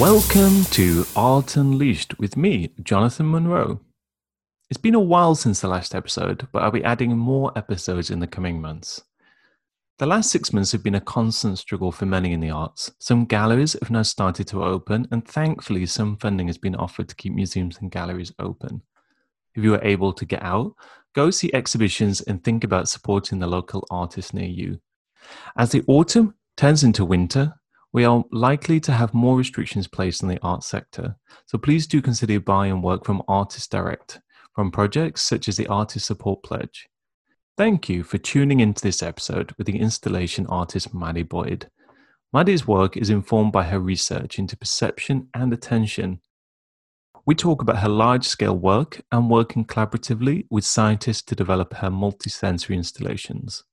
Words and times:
Welcome 0.00 0.62
to 0.66 1.04
Art 1.16 1.56
Unleashed 1.56 2.20
with 2.20 2.36
me, 2.36 2.70
Jonathan 2.84 3.32
Monroe. 3.32 3.80
It's 4.70 4.78
been 4.78 4.94
a 4.94 5.00
while 5.00 5.34
since 5.34 5.60
the 5.60 5.66
last 5.66 5.92
episode, 5.92 6.46
but 6.52 6.62
I'll 6.62 6.70
be 6.70 6.84
adding 6.84 7.18
more 7.18 7.50
episodes 7.58 8.08
in 8.08 8.20
the 8.20 8.28
coming 8.28 8.60
months. 8.60 9.02
The 9.98 10.06
last 10.06 10.30
six 10.30 10.52
months 10.52 10.70
have 10.70 10.84
been 10.84 10.94
a 10.94 11.00
constant 11.00 11.58
struggle 11.58 11.90
for 11.90 12.06
many 12.06 12.32
in 12.32 12.38
the 12.38 12.50
arts. 12.50 12.92
Some 13.00 13.24
galleries 13.24 13.72
have 13.72 13.90
now 13.90 14.02
started 14.02 14.46
to 14.48 14.62
open, 14.62 15.08
and 15.10 15.26
thankfully, 15.26 15.84
some 15.86 16.16
funding 16.18 16.46
has 16.46 16.58
been 16.58 16.76
offered 16.76 17.08
to 17.08 17.16
keep 17.16 17.32
museums 17.32 17.78
and 17.80 17.90
galleries 17.90 18.32
open. 18.38 18.82
If 19.56 19.64
you 19.64 19.74
are 19.74 19.84
able 19.84 20.12
to 20.12 20.24
get 20.24 20.44
out, 20.44 20.76
go 21.12 21.32
see 21.32 21.52
exhibitions 21.52 22.20
and 22.20 22.44
think 22.44 22.62
about 22.62 22.88
supporting 22.88 23.40
the 23.40 23.48
local 23.48 23.84
artists 23.90 24.32
near 24.32 24.48
you. 24.48 24.78
As 25.56 25.72
the 25.72 25.82
autumn 25.88 26.34
turns 26.56 26.84
into 26.84 27.04
winter, 27.04 27.54
we 27.92 28.04
are 28.04 28.24
likely 28.30 28.80
to 28.80 28.92
have 28.92 29.14
more 29.14 29.36
restrictions 29.36 29.86
placed 29.86 30.22
on 30.22 30.28
the 30.28 30.38
art 30.42 30.62
sector, 30.62 31.16
so 31.46 31.56
please 31.56 31.86
do 31.86 32.02
consider 32.02 32.38
buying 32.38 32.82
work 32.82 33.04
from 33.04 33.22
Artists 33.28 33.68
Direct, 33.68 34.20
from 34.54 34.70
projects 34.70 35.22
such 35.22 35.48
as 35.48 35.56
the 35.56 35.66
Artist 35.68 36.06
Support 36.06 36.42
Pledge. 36.42 36.88
Thank 37.56 37.88
you 37.88 38.02
for 38.04 38.18
tuning 38.18 38.60
into 38.60 38.82
this 38.82 39.02
episode 39.02 39.52
with 39.58 39.66
the 39.66 39.78
installation 39.80 40.46
artist 40.46 40.94
Maddie 40.94 41.22
Boyd. 41.22 41.68
Maddie's 42.32 42.68
work 42.68 42.96
is 42.96 43.10
informed 43.10 43.52
by 43.52 43.64
her 43.64 43.80
research 43.80 44.38
into 44.38 44.56
perception 44.56 45.28
and 45.32 45.52
attention. 45.52 46.20
We 47.24 47.34
talk 47.34 47.62
about 47.62 47.78
her 47.78 47.88
large 47.88 48.24
scale 48.24 48.56
work 48.56 49.00
and 49.10 49.30
working 49.30 49.64
collaboratively 49.64 50.46
with 50.50 50.64
scientists 50.64 51.22
to 51.22 51.34
develop 51.34 51.74
her 51.74 51.90
multisensory 51.90 52.74
installations. 52.74 53.64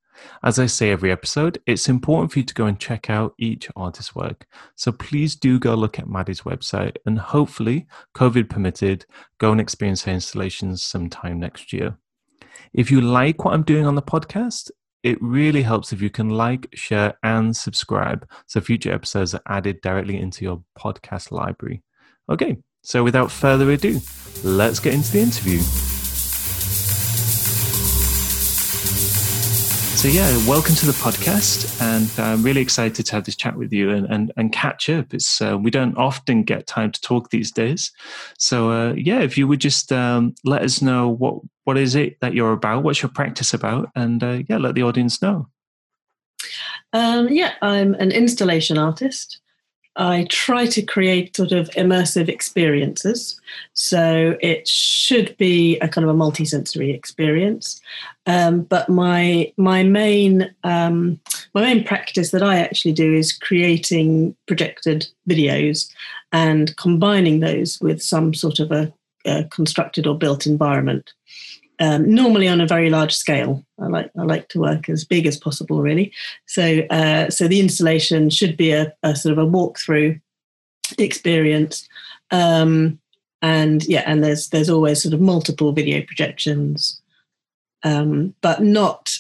As 0.44 0.60
I 0.60 0.66
say 0.66 0.92
every 0.92 1.12
episode, 1.12 1.60
it's 1.66 1.90
important 1.90 2.32
for 2.32 2.40
you 2.40 2.46
to 2.46 2.54
go 2.54 2.66
and 2.66 2.80
check 2.80 3.10
out 3.10 3.34
each 3.38 3.70
artist's 3.76 4.16
work. 4.16 4.46
So 4.76 4.92
please 4.92 5.36
do 5.36 5.60
go 5.60 5.76
look 5.76 6.00
at 6.00 6.08
Maddie's 6.08 6.42
website 6.42 6.98
and 7.06 7.18
hopefully, 7.20 7.88
COVID 8.16 8.50
permitted, 8.50 9.06
go 9.40 9.52
and 9.52 9.62
experience 9.62 10.04
her 10.04 10.12
installations 10.12 10.84
sometime 10.84 11.40
next 11.40 11.74
year. 11.74 11.98
If 12.74 12.92
you 12.92 13.02
like 13.02 13.46
what 13.46 13.54
I'm 13.54 13.64
doing 13.64 13.86
on 13.86 13.96
the 13.96 14.02
podcast, 14.02 14.72
it 15.04 15.22
really 15.22 15.62
helps 15.62 15.94
if 15.94 16.02
you 16.02 16.10
can 16.10 16.30
like, 16.30 16.68
share, 16.74 17.14
and 17.22 17.56
subscribe 17.56 18.28
so 18.48 18.60
future 18.60 18.92
episodes 18.92 19.36
are 19.36 19.42
added 19.48 19.80
directly 19.82 20.20
into 20.20 20.44
your 20.44 20.64
podcast 20.78 21.32
library. 21.32 21.84
Okay, 22.30 22.58
so 22.82 23.04
without 23.04 23.32
further 23.32 23.70
ado, 23.72 24.00
let's 24.44 24.80
get 24.80 24.96
into 24.96 25.12
the 25.12 25.20
interview. 25.20 25.95
So, 30.06 30.12
yeah, 30.12 30.48
welcome 30.48 30.76
to 30.76 30.86
the 30.86 30.92
podcast. 30.92 31.82
And 31.82 32.08
I'm 32.20 32.44
really 32.44 32.62
excited 32.62 33.08
to 33.08 33.16
have 33.16 33.24
this 33.24 33.36
chat 33.36 33.58
with 33.58 33.74
you 33.74 33.90
and, 33.90 34.06
and, 34.06 34.32
and 34.38 34.52
catch 34.52 34.88
up. 34.88 35.16
It's 35.16 35.42
uh, 35.42 35.58
We 35.58 35.72
don't 35.72 35.98
often 35.98 36.44
get 36.44 36.68
time 36.68 36.92
to 36.92 37.02
talk 37.02 37.32
these 37.32 37.52
days. 37.52 37.92
So, 38.38 38.70
uh, 38.70 38.94
yeah, 38.94 39.22
if 39.22 39.36
you 39.36 39.48
would 39.48 39.62
just 39.62 39.92
um, 39.92 40.36
let 40.44 40.62
us 40.62 40.80
know 40.80 41.10
what, 41.10 41.40
what 41.64 41.80
is 41.80 41.96
it 41.96 42.20
that 42.20 42.36
you're 42.36 42.52
about, 42.52 42.84
what's 42.84 43.02
your 43.02 43.10
practice 43.10 43.52
about, 43.52 43.90
and 43.96 44.24
uh, 44.24 44.44
yeah, 44.48 44.58
let 44.58 44.76
the 44.76 44.84
audience 44.84 45.24
know. 45.24 45.48
Um, 46.94 47.30
yeah, 47.30 47.54
I'm 47.64 47.96
an 47.96 48.12
installation 48.12 48.78
artist. 48.78 49.40
I 49.98 50.28
try 50.30 50.66
to 50.68 50.82
create 50.82 51.36
sort 51.36 51.52
of 51.52 51.70
immersive 51.72 52.28
experiences. 52.28 53.40
So 53.74 54.38
it 54.42 54.68
should 54.68 55.36
be 55.38 55.80
a 55.80 55.88
kind 55.88 56.08
of 56.08 56.14
a 56.14 56.18
multisensory 56.18 56.94
experience. 56.94 57.80
Um, 58.26 58.62
but 58.64 58.90
my 58.90 59.54
my 59.58 59.84
main 59.84 60.54
um, 60.64 61.20
my 61.54 61.62
main 61.62 61.84
practice 61.84 62.32
that 62.32 62.44
I 62.44 62.60
actually 62.60 62.94
do 62.94 63.14
is 63.14 63.32
creating 63.32 64.36
projected 64.48 65.08
videos 65.30 65.90
and 66.32 66.76
combining 66.78 67.40
those 67.40 67.80
with 67.80 68.02
some 68.02 68.34
sort 68.34 68.60
of 68.60 68.72
a, 68.72 68.92
a 69.26 69.46
constructed 69.46 70.08
or 70.08 70.18
built 70.18 70.46
environment 70.46 71.14
um, 71.80 72.10
normally 72.10 72.48
on 72.48 72.62
a 72.62 72.68
very 72.68 72.90
large 72.90 73.14
scale. 73.14 73.64
I 73.80 73.88
like 73.88 74.12
I 74.18 74.24
like 74.24 74.48
to 74.50 74.60
work 74.60 74.90
as 74.90 75.04
big 75.04 75.26
as 75.26 75.38
possible, 75.38 75.82
really. 75.82 76.12
So 76.46 76.82
uh, 76.90 77.30
so 77.30 77.48
the 77.48 77.60
installation 77.60 78.30
should 78.30 78.58
be 78.58 78.72
a, 78.72 78.94
a 79.04 79.16
sort 79.16 79.38
of 79.38 79.38
a 79.38 79.50
walkthrough 79.50 80.20
experience, 80.98 81.88
um, 82.32 83.00
and 83.42 83.84
yeah, 83.86 84.04
and 84.06 84.24
there's 84.24 84.50
there's 84.50 84.70
always 84.70 85.02
sort 85.02 85.14
of 85.14 85.22
multiple 85.22 85.72
video 85.72 86.02
projections, 86.02 87.02
um, 87.84 88.34
but 88.42 88.62
not 88.62 89.18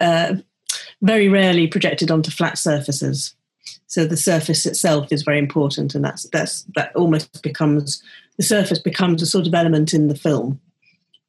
uh, 0.00 0.34
very 1.02 1.28
rarely 1.28 1.66
projected 1.66 2.10
onto 2.10 2.30
flat 2.30 2.58
surfaces. 2.58 3.34
So 3.86 4.06
the 4.06 4.16
surface 4.16 4.66
itself 4.66 5.12
is 5.12 5.22
very 5.22 5.38
important, 5.38 5.94
and 5.96 6.04
that's 6.04 6.28
that's 6.30 6.62
that 6.76 6.94
almost 6.94 7.42
becomes 7.42 8.02
the 8.36 8.44
surface 8.44 8.78
becomes 8.78 9.20
a 9.20 9.26
sort 9.26 9.48
of 9.48 9.54
element 9.54 9.92
in 9.92 10.06
the 10.06 10.14
film 10.14 10.60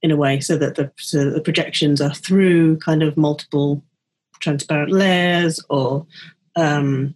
in 0.02 0.12
a 0.12 0.16
way 0.16 0.40
so 0.40 0.58
that 0.58 0.76
the, 0.76 0.92
so 0.98 1.30
the 1.30 1.42
projections 1.42 2.02
are 2.02 2.14
through 2.14 2.78
kind 2.78 3.04
of 3.04 3.18
multiple 3.18 3.84
transparent 4.40 4.92
layers 4.92 5.64
or 5.70 6.06
um, 6.56 7.16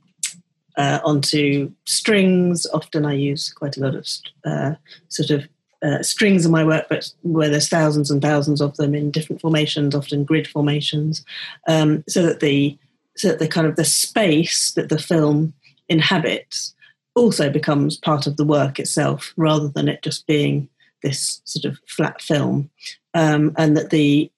uh, 0.78 1.00
onto 1.03 1.72
strings. 1.85 2.68
Often 2.74 3.06
I 3.06 3.13
use 3.13 3.51
quite 3.51 3.78
a 3.78 3.81
lot 3.81 3.95
of 3.95 4.07
uh, 4.45 4.75
sort 5.09 5.31
of 5.31 5.47
uh, 5.84 6.01
strings 6.01 6.45
in 6.45 6.51
my 6.51 6.63
work, 6.63 6.85
but 6.90 7.12
where 7.22 7.50
there's 7.50 7.69
thousands 7.69 8.09
and 8.09 8.22
thousands 8.22 8.62
of 8.62 8.75
them 8.78 8.95
in 8.95 9.12
different 9.12 9.41
formations, 9.41 9.94
often 9.94 10.24
grid 10.24 10.47
formations, 10.47 11.24
um, 11.68 12.03
so 12.07 12.24
that 12.24 12.40
the 12.40 12.78
so 13.18 13.29
that 13.29 13.40
the 13.40 13.47
kind 13.47 13.68
of 13.68 13.75
the 13.75 13.85
space 13.85 14.72
that 14.72 14.90
the 14.90 15.00
film 15.00 15.53
inhabits 15.88 16.74
also 17.16 17.50
becomes 17.50 17.97
part 17.97 18.28
of 18.28 18.35
the 18.35 18.45
work 18.45 18.79
itself, 18.79 19.34
rather 19.38 19.69
than 19.69 19.88
it 19.88 20.01
just 20.01 20.28
being 20.28 20.68
this 21.05 21.41
sort 21.45 21.66
of 21.66 21.79
flat 21.88 22.21
film, 22.21 22.69
um, 23.13 23.53
and 23.57 23.77
that 23.77 23.91
the 23.91 24.29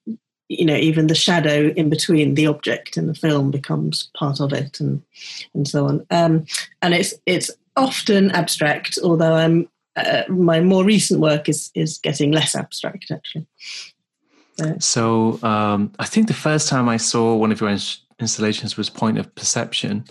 you 0.49 0.65
know 0.65 0.75
even 0.75 1.07
the 1.07 1.15
shadow 1.15 1.69
in 1.69 1.89
between 1.89 2.35
the 2.35 2.47
object 2.47 2.97
and 2.97 3.09
the 3.09 3.15
film 3.15 3.49
becomes 3.51 4.09
part 4.15 4.39
of 4.39 4.53
it, 4.53 4.79
and 4.79 5.01
and 5.53 5.67
so 5.67 5.87
on. 5.87 6.05
Um, 6.11 6.45
and 6.81 6.93
it's 6.93 7.13
it's 7.25 7.49
often 7.75 8.31
abstract, 8.31 8.99
although 9.03 9.33
I'm 9.33 9.69
uh, 9.95 10.23
my 10.27 10.59
more 10.59 10.83
recent 10.83 11.21
work 11.21 11.49
is 11.49 11.71
is 11.73 11.97
getting 11.97 12.31
less 12.31 12.55
abstract 12.55 13.11
actually. 13.11 13.47
Uh, 14.61 14.73
so 14.79 15.39
um, 15.43 15.91
I 15.99 16.05
think 16.05 16.27
the 16.27 16.33
first 16.33 16.67
time 16.67 16.89
I 16.89 16.97
saw 16.97 17.35
one 17.35 17.51
of 17.51 17.61
your 17.61 17.69
ins- 17.69 18.01
installations 18.19 18.75
was 18.75 18.89
Point 18.89 19.19
of 19.19 19.33
Perception, 19.35 20.03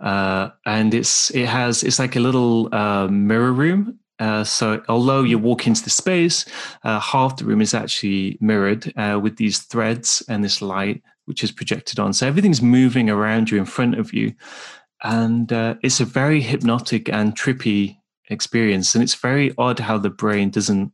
uh, 0.00 0.50
and 0.66 0.92
it's 0.92 1.30
it 1.30 1.46
has 1.46 1.82
it's 1.82 1.98
like 1.98 2.16
a 2.16 2.20
little 2.20 2.74
uh, 2.74 3.08
mirror 3.08 3.52
room 3.52 3.98
uh, 4.18 4.44
so 4.44 4.82
although 4.88 5.22
you 5.22 5.38
walk 5.38 5.66
into 5.66 5.82
the 5.82 5.90
space, 5.90 6.44
uh, 6.84 7.00
half 7.00 7.36
the 7.36 7.44
room 7.44 7.60
is 7.60 7.74
actually 7.74 8.38
mirrored 8.40 8.92
uh, 8.96 9.18
with 9.20 9.36
these 9.36 9.60
threads 9.60 10.22
and 10.28 10.44
this 10.44 10.62
light 10.62 11.02
which 11.26 11.42
is 11.42 11.50
projected 11.50 11.98
on. 11.98 12.12
So 12.12 12.26
everything's 12.26 12.60
moving 12.60 13.08
around 13.08 13.50
you 13.50 13.58
in 13.58 13.64
front 13.64 13.98
of 13.98 14.12
you, 14.12 14.34
and 15.02 15.52
uh, 15.52 15.76
it's 15.82 16.00
a 16.00 16.04
very 16.04 16.40
hypnotic 16.40 17.08
and 17.08 17.34
trippy 17.34 17.96
experience. 18.28 18.94
And 18.94 19.02
it's 19.02 19.14
very 19.14 19.54
odd 19.58 19.78
how 19.78 19.98
the 19.98 20.10
brain 20.10 20.50
doesn't 20.50 20.92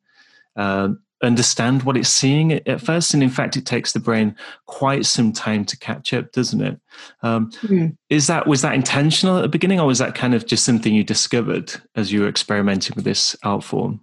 uh, 0.56 0.90
understand 1.22 1.82
what 1.82 1.96
it's 1.96 2.08
seeing 2.08 2.52
at 2.52 2.80
first 2.80 3.12
and 3.12 3.22
in 3.22 3.28
fact 3.28 3.56
it 3.56 3.66
takes 3.66 3.92
the 3.92 4.00
brain 4.00 4.34
quite 4.66 5.04
some 5.04 5.32
time 5.32 5.64
to 5.64 5.76
catch 5.78 6.14
up 6.14 6.30
doesn't 6.32 6.62
it 6.62 6.80
um, 7.22 7.50
mm. 7.62 7.94
is 8.08 8.26
that 8.26 8.46
was 8.46 8.62
that 8.62 8.74
intentional 8.74 9.36
at 9.36 9.42
the 9.42 9.48
beginning 9.48 9.78
or 9.78 9.86
was 9.86 9.98
that 9.98 10.14
kind 10.14 10.34
of 10.34 10.46
just 10.46 10.64
something 10.64 10.94
you 10.94 11.04
discovered 11.04 11.72
as 11.94 12.10
you 12.10 12.22
were 12.22 12.28
experimenting 12.28 12.94
with 12.96 13.04
this 13.04 13.36
art 13.42 13.62
form 13.62 14.00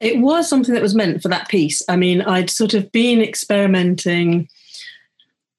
it 0.00 0.18
was 0.18 0.48
something 0.48 0.74
that 0.74 0.82
was 0.82 0.94
meant 0.94 1.22
for 1.22 1.28
that 1.28 1.48
piece 1.48 1.82
i 1.88 1.96
mean 1.96 2.22
i'd 2.22 2.50
sort 2.50 2.74
of 2.74 2.90
been 2.90 3.20
experimenting 3.20 4.48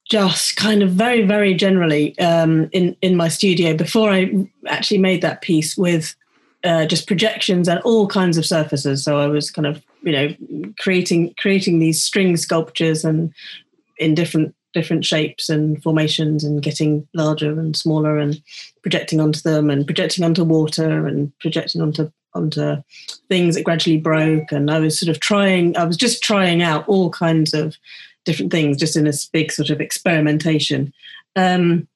just 0.09 0.57
kind 0.57 0.83
of 0.83 0.91
very 0.91 1.25
very 1.25 1.53
generally 1.53 2.17
um, 2.19 2.69
in 2.73 2.95
in 3.01 3.15
my 3.15 3.29
studio 3.29 3.75
before 3.75 4.09
i 4.09 4.29
actually 4.67 4.97
made 4.97 5.21
that 5.21 5.41
piece 5.41 5.77
with 5.77 6.15
uh, 6.63 6.85
just 6.85 7.07
projections 7.07 7.67
and 7.67 7.79
all 7.81 8.07
kinds 8.07 8.37
of 8.37 8.45
surfaces. 8.45 9.03
So 9.03 9.19
I 9.19 9.27
was 9.27 9.51
kind 9.51 9.65
of, 9.65 9.83
you 10.03 10.11
know, 10.11 10.73
creating 10.79 11.33
creating 11.37 11.79
these 11.79 12.03
string 12.03 12.37
sculptures 12.37 13.03
and 13.03 13.33
in 13.97 14.15
different 14.15 14.55
different 14.73 15.05
shapes 15.05 15.49
and 15.49 15.81
formations 15.83 16.43
and 16.43 16.63
getting 16.63 17.07
larger 17.13 17.51
and 17.59 17.75
smaller 17.75 18.17
and 18.17 18.41
projecting 18.81 19.21
onto 19.21 19.39
them 19.41 19.69
and 19.69 19.85
projecting 19.85 20.25
onto 20.25 20.43
water 20.43 21.07
and 21.07 21.31
projecting 21.39 21.81
onto 21.81 22.11
onto 22.33 22.77
things 23.29 23.53
that 23.53 23.63
gradually 23.63 23.97
broke 23.97 24.51
and 24.51 24.71
I 24.71 24.79
was 24.79 24.99
sort 24.99 25.09
of 25.09 25.19
trying 25.19 25.77
I 25.77 25.83
was 25.83 25.97
just 25.97 26.23
trying 26.23 26.63
out 26.63 26.87
all 26.87 27.11
kinds 27.11 27.53
of 27.53 27.77
different 28.25 28.51
things 28.51 28.77
just 28.77 28.97
in 28.97 29.03
this 29.03 29.27
big 29.27 29.51
sort 29.51 29.69
of 29.69 29.79
experimentation 29.79 30.91
um, 31.35 31.87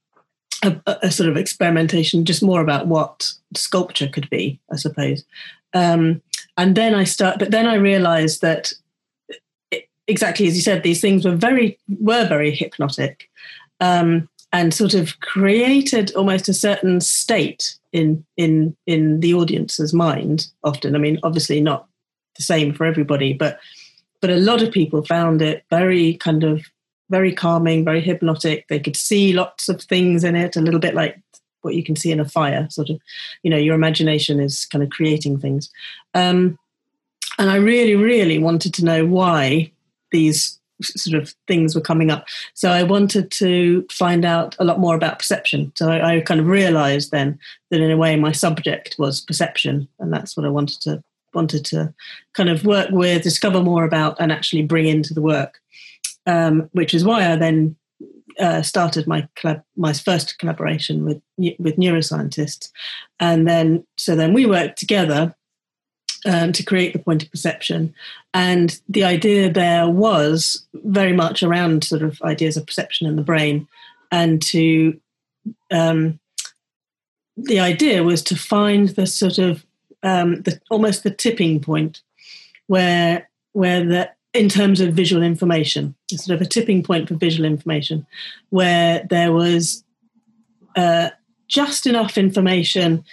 a, 0.63 0.79
a, 0.85 1.11
sort 1.11 1.29
of 1.29 1.37
experimentation, 1.37 2.25
just 2.25 2.43
more 2.43 2.61
about 2.61 2.87
what 2.87 3.31
sculpture 3.55 4.07
could 4.07 4.29
be, 4.29 4.59
I 4.71 4.75
suppose. 4.75 5.23
Um, 5.73 6.21
and 6.57 6.75
then 6.75 6.95
I 6.95 7.03
start, 7.03 7.39
but 7.39 7.51
then 7.51 7.67
I 7.67 7.75
realised 7.75 8.41
that 8.41 8.73
exactly 10.07 10.47
as 10.47 10.55
you 10.55 10.61
said, 10.61 10.83
these 10.83 11.01
things 11.01 11.23
were 11.23 11.35
very 11.35 11.77
were 11.99 12.27
very 12.27 12.51
hypnotic, 12.51 13.29
um, 13.79 14.27
and 14.51 14.73
sort 14.73 14.93
of 14.93 15.19
created 15.19 16.13
almost 16.15 16.49
a 16.49 16.53
certain 16.53 16.99
state 16.99 17.77
in 17.93 18.25
in 18.37 18.75
in 18.87 19.19
the 19.19 19.33
audience's 19.33 19.93
mind. 19.93 20.47
Often, 20.63 20.95
I 20.95 20.99
mean, 20.99 21.19
obviously 21.23 21.61
not 21.61 21.87
the 22.35 22.43
same 22.43 22.73
for 22.73 22.85
everybody, 22.85 23.33
but 23.33 23.59
but 24.19 24.29
a 24.29 24.37
lot 24.37 24.61
of 24.63 24.71
people 24.71 25.05
found 25.05 25.41
it 25.41 25.63
very 25.69 26.15
kind 26.15 26.43
of 26.43 26.63
very 27.09 27.33
calming, 27.33 27.85
very 27.85 28.01
hypnotic. 28.01 28.67
They 28.67 28.79
could 28.79 28.97
see 28.97 29.31
lots 29.31 29.69
of 29.69 29.81
things 29.81 30.23
in 30.23 30.35
it, 30.35 30.57
a 30.57 30.61
little 30.61 30.79
bit 30.79 30.95
like 30.95 31.21
what 31.67 31.75
you 31.75 31.83
can 31.83 31.97
see 31.97 32.11
in 32.11 32.19
a 32.19 32.25
fire. 32.25 32.67
Sort 32.71 32.89
of, 32.89 32.99
you 33.43 33.51
know, 33.51 33.57
your 33.57 33.75
imagination 33.75 34.39
is 34.39 34.65
kind 34.65 34.83
of 34.83 34.89
creating 34.89 35.39
things. 35.39 35.69
Um, 36.13 36.57
and 37.37 37.51
I 37.51 37.57
really, 37.57 37.95
really 37.95 38.39
wanted 38.39 38.73
to 38.75 38.85
know 38.85 39.05
why 39.05 39.71
these 40.11 40.57
sort 40.81 41.21
of 41.21 41.33
things 41.47 41.75
were 41.75 41.81
coming 41.81 42.09
up. 42.09 42.25
So 42.53 42.71
I 42.71 42.83
wanted 42.83 43.31
to 43.31 43.85
find 43.91 44.23
out 44.23 44.55
a 44.59 44.63
lot 44.63 44.79
more 44.79 44.95
about 44.95 45.19
perception. 45.19 45.71
So 45.75 45.89
I, 45.89 46.17
I, 46.17 46.21
kind 46.21 46.39
of 46.39 46.47
realized 46.47 47.11
then 47.11 47.39
that 47.69 47.81
in 47.81 47.91
a 47.91 47.97
way 47.97 48.15
my 48.15 48.31
subject 48.31 48.95
was 48.97 49.21
perception, 49.21 49.87
and 49.99 50.13
that's 50.13 50.37
what 50.37 50.45
I 50.45 50.49
wanted 50.49 50.81
to 50.81 51.03
wanted 51.33 51.65
to 51.65 51.93
kind 52.33 52.49
of 52.49 52.65
work 52.65 52.89
with, 52.91 53.21
discover 53.21 53.61
more 53.61 53.83
about, 53.83 54.17
and 54.19 54.31
actually 54.31 54.63
bring 54.63 54.87
into 54.87 55.13
the 55.13 55.21
work. 55.21 55.59
Um, 56.25 56.69
which 56.73 56.93
is 56.93 57.05
why 57.05 57.31
I 57.31 57.37
then 57.37 57.75
uh, 58.39 58.61
started 58.61 59.07
my 59.07 59.27
collab- 59.35 59.63
my 59.75 59.93
first 59.93 60.37
collaboration 60.37 61.05
with 61.05 61.21
with 61.59 61.77
neuroscientists, 61.77 62.71
and 63.19 63.47
then 63.47 63.85
so 63.97 64.15
then 64.15 64.33
we 64.33 64.45
worked 64.45 64.77
together 64.77 65.35
um, 66.25 66.51
to 66.51 66.63
create 66.63 66.93
the 66.93 66.99
point 66.99 67.23
of 67.23 67.31
perception. 67.31 67.93
And 68.33 68.79
the 68.89 69.03
idea 69.03 69.51
there 69.51 69.89
was 69.89 70.65
very 70.73 71.13
much 71.13 71.43
around 71.43 71.83
sort 71.83 72.01
of 72.01 72.21
ideas 72.21 72.57
of 72.57 72.65
perception 72.65 73.07
in 73.07 73.15
the 73.15 73.21
brain, 73.21 73.67
and 74.11 74.41
to 74.43 74.99
um, 75.71 76.19
the 77.35 77.59
idea 77.59 78.03
was 78.03 78.23
to 78.23 78.35
find 78.35 78.89
the 78.89 79.07
sort 79.07 79.37
of 79.37 79.65
um, 80.03 80.41
the 80.43 80.59
almost 80.69 81.03
the 81.03 81.11
tipping 81.11 81.59
point 81.59 82.01
where 82.67 83.29
where 83.53 83.83
the 83.83 84.09
in 84.33 84.49
terms 84.49 84.81
of 84.81 84.93
visual 84.93 85.23
information, 85.23 85.95
sort 86.15 86.35
of 86.35 86.41
a 86.41 86.49
tipping 86.49 86.83
point 86.83 87.07
for 87.07 87.15
visual 87.15 87.45
information, 87.45 88.05
where 88.49 89.05
there 89.09 89.33
was 89.33 89.83
uh, 90.75 91.09
just 91.47 91.85
enough 91.85 92.17
information 92.17 93.03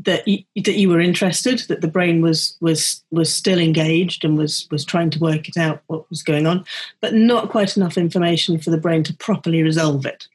that 0.00 0.26
you, 0.28 0.44
that 0.64 0.76
you 0.76 0.88
were 0.88 1.00
interested, 1.00 1.58
that 1.68 1.80
the 1.80 1.88
brain 1.88 2.20
was 2.22 2.56
was 2.60 3.02
was 3.10 3.34
still 3.34 3.58
engaged 3.58 4.24
and 4.24 4.38
was 4.38 4.68
was 4.70 4.84
trying 4.84 5.10
to 5.10 5.18
work 5.18 5.48
it 5.48 5.56
out 5.56 5.82
what 5.88 6.08
was 6.08 6.22
going 6.22 6.46
on, 6.46 6.64
but 7.00 7.14
not 7.14 7.50
quite 7.50 7.76
enough 7.76 7.98
information 7.98 8.58
for 8.58 8.70
the 8.70 8.78
brain 8.78 9.02
to 9.02 9.14
properly 9.14 9.62
resolve 9.62 10.06
it. 10.06 10.28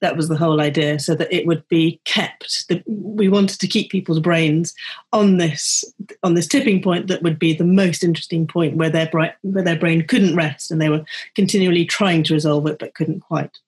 That 0.00 0.16
was 0.16 0.28
the 0.28 0.36
whole 0.36 0.60
idea, 0.60 0.98
so 0.98 1.14
that 1.14 1.32
it 1.32 1.46
would 1.46 1.66
be 1.68 2.00
kept. 2.04 2.72
We 2.86 3.28
wanted 3.28 3.60
to 3.60 3.66
keep 3.66 3.90
people's 3.90 4.20
brains 4.20 4.74
on 5.12 5.36
this 5.36 5.84
on 6.22 6.34
this 6.34 6.46
tipping 6.46 6.82
point 6.82 7.06
that 7.08 7.22
would 7.22 7.38
be 7.38 7.52
the 7.52 7.64
most 7.64 8.02
interesting 8.02 8.46
point 8.46 8.76
where 8.76 8.90
their 8.90 9.08
brain 9.08 9.32
where 9.42 9.64
their 9.64 9.78
brain 9.78 10.06
couldn't 10.06 10.36
rest 10.36 10.70
and 10.70 10.80
they 10.80 10.88
were 10.88 11.04
continually 11.34 11.84
trying 11.84 12.22
to 12.24 12.34
resolve 12.34 12.66
it 12.66 12.78
but 12.78 12.94
couldn't 12.94 13.20
quite. 13.20 13.58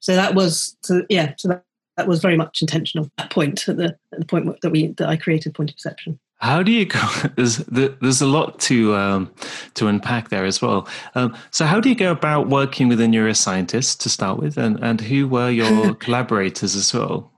So 0.00 0.14
that 0.14 0.34
was 0.34 0.76
so 0.82 1.04
yeah. 1.08 1.34
So 1.38 1.48
that, 1.48 1.64
that 1.96 2.08
was 2.08 2.20
very 2.20 2.36
much 2.36 2.62
intentional. 2.62 3.10
That 3.18 3.30
point 3.30 3.68
at 3.68 3.76
the, 3.76 3.96
at 4.12 4.20
the 4.20 4.26
point 4.26 4.60
that 4.62 4.70
we 4.70 4.88
that 4.98 5.08
I 5.08 5.16
created 5.16 5.54
point 5.54 5.70
of 5.70 5.76
perception. 5.76 6.18
How 6.38 6.62
do 6.62 6.70
you 6.70 6.86
go? 6.86 7.00
There's 7.36 7.56
there's 7.56 8.20
a 8.20 8.26
lot 8.26 8.60
to 8.60 8.94
um, 8.94 9.32
to 9.74 9.88
unpack 9.88 10.28
there 10.28 10.44
as 10.44 10.62
well. 10.62 10.86
Um, 11.14 11.36
so 11.50 11.66
how 11.66 11.80
do 11.80 11.88
you 11.88 11.96
go 11.96 12.12
about 12.12 12.48
working 12.48 12.88
with 12.88 13.00
a 13.00 13.06
neuroscientist 13.06 13.98
to 14.00 14.08
start 14.08 14.38
with, 14.38 14.56
and 14.56 14.78
and 14.82 15.00
who 15.00 15.26
were 15.26 15.50
your 15.50 15.94
collaborators 16.04 16.76
as 16.76 16.94
well? 16.94 17.32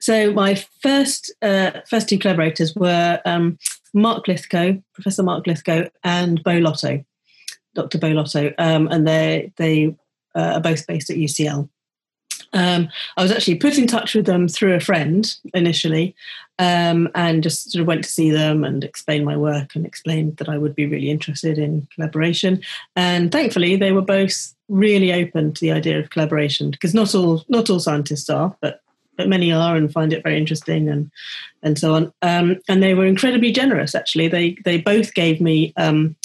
So 0.00 0.32
my 0.32 0.54
first 0.80 1.32
uh, 1.42 1.80
first 1.88 2.08
two 2.08 2.18
collaborators 2.18 2.74
were 2.74 3.20
um, 3.26 3.58
Mark 3.92 4.26
Lythgoe, 4.26 4.82
Professor 4.94 5.22
Mark 5.22 5.44
Lythgoe, 5.44 5.90
and 6.02 6.42
Bo 6.42 6.58
Lotto, 6.58 7.04
Dr. 7.74 7.98
Bo 7.98 8.08
Lotto, 8.08 8.52
um, 8.58 8.88
and 8.88 9.06
they 9.06 9.52
they 9.56 9.94
uh, 10.34 10.54
are 10.54 10.60
both 10.60 10.86
based 10.86 11.10
at 11.10 11.16
UCL. 11.16 11.68
Um, 12.52 12.88
I 13.16 13.22
was 13.22 13.32
actually 13.32 13.56
put 13.56 13.78
in 13.78 13.86
touch 13.86 14.14
with 14.14 14.26
them 14.26 14.48
through 14.48 14.74
a 14.74 14.80
friend 14.80 15.34
initially, 15.54 16.14
um, 16.58 17.08
and 17.14 17.42
just 17.42 17.72
sort 17.72 17.80
of 17.80 17.86
went 17.86 18.04
to 18.04 18.10
see 18.10 18.30
them 18.30 18.64
and 18.64 18.84
explained 18.84 19.24
my 19.24 19.36
work 19.36 19.74
and 19.74 19.86
explained 19.86 20.36
that 20.36 20.48
I 20.48 20.58
would 20.58 20.74
be 20.74 20.86
really 20.86 21.10
interested 21.10 21.58
in 21.58 21.88
collaboration. 21.94 22.60
And 22.94 23.32
thankfully, 23.32 23.76
they 23.76 23.92
were 23.92 24.02
both 24.02 24.54
really 24.68 25.12
open 25.12 25.52
to 25.52 25.60
the 25.60 25.72
idea 25.72 25.98
of 25.98 26.10
collaboration 26.10 26.70
because 26.70 26.94
not 26.94 27.14
all 27.14 27.44
not 27.48 27.70
all 27.70 27.80
scientists 27.80 28.30
are, 28.30 28.56
but 28.60 28.80
but 29.16 29.28
many 29.28 29.52
are 29.52 29.76
and 29.76 29.92
find 29.92 30.12
it 30.12 30.22
very 30.22 30.36
interesting 30.36 30.88
and 30.88 31.10
and 31.62 31.78
so 31.78 31.94
on. 31.94 32.12
Um, 32.22 32.60
and 32.68 32.82
they 32.82 32.94
were 32.94 33.06
incredibly 33.06 33.52
generous. 33.52 33.94
Actually, 33.94 34.28
they 34.28 34.56
they 34.64 34.78
both 34.78 35.14
gave 35.14 35.40
me 35.40 35.72
um, 35.76 36.16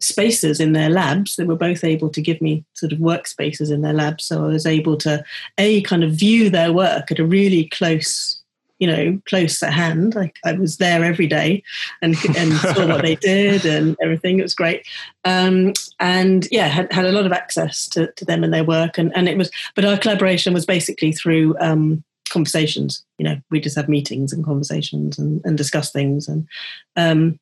spaces 0.00 0.60
in 0.60 0.72
their 0.72 0.88
labs. 0.88 1.36
They 1.36 1.44
were 1.44 1.56
both 1.56 1.84
able 1.84 2.08
to 2.10 2.22
give 2.22 2.40
me 2.40 2.64
sort 2.74 2.92
of 2.92 2.98
workspaces 2.98 3.72
in 3.72 3.82
their 3.82 3.92
labs. 3.92 4.24
So 4.24 4.44
I 4.44 4.48
was 4.48 4.66
able 4.66 4.96
to, 4.98 5.24
A, 5.58 5.82
kind 5.82 6.04
of 6.04 6.12
view 6.12 6.50
their 6.50 6.72
work 6.72 7.10
at 7.10 7.18
a 7.18 7.26
really 7.26 7.68
close, 7.68 8.40
you 8.78 8.86
know, 8.86 9.20
close 9.26 9.62
at 9.62 9.72
hand. 9.72 10.14
Like 10.14 10.36
I 10.44 10.52
was 10.52 10.76
there 10.76 11.04
every 11.04 11.26
day 11.26 11.62
and, 12.00 12.16
and 12.36 12.52
saw 12.74 12.86
what 12.86 13.02
they 13.02 13.16
did 13.16 13.64
and 13.64 13.96
everything. 14.02 14.38
It 14.38 14.44
was 14.44 14.54
great. 14.54 14.86
Um, 15.24 15.72
and 15.98 16.46
yeah, 16.50 16.68
had, 16.68 16.92
had 16.92 17.06
a 17.06 17.12
lot 17.12 17.26
of 17.26 17.32
access 17.32 17.88
to, 17.88 18.12
to 18.12 18.24
them 18.24 18.44
and 18.44 18.54
their 18.54 18.64
work. 18.64 18.98
And, 18.98 19.12
and 19.16 19.28
it 19.28 19.36
was, 19.36 19.50
but 19.74 19.84
our 19.84 19.98
collaboration 19.98 20.54
was 20.54 20.66
basically 20.66 21.12
through, 21.12 21.56
um, 21.60 22.04
conversations 22.30 23.06
you 23.16 23.24
know 23.24 23.40
we 23.50 23.58
just 23.58 23.74
have 23.74 23.88
meetings 23.88 24.34
and 24.34 24.44
conversations 24.44 25.18
and, 25.18 25.40
and 25.46 25.56
discuss 25.56 25.90
things 25.90 26.28
and 26.28 26.46
um, 26.94 27.40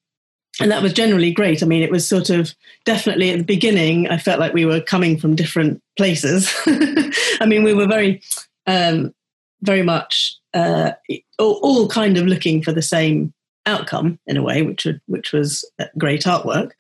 and 0.61 0.70
that 0.70 0.82
was 0.82 0.93
generally 0.93 1.32
great. 1.32 1.62
I 1.62 1.67
mean, 1.67 1.82
it 1.82 1.91
was 1.91 2.08
sort 2.08 2.31
of 2.31 2.55
definitely 2.85 3.31
at 3.31 3.38
the 3.38 3.44
beginning, 3.44 4.08
I 4.08 4.17
felt 4.17 4.41
like 4.41 4.55
we 4.55 4.64
were 4.64 4.81
coming 4.81 5.19
from 5.19 5.37
different 5.37 5.82
places. 5.97 6.53
I 6.67 7.47
mean, 7.47 7.62
we 7.62 7.75
were 7.75 7.87
very, 7.87 8.23
um, 8.67 9.14
very 9.62 9.82
much 9.82 10.37
uh, 10.55 10.93
all, 11.38 11.61
all, 11.62 11.88
kind 11.88 12.17
of 12.17 12.26
looking 12.26 12.62
for 12.62 12.73
the 12.73 12.82
same 12.82 13.35
outcome 13.67 14.19
in 14.26 14.37
a 14.37 14.43
way, 14.43 14.62
which 14.62 14.87
would, 14.87 15.00
which 15.06 15.32
was 15.32 15.69
great 15.99 16.23
artwork. 16.23 16.70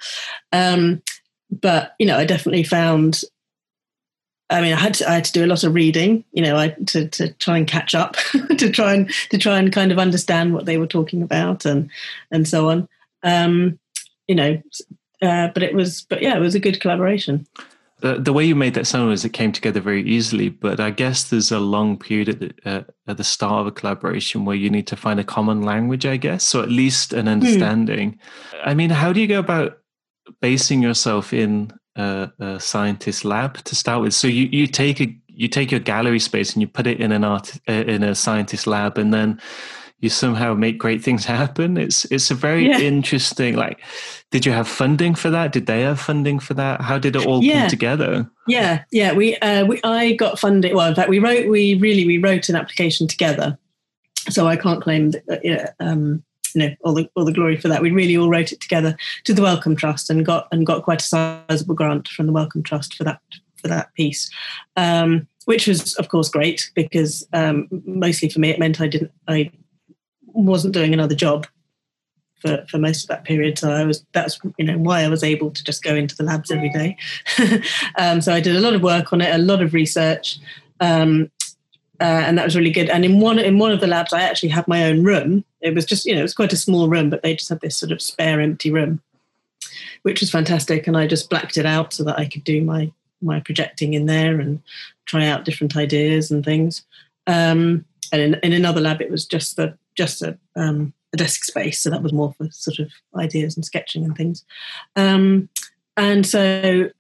Um, 0.52 1.02
but 1.50 1.94
you 1.98 2.06
know, 2.06 2.16
I 2.16 2.24
definitely 2.24 2.64
found. 2.64 3.22
I 4.48 4.60
mean, 4.60 4.72
I 4.72 4.78
had 4.78 4.94
to, 4.94 5.10
I 5.10 5.14
had 5.14 5.24
to 5.24 5.32
do 5.32 5.44
a 5.44 5.48
lot 5.48 5.64
of 5.64 5.74
reading, 5.74 6.24
you 6.32 6.40
know, 6.40 6.56
I, 6.56 6.68
to 6.68 7.08
to 7.08 7.32
try 7.34 7.58
and 7.58 7.66
catch 7.66 7.94
up, 7.94 8.16
to 8.58 8.70
try 8.70 8.94
and 8.94 9.10
to 9.30 9.38
try 9.38 9.58
and 9.58 9.72
kind 9.72 9.90
of 9.92 9.98
understand 9.98 10.54
what 10.54 10.66
they 10.66 10.78
were 10.78 10.86
talking 10.86 11.22
about, 11.22 11.64
and 11.64 11.90
and 12.30 12.46
so 12.48 12.70
on. 12.70 12.88
Um, 13.26 13.78
you 14.26 14.34
know, 14.34 14.62
uh, 15.20 15.48
but 15.48 15.62
it 15.62 15.74
was, 15.74 16.06
but 16.08 16.22
yeah, 16.22 16.36
it 16.36 16.40
was 16.40 16.54
a 16.54 16.60
good 16.60 16.80
collaboration. 16.80 17.46
The, 18.00 18.16
the 18.20 18.32
way 18.32 18.44
you 18.44 18.54
made 18.54 18.74
that 18.74 18.86
sound 18.86 19.08
was 19.08 19.24
it 19.24 19.32
came 19.32 19.52
together 19.52 19.80
very 19.80 20.02
easily, 20.02 20.50
but 20.50 20.80
I 20.80 20.90
guess 20.90 21.24
there's 21.24 21.50
a 21.50 21.58
long 21.58 21.98
period 21.98 22.28
at 22.28 22.40
the, 22.40 22.52
uh, 22.64 22.82
at 23.06 23.16
the 23.16 23.24
start 23.24 23.62
of 23.62 23.66
a 23.66 23.72
collaboration 23.72 24.44
where 24.44 24.56
you 24.56 24.68
need 24.68 24.86
to 24.88 24.96
find 24.96 25.18
a 25.18 25.24
common 25.24 25.62
language, 25.62 26.04
I 26.04 26.18
guess, 26.18 26.54
or 26.54 26.62
at 26.62 26.70
least 26.70 27.14
an 27.14 27.22
hmm. 27.22 27.32
understanding. 27.32 28.12
Mm. 28.52 28.60
I 28.64 28.74
mean, 28.74 28.90
how 28.90 29.12
do 29.12 29.20
you 29.20 29.26
go 29.26 29.38
about 29.38 29.78
basing 30.42 30.82
yourself 30.82 31.32
in 31.32 31.72
a, 31.96 32.30
a 32.38 32.60
scientist 32.60 33.24
lab 33.24 33.56
to 33.64 33.74
start 33.74 34.02
with? 34.02 34.12
So 34.12 34.28
you, 34.28 34.48
you 34.52 34.66
take 34.66 35.00
a 35.00 35.16
you 35.28 35.48
take 35.48 35.70
your 35.70 35.80
gallery 35.80 36.18
space 36.18 36.54
and 36.54 36.62
you 36.62 36.66
put 36.66 36.86
it 36.86 36.98
in 36.98 37.12
an 37.12 37.22
art 37.22 37.58
uh, 37.68 37.72
in 37.72 38.02
a 38.02 38.14
scientist 38.14 38.66
lab, 38.66 38.96
and 38.98 39.12
then 39.12 39.40
you 40.00 40.10
somehow 40.10 40.52
make 40.54 40.78
great 40.78 41.02
things 41.02 41.24
happen. 41.24 41.76
It's 41.76 42.04
it's 42.06 42.30
a 42.30 42.34
very 42.34 42.66
yeah. 42.66 42.80
interesting. 42.80 43.56
Like, 43.56 43.80
did 44.30 44.44
you 44.44 44.52
have 44.52 44.68
funding 44.68 45.14
for 45.14 45.30
that? 45.30 45.52
Did 45.52 45.66
they 45.66 45.80
have 45.82 45.98
funding 45.98 46.38
for 46.38 46.54
that? 46.54 46.82
How 46.82 46.98
did 46.98 47.16
it 47.16 47.26
all 47.26 47.42
yeah. 47.42 47.62
come 47.62 47.70
together? 47.70 48.30
Yeah, 48.46 48.84
yeah. 48.90 49.12
We 49.12 49.36
uh, 49.36 49.64
we 49.64 49.80
I 49.84 50.12
got 50.12 50.38
funding. 50.38 50.74
Well, 50.74 50.88
in 50.88 50.94
fact, 50.94 51.08
we 51.08 51.18
wrote 51.18 51.48
we 51.48 51.74
really 51.76 52.06
we 52.06 52.18
wrote 52.18 52.48
an 52.48 52.56
application 52.56 53.08
together. 53.08 53.58
So 54.28 54.46
I 54.46 54.56
can't 54.56 54.82
claim 54.82 55.12
that. 55.12 55.22
Uh, 55.30 55.40
yeah, 55.42 55.70
um, 55.80 56.22
you 56.54 56.62
know 56.62 56.74
all 56.84 56.94
the 56.94 57.08
all 57.16 57.24
the 57.24 57.32
glory 57.32 57.56
for 57.56 57.68
that. 57.68 57.82
We 57.82 57.90
really 57.90 58.16
all 58.16 58.28
wrote 58.28 58.52
it 58.52 58.60
together 58.60 58.96
to 59.24 59.32
the 59.32 59.42
Wellcome 59.42 59.76
Trust 59.76 60.10
and 60.10 60.26
got 60.26 60.48
and 60.52 60.66
got 60.66 60.82
quite 60.82 61.00
a 61.00 61.04
sizable 61.04 61.74
grant 61.74 62.08
from 62.08 62.26
the 62.26 62.32
Wellcome 62.32 62.62
Trust 62.62 62.94
for 62.94 63.04
that 63.04 63.20
for 63.56 63.68
that 63.68 63.94
piece. 63.94 64.30
Um, 64.76 65.26
which 65.46 65.68
was, 65.68 65.94
of 65.94 66.08
course, 66.08 66.28
great 66.28 66.70
because 66.74 67.26
um, 67.32 67.68
mostly 67.86 68.28
for 68.28 68.40
me 68.40 68.50
it 68.50 68.58
meant 68.58 68.80
I 68.80 68.88
didn't 68.88 69.12
I 69.28 69.50
wasn't 70.44 70.74
doing 70.74 70.92
another 70.92 71.14
job 71.14 71.46
for, 72.40 72.64
for 72.68 72.78
most 72.78 73.04
of 73.04 73.08
that 73.08 73.24
period. 73.24 73.58
So 73.58 73.70
I 73.70 73.84
was 73.84 74.04
that's 74.12 74.38
you 74.58 74.64
know 74.64 74.78
why 74.78 75.02
I 75.02 75.08
was 75.08 75.24
able 75.24 75.50
to 75.50 75.64
just 75.64 75.82
go 75.82 75.94
into 75.94 76.16
the 76.16 76.24
labs 76.24 76.50
every 76.50 76.70
day. 76.70 76.96
um, 77.98 78.20
so 78.20 78.32
I 78.32 78.40
did 78.40 78.56
a 78.56 78.60
lot 78.60 78.74
of 78.74 78.82
work 78.82 79.12
on 79.12 79.20
it, 79.20 79.34
a 79.34 79.38
lot 79.38 79.62
of 79.62 79.74
research, 79.74 80.38
um, 80.80 81.30
uh, 82.00 82.04
and 82.04 82.36
that 82.38 82.44
was 82.44 82.56
really 82.56 82.70
good. 82.70 82.88
And 82.88 83.04
in 83.04 83.20
one 83.20 83.38
in 83.38 83.58
one 83.58 83.72
of 83.72 83.80
the 83.80 83.86
labs, 83.86 84.12
I 84.12 84.22
actually 84.22 84.50
had 84.50 84.68
my 84.68 84.84
own 84.84 85.02
room. 85.02 85.44
It 85.60 85.74
was 85.74 85.84
just 85.84 86.04
you 86.04 86.14
know 86.14 86.20
it 86.20 86.24
was 86.24 86.34
quite 86.34 86.52
a 86.52 86.56
small 86.56 86.88
room, 86.88 87.10
but 87.10 87.22
they 87.22 87.34
just 87.34 87.48
had 87.48 87.60
this 87.60 87.76
sort 87.76 87.92
of 87.92 88.02
spare 88.02 88.40
empty 88.40 88.70
room, 88.70 89.00
which 90.02 90.20
was 90.20 90.30
fantastic. 90.30 90.86
And 90.86 90.96
I 90.96 91.06
just 91.06 91.30
blacked 91.30 91.56
it 91.56 91.66
out 91.66 91.92
so 91.92 92.04
that 92.04 92.18
I 92.18 92.26
could 92.26 92.44
do 92.44 92.62
my 92.62 92.92
my 93.22 93.40
projecting 93.40 93.94
in 93.94 94.06
there 94.06 94.38
and 94.40 94.62
try 95.06 95.26
out 95.26 95.44
different 95.44 95.76
ideas 95.76 96.30
and 96.30 96.44
things. 96.44 96.84
Um, 97.26 97.84
and 98.12 98.22
in, 98.22 98.34
in, 98.42 98.52
another 98.52 98.80
lab, 98.80 99.00
it 99.00 99.10
was 99.10 99.26
just 99.26 99.56
the 99.56 99.76
just 99.96 100.22
a, 100.22 100.38
um, 100.56 100.92
a, 101.12 101.16
desk 101.16 101.44
space, 101.44 101.80
so 101.80 101.90
that 101.90 102.02
was 102.02 102.12
more 102.12 102.32
for 102.34 102.48
sort 102.50 102.78
of 102.78 102.90
ideas 103.16 103.56
and 103.56 103.64
sketching 103.64 104.04
and 104.04 104.16
things. 104.16 104.44
Um, 104.94 105.48
and 105.96 106.26
so, 106.26 106.90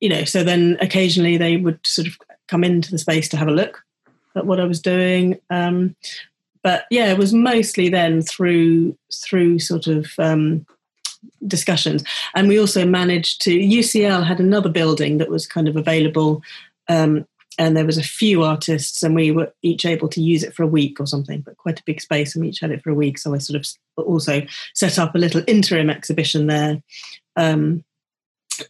you 0.00 0.08
know, 0.08 0.24
so 0.24 0.44
then 0.44 0.76
occasionally 0.80 1.36
they 1.36 1.56
would 1.56 1.80
sort 1.84 2.06
of 2.06 2.16
come 2.48 2.64
into 2.64 2.90
the 2.90 2.98
space 2.98 3.28
to 3.28 3.36
have 3.36 3.48
a 3.48 3.52
look 3.52 3.82
at 4.36 4.46
what 4.46 4.60
I 4.60 4.64
was 4.64 4.80
doing. 4.80 5.40
Um, 5.50 5.96
but 6.62 6.84
yeah, 6.90 7.12
it 7.12 7.18
was 7.18 7.32
mostly 7.32 7.88
then 7.88 8.22
through 8.22 8.96
through 9.12 9.60
sort 9.60 9.86
of 9.86 10.10
um, 10.18 10.66
discussions, 11.46 12.02
and 12.34 12.48
we 12.48 12.58
also 12.58 12.84
managed 12.84 13.40
to. 13.42 13.56
UCL 13.56 14.26
had 14.26 14.40
another 14.40 14.68
building 14.68 15.18
that 15.18 15.30
was 15.30 15.46
kind 15.46 15.68
of 15.68 15.76
available, 15.76 16.42
um, 16.88 17.24
and 17.58 17.76
there 17.76 17.86
was 17.86 17.98
a 17.98 18.02
few 18.02 18.42
artists, 18.42 19.02
and 19.02 19.14
we 19.14 19.30
were 19.30 19.52
each 19.62 19.84
able 19.84 20.08
to 20.08 20.20
use 20.20 20.42
it 20.42 20.54
for 20.54 20.62
a 20.62 20.68
week 20.68 21.00
or 21.00 21.06
something, 21.06 21.40
but 21.40 21.56
quite 21.56 21.80
a 21.80 21.84
big 21.84 22.00
space, 22.00 22.34
and 22.34 22.42
we 22.42 22.50
each 22.50 22.60
had 22.60 22.70
it 22.70 22.82
for 22.82 22.90
a 22.90 22.94
week. 22.94 23.18
So 23.18 23.34
I 23.34 23.38
sort 23.38 23.60
of 23.60 24.06
also 24.06 24.42
set 24.74 24.98
up 24.98 25.14
a 25.14 25.18
little 25.18 25.42
interim 25.46 25.90
exhibition 25.90 26.46
there. 26.46 26.82
Um, 27.36 27.84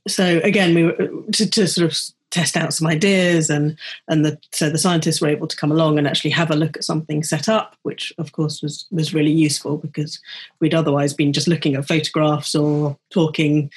so 0.08 0.40
again, 0.42 0.74
we 0.74 0.84
were 0.84 1.22
to, 1.32 1.50
to 1.50 1.66
sort 1.68 1.90
of 1.90 1.98
test 2.30 2.56
out 2.56 2.74
some 2.74 2.86
ideas 2.86 3.48
and 3.48 3.78
and 4.08 4.24
the, 4.24 4.38
so 4.52 4.68
the 4.68 4.78
scientists 4.78 5.20
were 5.20 5.28
able 5.28 5.46
to 5.46 5.56
come 5.56 5.70
along 5.70 5.96
and 5.96 6.06
actually 6.06 6.30
have 6.30 6.50
a 6.50 6.56
look 6.56 6.76
at 6.76 6.84
something 6.84 7.22
set 7.22 7.48
up 7.48 7.76
which 7.82 8.12
of 8.18 8.32
course 8.32 8.60
was 8.62 8.86
was 8.90 9.14
really 9.14 9.30
useful 9.30 9.78
because 9.78 10.20
we'd 10.60 10.74
otherwise 10.74 11.14
been 11.14 11.32
just 11.32 11.48
looking 11.48 11.76
at 11.76 11.86
photographs 11.86 12.54
or 12.54 12.98
talking 13.10 13.70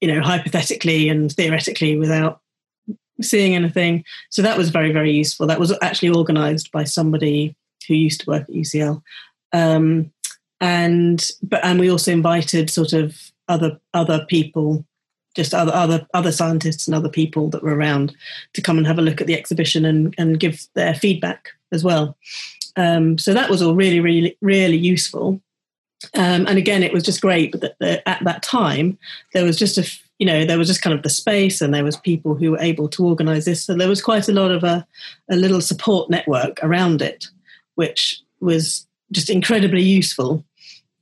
you 0.00 0.06
know 0.06 0.20
hypothetically 0.20 1.08
and 1.08 1.32
theoretically 1.32 1.96
without 1.96 2.40
seeing 3.20 3.54
anything 3.54 4.04
so 4.30 4.42
that 4.42 4.58
was 4.58 4.70
very 4.70 4.92
very 4.92 5.12
useful 5.12 5.46
that 5.46 5.60
was 5.60 5.72
actually 5.82 6.08
organized 6.08 6.70
by 6.72 6.84
somebody 6.84 7.54
who 7.86 7.94
used 7.94 8.20
to 8.20 8.30
work 8.30 8.42
at 8.42 8.54
UCL 8.54 9.02
um, 9.52 10.10
and 10.60 11.30
but 11.42 11.64
and 11.64 11.78
we 11.78 11.90
also 11.90 12.10
invited 12.10 12.70
sort 12.70 12.92
of 12.92 13.32
other 13.48 13.78
other 13.92 14.24
people 14.28 14.84
just 15.34 15.52
other 15.52 15.72
other 15.72 16.06
other 16.14 16.32
scientists 16.32 16.86
and 16.86 16.94
other 16.94 17.08
people 17.08 17.50
that 17.50 17.62
were 17.62 17.74
around 17.74 18.14
to 18.54 18.62
come 18.62 18.78
and 18.78 18.86
have 18.86 18.98
a 18.98 19.02
look 19.02 19.20
at 19.20 19.26
the 19.26 19.36
exhibition 19.36 19.84
and 19.84 20.14
and 20.16 20.40
give 20.40 20.66
their 20.74 20.94
feedback 20.94 21.50
as 21.72 21.84
well. 21.84 22.16
Um, 22.76 23.18
so 23.18 23.34
that 23.34 23.50
was 23.50 23.62
all 23.62 23.74
really 23.74 24.00
really 24.00 24.36
really 24.40 24.76
useful. 24.76 25.40
Um, 26.14 26.46
and 26.46 26.58
again, 26.58 26.82
it 26.82 26.92
was 26.92 27.02
just 27.02 27.22
great. 27.22 27.52
But 27.52 27.76
at 27.80 28.24
that 28.24 28.42
time, 28.42 28.98
there 29.32 29.44
was 29.44 29.58
just 29.58 29.78
a 29.78 29.90
you 30.18 30.26
know 30.26 30.44
there 30.44 30.58
was 30.58 30.68
just 30.68 30.82
kind 30.82 30.94
of 30.94 31.02
the 31.02 31.10
space, 31.10 31.60
and 31.60 31.74
there 31.74 31.84
was 31.84 31.96
people 31.96 32.34
who 32.34 32.52
were 32.52 32.60
able 32.60 32.88
to 32.90 33.04
organise 33.04 33.44
this. 33.44 33.64
So 33.64 33.74
there 33.74 33.88
was 33.88 34.02
quite 34.02 34.28
a 34.28 34.32
lot 34.32 34.50
of 34.50 34.64
a, 34.64 34.86
a 35.30 35.36
little 35.36 35.60
support 35.60 36.10
network 36.10 36.58
around 36.62 37.02
it, 37.02 37.26
which 37.74 38.20
was 38.40 38.86
just 39.12 39.30
incredibly 39.30 39.82
useful. 39.82 40.44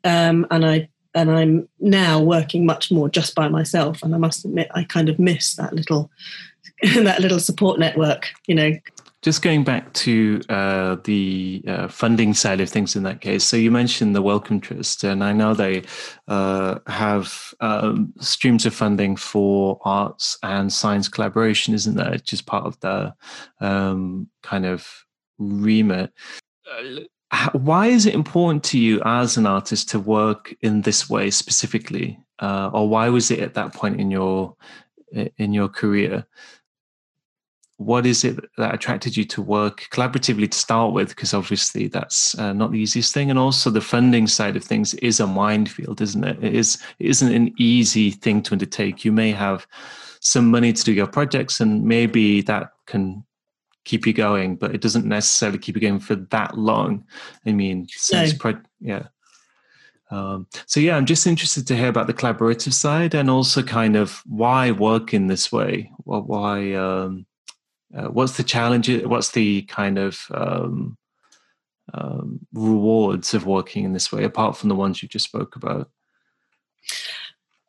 Um, 0.04 0.46
and 0.50 0.64
I 0.64 0.88
and 1.14 1.30
I'm 1.30 1.68
now 1.78 2.20
working 2.20 2.64
much 2.64 2.90
more 2.90 3.08
just 3.08 3.34
by 3.34 3.48
myself. 3.48 4.02
And 4.02 4.14
I 4.14 4.18
must 4.18 4.44
admit, 4.44 4.68
I 4.74 4.84
kind 4.84 5.08
of 5.08 5.18
miss 5.18 5.56
that 5.56 5.72
little 5.72 6.10
that 6.94 7.20
little 7.20 7.40
support 7.40 7.78
network. 7.78 8.30
You 8.46 8.54
know. 8.54 8.72
Just 9.22 9.40
going 9.40 9.62
back 9.62 9.92
to 9.92 10.40
uh, 10.48 10.96
the 11.04 11.62
uh, 11.68 11.88
funding 11.88 12.34
side 12.34 12.60
of 12.60 12.68
things 12.68 12.96
in 12.96 13.04
that 13.04 13.20
case. 13.20 13.44
So 13.44 13.56
you 13.56 13.70
mentioned 13.70 14.16
the 14.16 14.22
Wellcome 14.22 14.60
Trust, 14.60 15.04
and 15.04 15.22
I 15.22 15.32
know 15.32 15.54
they 15.54 15.84
uh, 16.26 16.80
have 16.88 17.54
um, 17.60 18.12
streams 18.18 18.66
of 18.66 18.74
funding 18.74 19.14
for 19.14 19.78
arts 19.84 20.36
and 20.42 20.72
science 20.72 21.08
collaboration, 21.08 21.72
isn't 21.72 21.94
there? 21.94 22.16
Just 22.18 22.46
part 22.46 22.66
of 22.66 22.80
the 22.80 23.14
um, 23.60 24.28
kind 24.42 24.66
of 24.66 25.04
remit 25.38 26.12
uh, 26.70 27.48
why 27.52 27.86
is 27.86 28.06
it 28.06 28.14
important 28.14 28.62
to 28.62 28.78
you 28.78 29.00
as 29.04 29.36
an 29.36 29.46
artist 29.46 29.88
to 29.88 29.98
work 29.98 30.54
in 30.60 30.82
this 30.82 31.08
way 31.08 31.30
specifically 31.30 32.18
uh, 32.40 32.70
or 32.72 32.88
why 32.88 33.08
was 33.08 33.30
it 33.30 33.40
at 33.40 33.54
that 33.54 33.72
point 33.72 34.00
in 34.00 34.10
your 34.10 34.54
in 35.36 35.52
your 35.52 35.68
career 35.68 36.26
what 37.84 38.06
is 38.06 38.24
it 38.24 38.38
that 38.56 38.74
attracted 38.74 39.16
you 39.16 39.24
to 39.24 39.42
work 39.42 39.88
collaboratively 39.90 40.50
to 40.50 40.58
start 40.58 40.92
with 40.92 41.10
because 41.10 41.34
obviously 41.34 41.88
that's 41.88 42.38
uh, 42.38 42.52
not 42.52 42.72
the 42.72 42.78
easiest 42.78 43.12
thing 43.12 43.30
and 43.30 43.38
also 43.38 43.70
the 43.70 43.80
funding 43.80 44.26
side 44.26 44.56
of 44.56 44.64
things 44.64 44.94
is 44.94 45.20
a 45.20 45.26
minefield 45.26 46.00
isn't 46.00 46.24
it 46.24 46.42
it 46.42 46.54
is 46.54 46.82
it 46.98 47.06
isn't 47.06 47.34
an 47.34 47.52
easy 47.58 48.10
thing 48.10 48.42
to 48.42 48.52
undertake 48.52 49.04
you 49.04 49.12
may 49.12 49.30
have 49.30 49.66
some 50.20 50.50
money 50.50 50.72
to 50.72 50.84
do 50.84 50.92
your 50.92 51.06
projects 51.06 51.60
and 51.60 51.84
maybe 51.84 52.40
that 52.42 52.72
can 52.86 53.24
keep 53.84 54.06
you 54.06 54.12
going, 54.12 54.56
but 54.56 54.74
it 54.74 54.80
doesn't 54.80 55.06
necessarily 55.06 55.58
keep 55.58 55.74
you 55.74 55.82
going 55.82 56.00
for 56.00 56.14
that 56.14 56.56
long. 56.56 57.04
I 57.46 57.52
mean, 57.52 57.86
since 57.90 58.32
no. 58.32 58.38
pro- 58.38 58.60
yeah. 58.80 59.06
Um, 60.10 60.46
so 60.66 60.78
yeah, 60.78 60.96
I'm 60.96 61.06
just 61.06 61.26
interested 61.26 61.66
to 61.66 61.76
hear 61.76 61.88
about 61.88 62.06
the 62.06 62.14
collaborative 62.14 62.74
side 62.74 63.14
and 63.14 63.30
also 63.30 63.62
kind 63.62 63.96
of 63.96 64.22
why 64.26 64.70
work 64.70 65.14
in 65.14 65.26
this 65.26 65.50
way. 65.50 65.90
Why? 66.04 66.74
Um, 66.74 67.26
uh, 67.96 68.08
what's 68.08 68.36
the 68.36 68.42
challenge? 68.42 68.88
What's 69.04 69.32
the 69.32 69.62
kind 69.62 69.98
of 69.98 70.20
um, 70.32 70.96
um, 71.92 72.40
rewards 72.52 73.34
of 73.34 73.46
working 73.46 73.84
in 73.84 73.92
this 73.92 74.10
way, 74.10 74.24
apart 74.24 74.56
from 74.56 74.68
the 74.68 74.74
ones 74.74 75.02
you 75.02 75.08
just 75.08 75.26
spoke 75.26 75.56
about? 75.56 75.90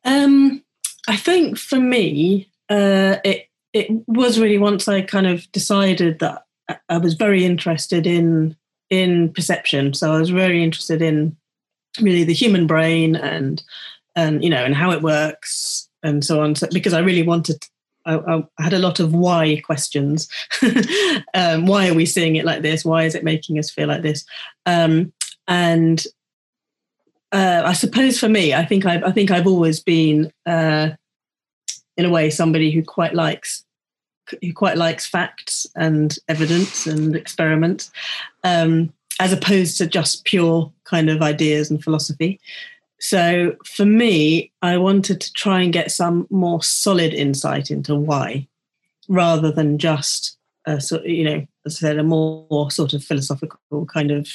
Um, 0.06 0.64
I 1.08 1.16
think 1.16 1.58
for 1.58 1.80
me, 1.80 2.50
uh, 2.70 3.18
it 3.24 3.48
it 3.74 3.90
was 4.08 4.40
really 4.40 4.58
once 4.58 4.88
I 4.88 5.02
kind 5.02 5.28
of 5.28 5.52
decided 5.52 6.20
that 6.20 6.46
I 6.90 6.98
was 6.98 7.16
very 7.16 7.44
interested 7.44 8.08
in 8.08 8.56
in 8.90 9.34
perception. 9.34 9.94
So 9.94 10.14
I 10.14 10.20
was 10.20 10.30
very 10.30 10.64
interested 10.64 11.02
in 11.02 11.36
really 12.02 12.24
the 12.24 12.34
human 12.34 12.68
brain 12.68 13.16
and 13.16 13.64
and 14.16 14.44
you 14.44 14.50
know 14.50 14.64
and 14.64 14.76
how 14.76 14.92
it 14.92 15.02
works 15.02 15.90
and 16.04 16.24
so 16.24 16.42
on. 16.42 16.56
So 16.56 16.68
because 16.72 16.94
I 16.94 17.00
really 17.00 17.24
wanted. 17.24 17.66
I, 18.06 18.44
I 18.58 18.64
had 18.64 18.74
a 18.74 18.80
lot 18.80 19.00
of 19.00 19.14
why 19.14 19.62
questions. 19.64 20.28
um, 21.34 21.66
why 21.66 21.90
are 21.90 21.94
we 21.94 22.06
seeing 22.06 22.36
it 22.36 22.46
like 22.46 22.62
this? 22.62 22.86
Why 22.86 23.04
is 23.04 23.16
it 23.16 23.24
making 23.24 23.60
us 23.60 23.70
feel 23.70 23.88
like 23.88 24.02
this? 24.02 24.26
Um, 24.66 25.14
and 25.48 26.06
uh, 27.32 27.64
I 27.66 27.74
suppose 27.74 28.20
for 28.20 28.30
me, 28.30 28.54
I 28.54 28.66
think 28.66 28.86
I've, 28.86 29.04
I 29.04 29.12
think 29.12 29.32
I've 29.32 29.48
always 29.48 29.80
been 29.80 30.32
uh, 30.46 30.90
in 31.98 32.06
a 32.06 32.10
way 32.10 32.30
somebody 32.30 32.72
who 32.72 32.84
quite 32.84 33.14
likes 33.14 33.66
who 34.42 34.54
quite 34.54 34.78
likes 34.78 35.06
facts 35.06 35.68
and 35.76 36.18
evidence 36.30 36.88
and 36.88 37.14
experiments 37.14 37.92
um, 38.46 38.92
as 39.20 39.34
opposed 39.34 39.78
to 39.78 39.86
just 39.86 40.24
pure 40.24 40.72
kind 40.86 41.10
of 41.10 41.22
ideas 41.22 41.70
and 41.70 41.84
philosophy 41.84 42.40
so 43.00 43.56
for 43.66 43.86
me 43.86 44.52
i 44.62 44.78
wanted 44.78 45.20
to 45.20 45.32
try 45.34 45.62
and 45.62 45.74
get 45.74 45.92
some 45.92 46.28
more 46.30 46.62
solid 46.62 47.14
insight 47.14 47.70
into 47.72 47.96
why 47.96 48.48
rather 49.08 49.52
than 49.52 49.78
just 49.78 50.38
a 50.66 50.80
sort 50.80 51.04
you 51.06 51.24
know 51.24 51.46
as 51.66 51.78
i 51.78 51.80
said 51.80 52.00
a 52.00 52.04
more, 52.04 52.46
more 52.50 52.72
sort 52.72 52.94
of 52.94 53.04
philosophical 53.04 53.86
kind 53.86 54.12
of 54.12 54.30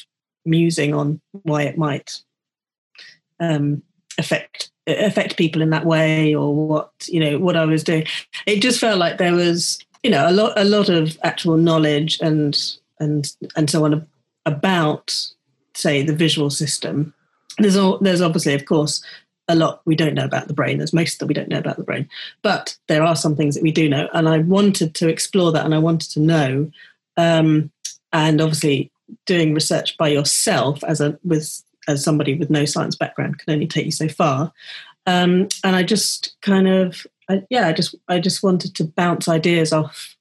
musing 0.45 0.95
on 0.95 1.21
why 1.43 1.63
it 1.63 1.79
might 1.79 2.23
um, 3.41 3.83
affect 4.19 4.71
affect 4.87 5.37
people 5.37 5.63
in 5.63 5.71
that 5.71 5.85
way 5.85 6.35
or 6.35 6.55
what 6.55 6.91
you 7.07 7.21
know 7.21 7.39
what 7.39 7.57
I 7.57 7.65
was 7.65 7.85
doing. 7.85 8.07
It 8.47 8.61
just 8.61 8.81
felt 8.81 8.99
like 8.99 9.19
there 9.19 9.35
was 9.35 9.79
you 10.03 10.11
know 10.11 10.29
a 10.29 10.33
lot 10.33 10.53
a 10.57 10.65
lot 10.65 10.89
of 10.89 11.19
actual 11.23 11.57
knowledge 11.57 12.19
and 12.21 12.59
and 12.99 13.31
and 13.57 13.71
so 13.71 13.85
on 13.85 14.07
about 14.47 15.15
say 15.75 16.03
the 16.03 16.15
visual 16.15 16.51
system. 16.51 17.15
There's 17.59 17.77
all, 17.77 17.99
there's 17.99 18.21
obviously 18.21 18.55
of 18.55 18.65
course 18.65 19.03
a 19.49 19.55
lot 19.55 19.81
we 19.85 19.97
don't 19.97 20.15
know 20.15 20.25
about 20.25 20.47
the 20.47 20.55
brain. 20.55 20.79
There's 20.79 20.93
most 20.93 21.19
that 21.19 21.27
we 21.27 21.35
don't 21.35 21.49
know 21.49 21.59
about 21.59 21.77
the 21.77 21.85
brain, 21.85 22.09
but 22.43 22.77
there 22.87 23.03
are 23.03 23.17
some 23.17 23.35
things 23.35 23.55
that 23.55 23.63
we 23.63 23.73
do 23.73 23.89
know, 23.89 24.09
and 24.13 24.29
I 24.29 24.39
wanted 24.39 24.95
to 24.97 25.09
explore 25.09 25.53
that 25.53 25.65
and 25.65 25.75
I 25.75 25.79
wanted 25.79 26.11
to 26.11 26.21
know. 26.21 26.71
Um, 27.17 27.71
and 28.13 28.41
obviously, 28.41 28.91
doing 29.27 29.55
research 29.55 29.97
by 29.97 30.09
yourself 30.09 30.85
as 30.85 31.01
a 31.01 31.19
with 31.25 31.63
as 31.89 32.05
somebody 32.05 32.35
with 32.35 32.51
no 32.51 32.65
science 32.67 32.95
background 32.95 33.39
can 33.39 33.55
only 33.55 33.67
take 33.67 33.87
you 33.87 33.93
so 33.93 34.09
far. 34.09 34.53
Um, 35.07 35.49
and 35.65 35.75
I 35.75 35.83
just 35.83 36.37
kind 36.43 36.69
of, 36.69 37.07
I, 37.31 37.43
yeah, 37.49 37.67
I 37.67 37.73
just, 37.73 37.95
I 38.09 38.21
just 38.21 38.43
wanted 38.43 38.75
to 38.75 38.85
bounce 38.85 39.27
ideas 39.27 39.73
off, 39.73 40.15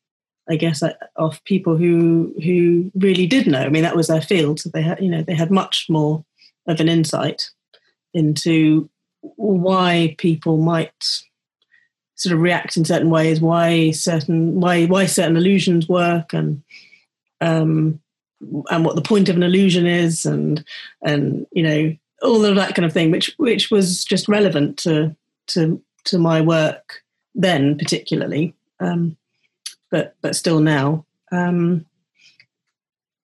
I 0.50 0.56
guess, 0.56 0.82
uh, 0.82 0.94
off 1.18 1.44
people 1.44 1.76
who 1.76 2.34
who 2.42 2.90
really 2.96 3.28
did 3.28 3.48
know. 3.48 3.60
I 3.60 3.70
mean, 3.70 3.84
that 3.84 3.98
was 3.98 4.08
their 4.08 4.22
field, 4.22 4.62
so 4.62 4.70
they 4.70 4.82
had, 4.82 5.02
you 5.02 5.10
know, 5.10 5.22
they 5.22 5.36
had 5.36 5.52
much 5.52 5.88
more 5.90 6.24
of 6.68 6.80
an 6.80 6.90
insight 6.90 7.50
into 8.14 8.90
why 9.22 10.16
people 10.18 10.58
might 10.58 11.22
sort 12.16 12.34
of 12.34 12.42
react 12.42 12.78
in 12.78 12.86
certain 12.86 13.10
ways, 13.10 13.40
why 13.40 13.92
certain 13.92 14.60
why 14.60 14.86
why 14.86 15.06
certain 15.06 15.38
illusions 15.38 15.88
work, 15.88 16.34
and 16.34 16.64
um, 17.42 18.00
and 18.70 18.86
what 18.86 18.96
the 18.96 19.02
point 19.02 19.30
of 19.30 19.36
an 19.36 19.44
illusion 19.44 19.86
is, 19.86 20.26
and 20.26 20.64
and 21.02 21.46
you 21.52 21.64
know 21.64 21.96
all 22.22 22.44
of 22.44 22.56
that 22.56 22.76
kind 22.76 22.86
of 22.86 22.94
thing, 22.94 23.12
which 23.12 23.34
which 23.38 23.72
was 23.72 24.04
just 24.04 24.28
relevant 24.28 24.78
to 24.78 25.16
to 25.48 25.82
to 26.06 26.18
my 26.18 26.42
work 26.42 27.04
then, 27.36 27.78
particularly. 27.78 28.54
Um, 28.80 29.18
but 29.90 30.16
but 30.22 30.36
still 30.36 30.60
now. 30.60 31.06
Um, 31.32 31.86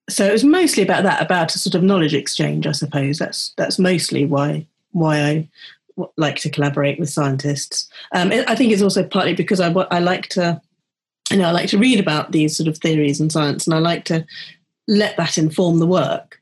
so 0.09 0.25
it 0.25 0.31
was 0.31 0.43
mostly 0.43 0.83
about 0.83 1.03
that, 1.03 1.21
about 1.21 1.55
a 1.55 1.59
sort 1.59 1.75
of 1.75 1.83
knowledge 1.83 2.13
exchange, 2.13 2.67
I 2.67 2.73
suppose. 2.73 3.19
That's 3.19 3.53
that's 3.57 3.79
mostly 3.79 4.25
why 4.25 4.67
why 4.91 5.19
I 5.21 5.49
like 6.17 6.37
to 6.37 6.49
collaborate 6.49 6.99
with 6.99 7.09
scientists. 7.09 7.89
Um, 8.13 8.31
I 8.31 8.55
think 8.55 8.71
it's 8.71 8.81
also 8.81 9.03
partly 9.03 9.33
because 9.33 9.59
I 9.59 9.71
I 9.71 9.99
like 9.99 10.27
to 10.29 10.61
you 11.31 11.37
know 11.37 11.47
I 11.47 11.51
like 11.51 11.69
to 11.69 11.77
read 11.77 11.99
about 11.99 12.31
these 12.31 12.55
sort 12.57 12.67
of 12.67 12.77
theories 12.77 13.21
in 13.21 13.29
science, 13.29 13.65
and 13.65 13.73
I 13.73 13.79
like 13.79 14.05
to 14.05 14.25
let 14.87 15.15
that 15.17 15.37
inform 15.37 15.79
the 15.79 15.87
work. 15.87 16.39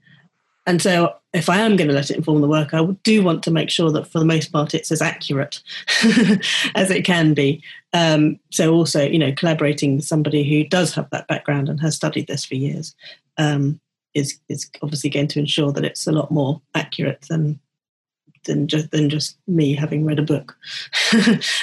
And 0.68 0.82
so, 0.82 1.16
if 1.34 1.50
I 1.50 1.58
am 1.58 1.76
going 1.76 1.88
to 1.88 1.94
let 1.94 2.12
it 2.12 2.18
inform 2.18 2.42
the 2.42 2.48
work, 2.48 2.74
I 2.74 2.84
do 3.04 3.24
want 3.24 3.42
to 3.44 3.52
make 3.52 3.70
sure 3.70 3.92
that 3.92 4.08
for 4.08 4.20
the 4.20 4.26
most 4.26 4.52
part 4.52 4.74
it's 4.74 4.92
as 4.92 5.02
accurate 5.02 5.62
as 6.76 6.92
it 6.92 7.04
can 7.04 7.34
be. 7.34 7.64
Um, 7.94 8.40
so, 8.52 8.74
also, 8.74 9.04
you 9.04 9.18
know, 9.18 9.34
collaborating 9.34 9.96
with 9.96 10.06
somebody 10.06 10.48
who 10.48 10.68
does 10.68 10.94
have 10.94 11.10
that 11.10 11.28
background 11.28 11.68
and 11.68 11.80
has 11.82 11.96
studied 11.96 12.28
this 12.28 12.46
for 12.46 12.56
years 12.56 12.96
um, 13.38 13.80
is 14.14 14.40
is 14.50 14.70
obviously 14.82 15.10
going 15.10 15.28
to 15.28 15.40
ensure 15.40 15.72
that 15.72 15.86
it's 15.86 16.08
a 16.08 16.12
lot 16.12 16.32
more 16.32 16.62
accurate 16.76 17.26
than 17.30 17.60
than 18.46 18.68
just 18.68 18.92
than 18.92 19.10
just 19.10 19.38
me 19.48 19.76
having 19.76 20.06
read 20.06 20.20
a 20.20 20.24
book 20.24 20.58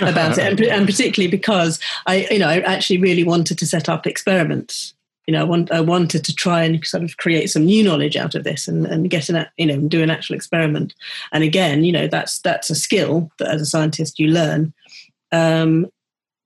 about 0.00 0.38
it, 0.38 0.38
and, 0.38 0.60
and, 0.60 0.86
particularly 0.86 1.30
because 1.30 1.80
I, 2.06 2.28
you 2.30 2.38
know, 2.38 2.48
I 2.48 2.60
actually 2.60 2.98
really 2.98 3.24
wanted 3.24 3.58
to 3.58 3.66
set 3.66 3.88
up 3.88 4.06
experiments 4.06 4.94
you 5.28 5.32
know, 5.32 5.42
I, 5.42 5.44
want, 5.44 5.70
I 5.70 5.82
wanted 5.82 6.24
to 6.24 6.34
try 6.34 6.62
and 6.64 6.82
sort 6.86 7.02
of 7.02 7.18
create 7.18 7.50
some 7.50 7.66
new 7.66 7.84
knowledge 7.84 8.16
out 8.16 8.34
of 8.34 8.44
this 8.44 8.66
and, 8.66 8.86
and 8.86 9.10
get 9.10 9.28
an, 9.28 9.46
you 9.58 9.66
know, 9.66 9.78
do 9.78 10.02
an 10.02 10.08
actual 10.08 10.34
experiment. 10.34 10.94
And 11.32 11.44
again, 11.44 11.84
you 11.84 11.92
know, 11.92 12.06
that's 12.06 12.40
that's 12.40 12.70
a 12.70 12.74
skill 12.74 13.30
that 13.38 13.48
as 13.48 13.60
a 13.60 13.66
scientist 13.66 14.18
you 14.18 14.28
learn. 14.28 14.72
Um, 15.30 15.88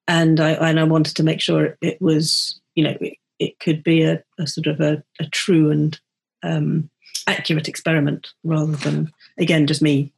and 0.08 0.40
I 0.40 0.54
and 0.54 0.80
I 0.80 0.84
wanted 0.84 1.14
to 1.14 1.22
make 1.22 1.40
sure 1.40 1.78
it 1.80 2.02
was, 2.02 2.60
you 2.74 2.82
know, 2.82 2.96
it, 3.00 3.18
it 3.42 3.58
could 3.58 3.82
be 3.82 4.02
a, 4.02 4.22
a, 4.38 4.46
sort 4.46 4.66
of 4.66 4.80
a, 4.80 5.02
a 5.20 5.26
true 5.26 5.70
and 5.70 5.98
um, 6.42 6.90
accurate 7.26 7.68
experiment 7.68 8.28
rather 8.44 8.72
than 8.72 9.12
again 9.38 9.66
just 9.66 9.82
me 9.82 10.12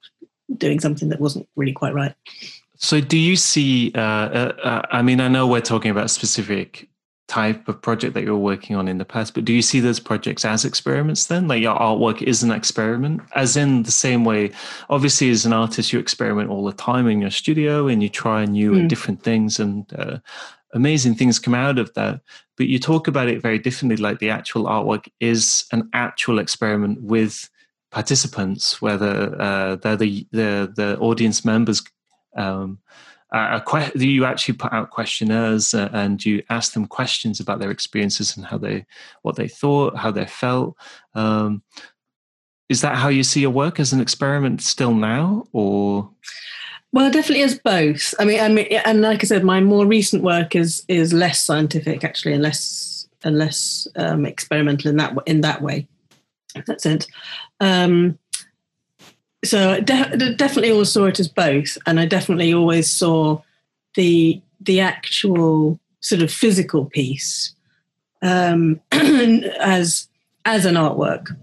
doing 0.56 0.80
something 0.80 1.08
that 1.08 1.20
wasn't 1.20 1.48
really 1.56 1.72
quite 1.72 1.94
right. 1.94 2.14
So, 2.76 3.00
do 3.00 3.16
you 3.16 3.36
see? 3.36 3.92
Uh, 3.94 4.00
uh, 4.00 4.52
uh 4.62 4.82
I 4.90 5.02
mean, 5.02 5.20
I 5.20 5.28
know 5.28 5.46
we're 5.46 5.60
talking 5.60 5.90
about 5.90 6.06
a 6.06 6.08
specific 6.08 6.88
type 7.26 7.66
of 7.68 7.80
project 7.80 8.12
that 8.14 8.22
you're 8.22 8.36
working 8.36 8.76
on 8.76 8.86
in 8.86 8.98
the 8.98 9.04
past 9.04 9.32
but 9.32 9.46
do 9.46 9.52
you 9.54 9.62
see 9.62 9.80
those 9.80 9.98
projects 9.98 10.44
as 10.44 10.62
experiments 10.62 11.26
then 11.26 11.48
like 11.48 11.62
your 11.62 11.74
artwork 11.76 12.20
is 12.20 12.42
an 12.42 12.50
experiment 12.50 13.18
as 13.34 13.56
in 13.56 13.82
the 13.84 13.90
same 13.90 14.26
way 14.26 14.50
obviously 14.90 15.30
as 15.30 15.46
an 15.46 15.52
artist 15.52 15.90
you 15.90 15.98
experiment 15.98 16.50
all 16.50 16.62
the 16.62 16.72
time 16.74 17.08
in 17.08 17.22
your 17.22 17.30
studio 17.30 17.88
and 17.88 18.02
you 18.02 18.10
try 18.10 18.44
new 18.44 18.72
mm. 18.72 18.80
and 18.80 18.90
different 18.90 19.22
things 19.22 19.58
and 19.58 19.90
uh, 19.98 20.18
amazing 20.74 21.14
things 21.14 21.38
come 21.38 21.54
out 21.54 21.78
of 21.78 21.92
that 21.94 22.20
but 22.56 22.66
you 22.66 22.78
talk 22.78 23.08
about 23.08 23.28
it 23.28 23.42
very 23.42 23.58
differently 23.58 23.96
like 23.96 24.18
the 24.18 24.30
actual 24.30 24.64
artwork 24.64 25.08
is 25.20 25.64
an 25.72 25.88
actual 25.92 26.38
experiment 26.38 27.00
with 27.00 27.48
participants 27.90 28.82
whether 28.82 29.40
uh, 29.40 29.76
they're 29.76 29.96
the, 29.96 30.26
the 30.32 30.72
the 30.76 30.98
audience 30.98 31.44
members 31.44 31.82
um, 32.36 32.78
que- 33.32 33.92
you 33.94 34.24
actually 34.24 34.54
put 34.54 34.72
out 34.72 34.90
questionnaires 34.90 35.74
uh, 35.74 35.88
and 35.92 36.24
you 36.24 36.42
ask 36.50 36.72
them 36.72 36.86
questions 36.86 37.40
about 37.40 37.58
their 37.58 37.70
experiences 37.70 38.36
and 38.36 38.46
how 38.46 38.58
they 38.58 38.86
what 39.22 39.36
they 39.36 39.48
thought 39.48 39.96
how 39.96 40.10
they 40.10 40.26
felt? 40.26 40.76
Um, 41.14 41.62
is 42.68 42.80
that 42.80 42.96
how 42.96 43.08
you 43.08 43.22
see 43.22 43.40
your 43.40 43.50
work 43.50 43.78
as 43.78 43.92
an 43.92 44.00
experiment 44.00 44.62
still 44.62 44.94
now 44.94 45.46
or 45.52 46.10
well 46.94 47.10
definitely 47.10 47.42
as 47.42 47.58
both. 47.58 48.14
I 48.18 48.24
mean 48.24 48.40
i 48.40 48.48
mean 48.48 48.66
and 48.86 49.02
like 49.02 49.22
i 49.22 49.26
said 49.26 49.44
my 49.44 49.60
more 49.60 49.84
recent 49.84 50.22
work 50.22 50.56
is 50.56 50.84
is 50.88 51.12
less 51.12 51.42
scientific 51.44 52.04
actually 52.04 52.32
and 52.32 52.42
less 52.42 52.94
and 53.24 53.38
less 53.38 53.88
um, 53.96 54.26
experimental 54.26 54.90
in 54.90 54.96
that 54.98 55.16
in 55.26 55.40
that 55.40 55.62
way. 55.62 55.88
In 56.54 56.62
that 56.66 56.80
sense. 56.80 57.06
Um, 57.60 58.18
so 59.44 59.80
de- 59.80 60.34
definitely 60.36 60.70
always 60.70 60.92
saw 60.92 61.06
it 61.06 61.20
as 61.20 61.28
both, 61.28 61.76
and 61.86 61.98
I 61.98 62.06
definitely 62.06 62.54
always 62.54 62.88
saw 62.88 63.42
the 63.94 64.40
the 64.60 64.80
actual 64.80 65.80
sort 66.00 66.22
of 66.22 66.30
physical 66.30 66.84
piece 66.84 67.54
um, 68.22 68.80
as 68.92 70.08
as 70.44 70.66
an 70.66 70.74
artwork 70.74 71.36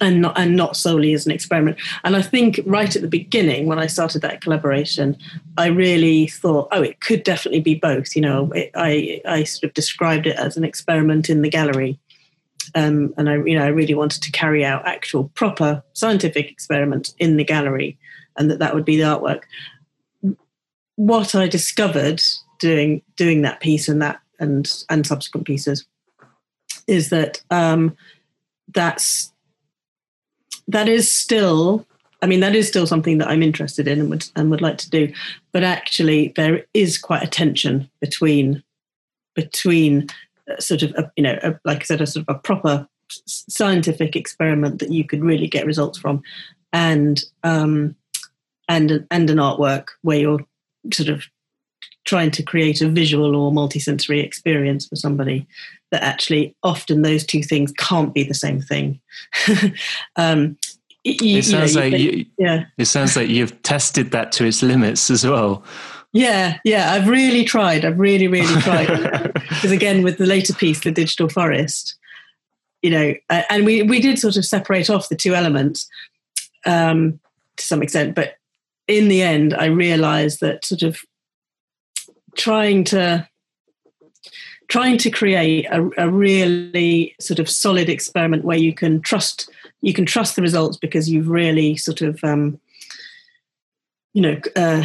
and 0.00 0.20
not 0.20 0.36
and 0.36 0.56
not 0.56 0.76
solely 0.76 1.12
as 1.12 1.24
an 1.24 1.32
experiment. 1.32 1.78
And 2.02 2.16
I 2.16 2.22
think 2.22 2.60
right 2.66 2.94
at 2.94 3.02
the 3.02 3.08
beginning, 3.08 3.66
when 3.66 3.78
I 3.78 3.86
started 3.86 4.22
that 4.22 4.40
collaboration, 4.40 5.16
I 5.56 5.66
really 5.66 6.26
thought, 6.26 6.68
oh, 6.72 6.82
it 6.82 7.00
could 7.00 7.22
definitely 7.22 7.60
be 7.60 7.74
both. 7.74 8.16
You 8.16 8.22
know, 8.22 8.50
it, 8.52 8.70
I 8.74 9.20
I 9.24 9.44
sort 9.44 9.64
of 9.64 9.74
described 9.74 10.26
it 10.26 10.36
as 10.36 10.56
an 10.56 10.64
experiment 10.64 11.30
in 11.30 11.42
the 11.42 11.50
gallery, 11.50 11.98
um, 12.74 13.14
and 13.16 13.28
I, 13.30 13.36
you 13.36 13.56
know, 13.56 13.64
I 13.64 13.68
really 13.68 13.94
wanted 13.94 14.22
to 14.22 14.32
carry 14.32 14.64
out 14.64 14.86
actual 14.86 15.28
proper 15.34 15.82
scientific 15.92 16.50
experiment 16.50 17.14
in 17.18 17.36
the 17.36 17.44
gallery, 17.44 17.96
and 18.36 18.50
that 18.50 18.58
that 18.58 18.74
would 18.74 18.84
be 18.84 18.96
the 18.96 19.04
artwork. 19.04 19.42
What 20.96 21.34
I 21.34 21.46
discovered 21.46 22.22
doing 22.58 23.02
doing 23.16 23.42
that 23.42 23.60
piece 23.60 23.88
and 23.88 24.02
that 24.02 24.20
and 24.40 24.70
and 24.90 25.06
subsequent 25.06 25.46
pieces 25.46 25.86
is 26.86 27.10
that 27.10 27.40
um, 27.50 27.96
that's 28.72 29.32
that 30.68 30.88
is 30.88 31.10
still 31.10 31.86
I 32.24 32.26
mean, 32.26 32.40
that 32.40 32.56
is 32.56 32.66
still 32.66 32.86
something 32.86 33.18
that 33.18 33.28
I'm 33.28 33.42
interested 33.42 33.86
in 33.86 34.00
and 34.00 34.08
would 34.08 34.26
and 34.34 34.50
would 34.50 34.62
like 34.62 34.78
to 34.78 34.88
do. 34.88 35.12
But 35.52 35.62
actually, 35.62 36.32
there 36.36 36.64
is 36.72 36.96
quite 36.96 37.22
a 37.22 37.26
tension 37.26 37.90
between 38.00 38.62
between 39.34 40.06
sort 40.58 40.82
of 40.82 40.92
a, 40.92 41.12
you 41.16 41.22
know 41.22 41.38
a, 41.42 41.60
like 41.66 41.80
I 41.80 41.84
said 41.84 42.00
a 42.00 42.06
sort 42.06 42.24
of 42.26 42.36
a 42.36 42.38
proper 42.38 42.88
scientific 43.26 44.16
experiment 44.16 44.78
that 44.78 44.90
you 44.90 45.04
could 45.04 45.22
really 45.22 45.46
get 45.46 45.66
results 45.66 45.98
from, 45.98 46.22
and 46.72 47.22
um, 47.42 47.94
and 48.70 49.06
and 49.10 49.28
an 49.28 49.36
artwork 49.36 49.88
where 50.00 50.18
you're 50.18 50.46
sort 50.94 51.10
of 51.10 51.24
trying 52.04 52.30
to 52.32 52.42
create 52.42 52.80
a 52.80 52.88
visual 52.88 53.34
or 53.34 53.50
multisensory 53.50 54.22
experience 54.22 54.86
for 54.86 54.96
somebody 54.96 55.46
that 55.90 56.02
actually 56.02 56.54
often 56.62 57.02
those 57.02 57.24
two 57.24 57.42
things 57.42 57.72
can't 57.72 58.12
be 58.12 58.24
the 58.24 58.34
same 58.34 58.60
thing. 58.60 59.00
um, 60.16 60.56
you, 61.04 61.38
it 61.38 61.44
sounds 61.44 61.74
you 61.74 61.80
know, 61.80 61.88
like 61.88 62.00
you, 62.00 62.26
yeah. 62.38 62.64
It 62.78 62.86
sounds 62.86 63.16
like 63.16 63.28
you've 63.28 63.62
tested 63.62 64.10
that 64.12 64.32
to 64.32 64.44
its 64.44 64.62
limits 64.62 65.10
as 65.10 65.26
well. 65.26 65.62
Yeah, 66.12 66.58
yeah, 66.64 66.92
I've 66.92 67.08
really 67.08 67.44
tried. 67.44 67.84
I've 67.84 67.98
really, 67.98 68.28
really 68.28 68.60
tried. 68.62 69.32
Because 69.48 69.72
again, 69.72 70.02
with 70.02 70.18
the 70.18 70.26
later 70.26 70.52
piece, 70.52 70.80
the 70.80 70.90
digital 70.90 71.28
forest, 71.28 71.96
you 72.82 72.90
know, 72.90 73.14
and 73.30 73.64
we 73.64 73.82
we 73.82 74.00
did 74.00 74.18
sort 74.18 74.36
of 74.36 74.44
separate 74.44 74.90
off 74.90 75.08
the 75.08 75.16
two 75.16 75.34
elements 75.34 75.88
um, 76.66 77.18
to 77.56 77.66
some 77.66 77.82
extent, 77.82 78.14
but 78.14 78.36
in 78.86 79.08
the 79.08 79.22
end, 79.22 79.54
I 79.54 79.66
realised 79.66 80.40
that 80.40 80.64
sort 80.64 80.82
of 80.82 80.98
trying 82.36 82.84
to 82.84 83.28
trying 84.68 84.98
to 84.98 85.10
create 85.10 85.66
a, 85.66 85.88
a, 85.98 86.08
really 86.08 87.14
sort 87.20 87.38
of 87.38 87.50
solid 87.50 87.88
experiment 87.88 88.44
where 88.44 88.56
you 88.56 88.72
can 88.72 89.00
trust 89.00 89.50
you 89.82 89.92
can 89.92 90.06
trust 90.06 90.36
the 90.36 90.42
results 90.42 90.76
because 90.78 91.10
you've 91.10 91.28
really 91.28 91.76
sort 91.76 92.00
of 92.00 92.22
um, 92.24 92.58
you 94.14 94.22
know 94.22 94.40
uh, 94.56 94.84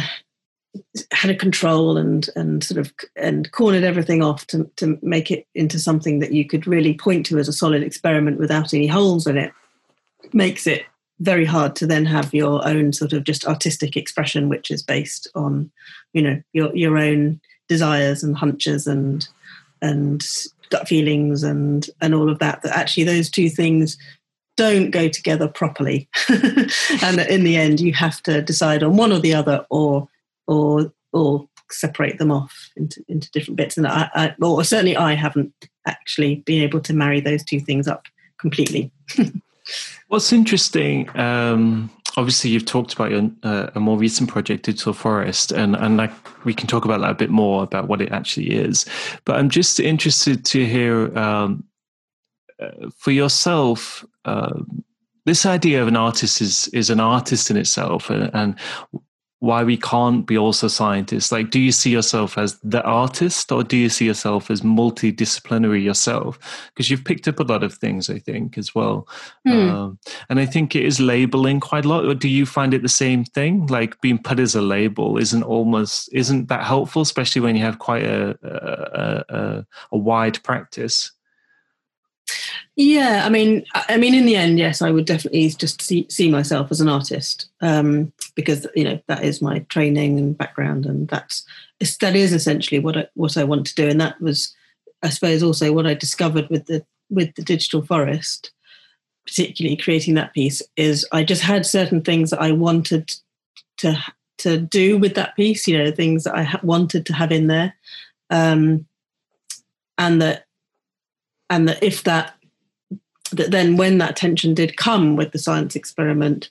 had 1.12 1.30
a 1.30 1.36
control 1.36 1.96
and 1.96 2.28
and 2.36 2.62
sort 2.62 2.78
of 2.78 2.92
and 3.16 3.50
cornered 3.52 3.84
everything 3.84 4.22
off 4.22 4.46
to 4.46 4.70
to 4.76 4.98
make 5.02 5.30
it 5.30 5.46
into 5.54 5.78
something 5.78 6.18
that 6.18 6.32
you 6.32 6.44
could 6.44 6.66
really 6.66 6.94
point 6.94 7.26
to 7.26 7.38
as 7.38 7.48
a 7.48 7.52
solid 7.52 7.82
experiment 7.82 8.38
without 8.38 8.74
any 8.74 8.86
holes 8.86 9.26
in 9.26 9.36
it 9.36 9.52
makes 10.32 10.66
it 10.66 10.84
very 11.20 11.44
hard 11.44 11.76
to 11.76 11.86
then 11.86 12.06
have 12.06 12.32
your 12.32 12.66
own 12.66 12.92
sort 12.92 13.12
of 13.12 13.24
just 13.24 13.46
artistic 13.46 13.96
expression 13.96 14.48
which 14.48 14.70
is 14.70 14.82
based 14.82 15.28
on 15.34 15.70
you 16.12 16.22
know 16.22 16.42
your 16.52 16.74
your 16.74 16.98
own 16.98 17.40
desires 17.68 18.22
and 18.22 18.36
hunches 18.36 18.86
and 18.86 19.28
and 19.82 20.26
gut 20.70 20.88
feelings 20.88 21.42
and 21.42 21.88
and 22.00 22.14
all 22.14 22.30
of 22.30 22.38
that 22.38 22.62
that 22.62 22.76
actually 22.76 23.04
those 23.04 23.28
two 23.30 23.48
things 23.48 23.98
don't 24.56 24.90
go 24.90 25.08
together 25.08 25.48
properly 25.48 26.08
and 26.28 27.20
in 27.28 27.44
the 27.44 27.56
end 27.56 27.80
you 27.80 27.92
have 27.92 28.22
to 28.22 28.42
decide 28.42 28.82
on 28.82 28.96
one 28.96 29.12
or 29.12 29.18
the 29.18 29.34
other 29.34 29.64
or 29.70 30.08
or 30.46 30.92
or 31.12 31.48
separate 31.72 32.18
them 32.18 32.30
off 32.30 32.70
into, 32.76 33.04
into 33.08 33.30
different 33.30 33.56
bits. 33.56 33.76
And 33.76 33.86
I, 33.86 34.10
I, 34.14 34.34
or 34.42 34.64
certainly 34.64 34.96
I 34.96 35.14
haven't 35.14 35.52
actually 35.86 36.36
been 36.36 36.62
able 36.62 36.80
to 36.80 36.92
marry 36.92 37.20
those 37.20 37.44
two 37.44 37.60
things 37.60 37.88
up 37.88 38.06
completely. 38.38 38.90
What's 40.08 40.32
interesting, 40.32 41.08
um, 41.18 41.90
obviously 42.16 42.50
you've 42.50 42.66
talked 42.66 42.92
about 42.92 43.10
your, 43.10 43.30
uh, 43.42 43.70
a 43.74 43.80
more 43.80 43.98
recent 43.98 44.28
project, 44.28 44.64
Digital 44.64 44.92
Forest, 44.92 45.52
and, 45.52 45.76
and 45.76 45.96
like 45.96 46.12
we 46.44 46.54
can 46.54 46.66
talk 46.66 46.84
about 46.84 47.00
that 47.00 47.10
a 47.10 47.14
bit 47.14 47.30
more 47.30 47.62
about 47.62 47.88
what 47.88 48.00
it 48.00 48.10
actually 48.12 48.50
is. 48.50 48.86
But 49.24 49.36
I'm 49.36 49.50
just 49.50 49.78
interested 49.80 50.44
to 50.46 50.66
hear 50.66 51.16
um, 51.16 51.64
uh, 52.60 52.90
for 52.96 53.10
yourself, 53.10 54.04
uh, 54.24 54.60
this 55.26 55.46
idea 55.46 55.82
of 55.82 55.88
an 55.88 55.96
artist 55.96 56.40
is 56.40 56.68
is 56.68 56.90
an 56.90 57.00
artist 57.00 57.50
in 57.50 57.56
itself, 57.56 58.10
and, 58.10 58.30
and 58.34 58.54
why 59.40 59.64
we 59.64 59.76
can't 59.76 60.26
be 60.26 60.36
also 60.36 60.68
scientists. 60.68 61.32
Like 61.32 61.50
do 61.50 61.58
you 61.58 61.72
see 61.72 61.90
yourself 61.90 62.36
as 62.36 62.58
the 62.62 62.82
artist 62.82 63.50
or 63.50 63.64
do 63.64 63.76
you 63.76 63.88
see 63.88 64.04
yourself 64.04 64.50
as 64.50 64.60
multidisciplinary 64.60 65.82
yourself? 65.82 66.38
Because 66.68 66.90
you've 66.90 67.04
picked 67.04 67.26
up 67.26 67.40
a 67.40 67.44
lot 67.44 67.62
of 67.62 67.74
things 67.74 68.10
i 68.10 68.18
think 68.18 68.58
as 68.58 68.74
well. 68.74 69.08
Mm. 69.48 69.70
um, 69.70 69.98
and 70.28 70.38
i 70.38 70.46
think 70.46 70.76
it 70.76 70.84
is 70.84 71.00
labeling 71.00 71.58
quite 71.58 71.86
a 71.86 71.88
lot 71.88 72.04
or 72.04 72.14
do 72.14 72.28
you 72.28 72.44
find 72.44 72.74
it 72.74 72.82
the 72.82 72.88
same 72.88 73.24
thing? 73.24 73.66
Like 73.66 74.00
being 74.02 74.18
put 74.18 74.38
as 74.38 74.54
a 74.54 74.62
label 74.62 75.16
isn't 75.16 75.42
almost 75.42 76.10
isn't 76.12 76.48
that 76.48 76.64
helpful 76.64 77.02
especially 77.02 77.40
when 77.40 77.56
you 77.56 77.62
have 77.62 77.78
quite 77.78 78.04
a 78.04 78.38
a, 78.42 79.34
a, 79.34 79.66
a 79.92 79.98
wide 79.98 80.42
practice 80.42 81.12
yeah, 82.76 83.22
I 83.26 83.28
mean, 83.28 83.64
I 83.74 83.96
mean, 83.96 84.14
in 84.14 84.24
the 84.24 84.36
end, 84.36 84.58
yes, 84.58 84.80
I 84.80 84.90
would 84.90 85.04
definitely 85.04 85.48
just 85.50 85.82
see, 85.82 86.06
see 86.08 86.30
myself 86.30 86.70
as 86.70 86.80
an 86.80 86.88
artist 86.88 87.50
um, 87.60 88.12
because 88.34 88.66
you 88.74 88.84
know 88.84 89.00
that 89.06 89.24
is 89.24 89.42
my 89.42 89.60
training 89.68 90.18
and 90.18 90.38
background, 90.38 90.86
and 90.86 91.08
that's 91.08 91.44
that 92.00 92.16
is 92.16 92.32
essentially 92.32 92.78
what 92.78 92.96
I 92.96 93.06
what 93.14 93.36
I 93.36 93.44
want 93.44 93.66
to 93.66 93.74
do, 93.74 93.88
and 93.88 94.00
that 94.00 94.20
was, 94.20 94.54
I 95.02 95.10
suppose, 95.10 95.42
also 95.42 95.72
what 95.72 95.86
I 95.86 95.94
discovered 95.94 96.48
with 96.48 96.66
the 96.66 96.84
with 97.10 97.34
the 97.34 97.42
digital 97.42 97.82
forest, 97.82 98.52
particularly 99.26 99.76
creating 99.76 100.14
that 100.14 100.32
piece, 100.32 100.62
is 100.76 101.06
I 101.12 101.24
just 101.24 101.42
had 101.42 101.66
certain 101.66 102.02
things 102.02 102.30
that 102.30 102.40
I 102.40 102.52
wanted 102.52 103.12
to 103.78 103.98
to 104.38 104.56
do 104.58 104.96
with 104.96 105.16
that 105.16 105.36
piece, 105.36 105.68
you 105.68 105.76
know, 105.76 105.90
things 105.90 106.24
that 106.24 106.34
I 106.34 106.58
wanted 106.62 107.04
to 107.06 107.12
have 107.12 107.30
in 107.30 107.48
there, 107.48 107.74
um, 108.30 108.86
and 109.98 110.22
that 110.22 110.46
and 111.50 111.68
that 111.68 111.82
if 111.82 112.04
that 112.04 112.34
that 113.32 113.50
then 113.50 113.76
when 113.76 113.98
that 113.98 114.16
tension 114.16 114.54
did 114.54 114.76
come 114.76 115.16
with 115.16 115.32
the 115.32 115.38
science 115.38 115.76
experiment 115.76 116.50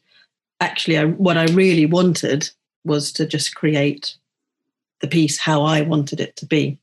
actually 0.60 0.98
I, 0.98 1.06
what 1.06 1.38
i 1.38 1.46
really 1.46 1.86
wanted 1.86 2.50
was 2.84 3.12
to 3.14 3.26
just 3.26 3.56
create 3.56 4.16
the 5.02 5.08
piece 5.08 5.40
how 5.40 5.64
i 5.64 5.82
wanted 5.82 6.20
it 6.20 6.36
to 6.38 6.46
be. 6.46 6.78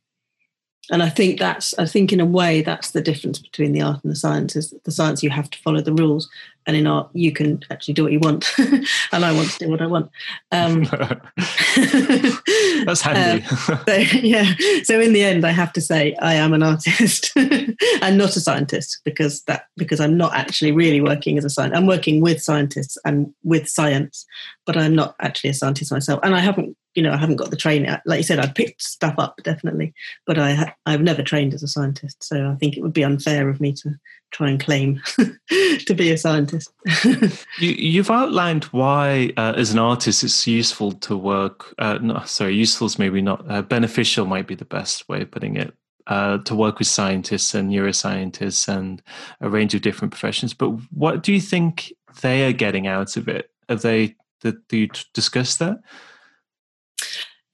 And 0.90 1.02
i 1.02 1.08
think 1.08 1.38
that's 1.38 1.76
i 1.78 1.86
think 1.86 2.12
in 2.12 2.20
a 2.20 2.26
way 2.26 2.62
that's 2.62 2.90
the 2.90 3.02
difference 3.02 3.38
between 3.38 3.72
the 3.72 3.82
art 3.82 4.02
and 4.02 4.10
the 4.10 4.16
science 4.16 4.56
is 4.56 4.74
the 4.84 4.90
science 4.90 5.22
you 5.22 5.30
have 5.30 5.50
to 5.50 5.58
follow 5.58 5.80
the 5.80 5.92
rules 5.92 6.28
and 6.66 6.76
in 6.76 6.86
art 6.86 7.08
you 7.12 7.32
can 7.32 7.62
actually 7.70 7.94
do 7.94 8.02
what 8.02 8.12
you 8.12 8.20
want. 8.20 8.52
And 9.12 9.24
i 9.24 9.32
want 9.32 9.50
to 9.50 9.58
do 9.58 9.70
what 9.70 9.80
i 9.80 9.86
want. 9.86 10.10
Um, 10.52 10.84
that's 12.84 13.00
handy. 13.00 13.44
Uh, 13.66 13.84
so, 13.84 14.18
yeah. 14.18 14.54
So 14.84 15.00
in 15.00 15.12
the 15.12 15.22
end 15.22 15.44
i 15.44 15.50
have 15.50 15.72
to 15.74 15.80
say 15.80 16.14
i 16.16 16.34
am 16.34 16.52
an 16.52 16.62
artist 16.62 17.32
and 17.36 18.18
not 18.18 18.36
a 18.36 18.40
scientist 18.40 19.00
because 19.04 19.42
that 19.42 19.66
because 19.76 20.00
i'm 20.00 20.16
not 20.16 20.34
actually 20.34 20.72
really 20.72 21.00
working 21.00 21.38
as 21.38 21.44
a 21.44 21.50
scientist 21.50 21.78
i'm 21.78 21.86
working 21.86 22.20
with 22.20 22.42
scientists 22.42 22.98
and 23.04 23.32
with 23.42 23.68
science 23.68 24.26
but 24.64 24.76
i'm 24.76 24.94
not 24.94 25.14
actually 25.20 25.50
a 25.50 25.54
scientist 25.54 25.92
myself. 25.92 26.20
And 26.22 26.34
i 26.34 26.40
haven't 26.40 26.76
you 26.96 27.02
know, 27.02 27.12
I 27.12 27.18
haven't 27.18 27.36
got 27.36 27.50
the 27.50 27.56
training. 27.56 27.94
Like 28.06 28.16
you 28.16 28.24
said, 28.24 28.38
I've 28.38 28.54
picked 28.54 28.82
stuff 28.82 29.14
up 29.18 29.38
definitely, 29.44 29.92
but 30.26 30.38
I 30.38 30.54
ha- 30.54 30.74
I've 30.86 31.02
never 31.02 31.22
trained 31.22 31.52
as 31.52 31.62
a 31.62 31.68
scientist. 31.68 32.24
So 32.24 32.50
I 32.50 32.56
think 32.56 32.76
it 32.76 32.82
would 32.82 32.94
be 32.94 33.04
unfair 33.04 33.50
of 33.50 33.60
me 33.60 33.72
to 33.74 33.94
try 34.30 34.50
and 34.50 34.60
claim 34.60 35.00
to 35.86 35.94
be 35.94 36.10
a 36.10 36.18
scientist. 36.18 36.72
you, 37.58 38.00
have 38.02 38.10
outlined 38.10 38.64
why, 38.64 39.32
uh, 39.36 39.54
as 39.56 39.72
an 39.72 39.78
artist, 39.78 40.22
it's 40.22 40.46
useful 40.46 40.92
to 40.92 41.16
work. 41.16 41.74
Uh, 41.78 41.98
no, 42.00 42.22
sorry, 42.24 42.54
useful 42.54 42.86
is 42.86 42.98
maybe 42.98 43.22
not 43.22 43.44
uh, 43.50 43.62
beneficial. 43.62 44.26
Might 44.26 44.46
be 44.46 44.54
the 44.54 44.64
best 44.64 45.08
way 45.08 45.22
of 45.22 45.30
putting 45.30 45.56
it. 45.56 45.74
Uh, 46.06 46.38
to 46.38 46.54
work 46.54 46.78
with 46.78 46.86
scientists 46.86 47.52
and 47.52 47.68
neuroscientists 47.68 48.68
and 48.68 49.02
a 49.40 49.50
range 49.50 49.74
of 49.74 49.82
different 49.82 50.12
professions. 50.12 50.54
But 50.54 50.68
what 50.92 51.24
do 51.24 51.32
you 51.32 51.40
think 51.40 51.92
they 52.20 52.46
are 52.46 52.52
getting 52.52 52.86
out 52.86 53.16
of 53.16 53.26
it? 53.28 53.50
Have 53.68 53.82
they? 53.82 54.14
Did 54.40 54.58
you 54.70 54.88
discuss 55.14 55.56
that? 55.56 55.80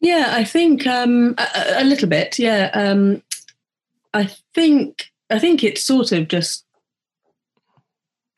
Yeah, 0.02 0.32
I 0.32 0.44
think 0.44 0.86
um, 0.86 1.34
a, 1.38 1.82
a, 1.82 1.84
little 1.84 2.08
bit. 2.08 2.38
Yeah, 2.38 2.70
um, 2.74 3.22
I 4.12 4.28
think 4.52 5.11
I 5.32 5.38
think 5.38 5.64
it's 5.64 5.82
sort 5.82 6.12
of 6.12 6.28
just 6.28 6.64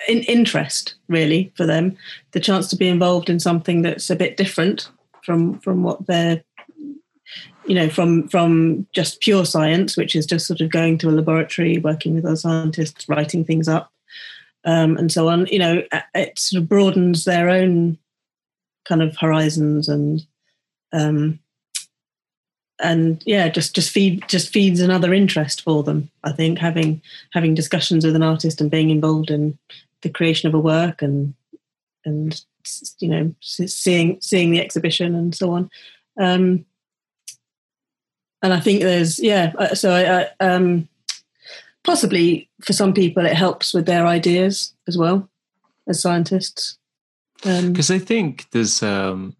in 0.08 0.22
interest, 0.22 0.94
really, 1.08 1.52
for 1.56 1.66
them. 1.66 1.96
The 2.32 2.40
chance 2.40 2.68
to 2.68 2.76
be 2.76 2.88
involved 2.88 3.28
in 3.28 3.40
something 3.40 3.82
that's 3.82 4.10
a 4.10 4.16
bit 4.16 4.36
different 4.36 4.90
from 5.24 5.58
from 5.58 5.82
what 5.82 6.06
they're, 6.06 6.42
you 7.66 7.74
know, 7.74 7.88
from 7.88 8.28
from 8.28 8.86
just 8.92 9.20
pure 9.20 9.44
science, 9.44 9.96
which 9.96 10.14
is 10.14 10.24
just 10.24 10.46
sort 10.46 10.60
of 10.60 10.70
going 10.70 10.98
to 10.98 11.08
a 11.08 11.10
laboratory, 11.10 11.78
working 11.78 12.14
with 12.14 12.24
other 12.24 12.36
scientists, 12.36 13.08
writing 13.08 13.44
things 13.44 13.68
up, 13.68 13.92
um, 14.64 14.96
and 14.96 15.10
so 15.10 15.28
on. 15.28 15.46
You 15.46 15.58
know, 15.58 15.82
it 16.14 16.38
sort 16.38 16.62
of 16.62 16.68
broadens 16.68 17.24
their 17.24 17.48
own 17.48 17.98
kind 18.84 19.02
of 19.02 19.16
horizons 19.16 19.88
and 19.88 20.24
um, 20.92 21.40
and 22.80 23.22
yeah, 23.24 23.48
just 23.48 23.74
just 23.74 23.90
feed 23.90 24.24
just 24.28 24.52
feeds 24.52 24.80
another 24.80 25.14
interest 25.14 25.62
for 25.62 25.82
them. 25.82 26.10
I 26.24 26.32
think 26.32 26.58
having 26.58 27.00
having 27.32 27.54
discussions 27.54 28.04
with 28.04 28.16
an 28.16 28.22
artist 28.22 28.60
and 28.60 28.70
being 28.70 28.90
involved 28.90 29.30
in 29.30 29.58
the 30.02 30.10
creation 30.10 30.48
of 30.48 30.54
a 30.54 30.58
work 30.58 31.02
and 31.02 31.34
and 32.04 32.44
you 32.98 33.08
know 33.08 33.34
seeing 33.40 34.20
seeing 34.20 34.50
the 34.50 34.60
exhibition 34.60 35.14
and 35.14 35.34
so 35.34 35.52
on. 35.52 35.70
Um, 36.18 36.64
and 38.42 38.52
I 38.52 38.60
think 38.60 38.82
there's 38.82 39.18
yeah, 39.18 39.52
uh, 39.58 39.74
so 39.74 39.90
I, 39.90 40.22
I 40.22 40.46
um, 40.46 40.88
possibly 41.82 42.48
for 42.62 42.72
some 42.72 42.92
people 42.92 43.24
it 43.24 43.34
helps 43.34 43.72
with 43.72 43.86
their 43.86 44.06
ideas 44.06 44.74
as 44.86 44.98
well 44.98 45.28
as 45.88 46.02
scientists. 46.02 46.78
Because 47.42 47.90
um, 47.90 47.96
I 47.96 47.98
think 47.98 48.50
there's 48.50 48.82
um, 48.82 49.36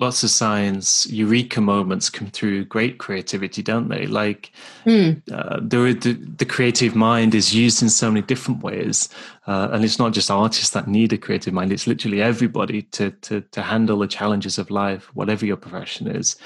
lots 0.00 0.22
of 0.22 0.30
science 0.30 1.06
eureka 1.10 1.60
moments 1.60 2.08
come 2.08 2.28
through 2.28 2.64
great 2.64 2.98
creativity 2.98 3.62
don't 3.62 3.88
they 3.88 4.06
like 4.06 4.50
mm. 4.84 5.20
uh, 5.32 5.58
the, 5.60 5.92
the, 5.92 6.12
the, 6.38 6.44
creative 6.44 6.96
mind 6.96 7.34
is 7.34 7.54
used 7.54 7.82
in 7.82 7.90
so 7.90 8.10
many 8.10 8.22
different 8.22 8.62
ways 8.62 9.08
uh, 9.46 9.68
and 9.72 9.84
it's 9.84 9.98
not 9.98 10.12
just 10.12 10.30
artists 10.30 10.70
that 10.70 10.88
need 10.88 11.12
a 11.12 11.18
creative 11.18 11.52
mind 11.52 11.72
it's 11.72 11.86
literally 11.86 12.22
everybody 12.22 12.82
to 12.82 13.10
to, 13.22 13.40
to 13.40 13.62
handle 13.62 13.98
the 13.98 14.06
challenges 14.06 14.58
of 14.58 14.70
life 14.70 15.14
whatever 15.14 15.44
your 15.44 15.56
profession 15.56 16.06
is 16.06 16.36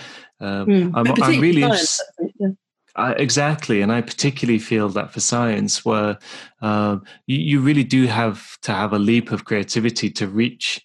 um, 0.40 0.66
mm. 0.66 0.90
I'm, 0.94 1.22
I'm, 1.22 1.40
really 1.40 1.62
science, 1.62 2.02
yeah. 2.38 2.48
I, 2.96 3.12
exactly, 3.12 3.80
and 3.82 3.90
I 3.90 4.02
particularly 4.02 4.60
feel 4.60 4.88
that 4.90 5.12
for 5.12 5.20
science, 5.20 5.84
where 5.84 6.18
uh, 6.62 6.98
you, 7.26 7.38
you, 7.38 7.60
really 7.60 7.82
do 7.82 8.06
have 8.06 8.58
to 8.62 8.72
have 8.72 8.92
a 8.92 8.98
leap 8.98 9.32
of 9.32 9.44
creativity 9.44 10.10
to 10.10 10.28
reach 10.28 10.84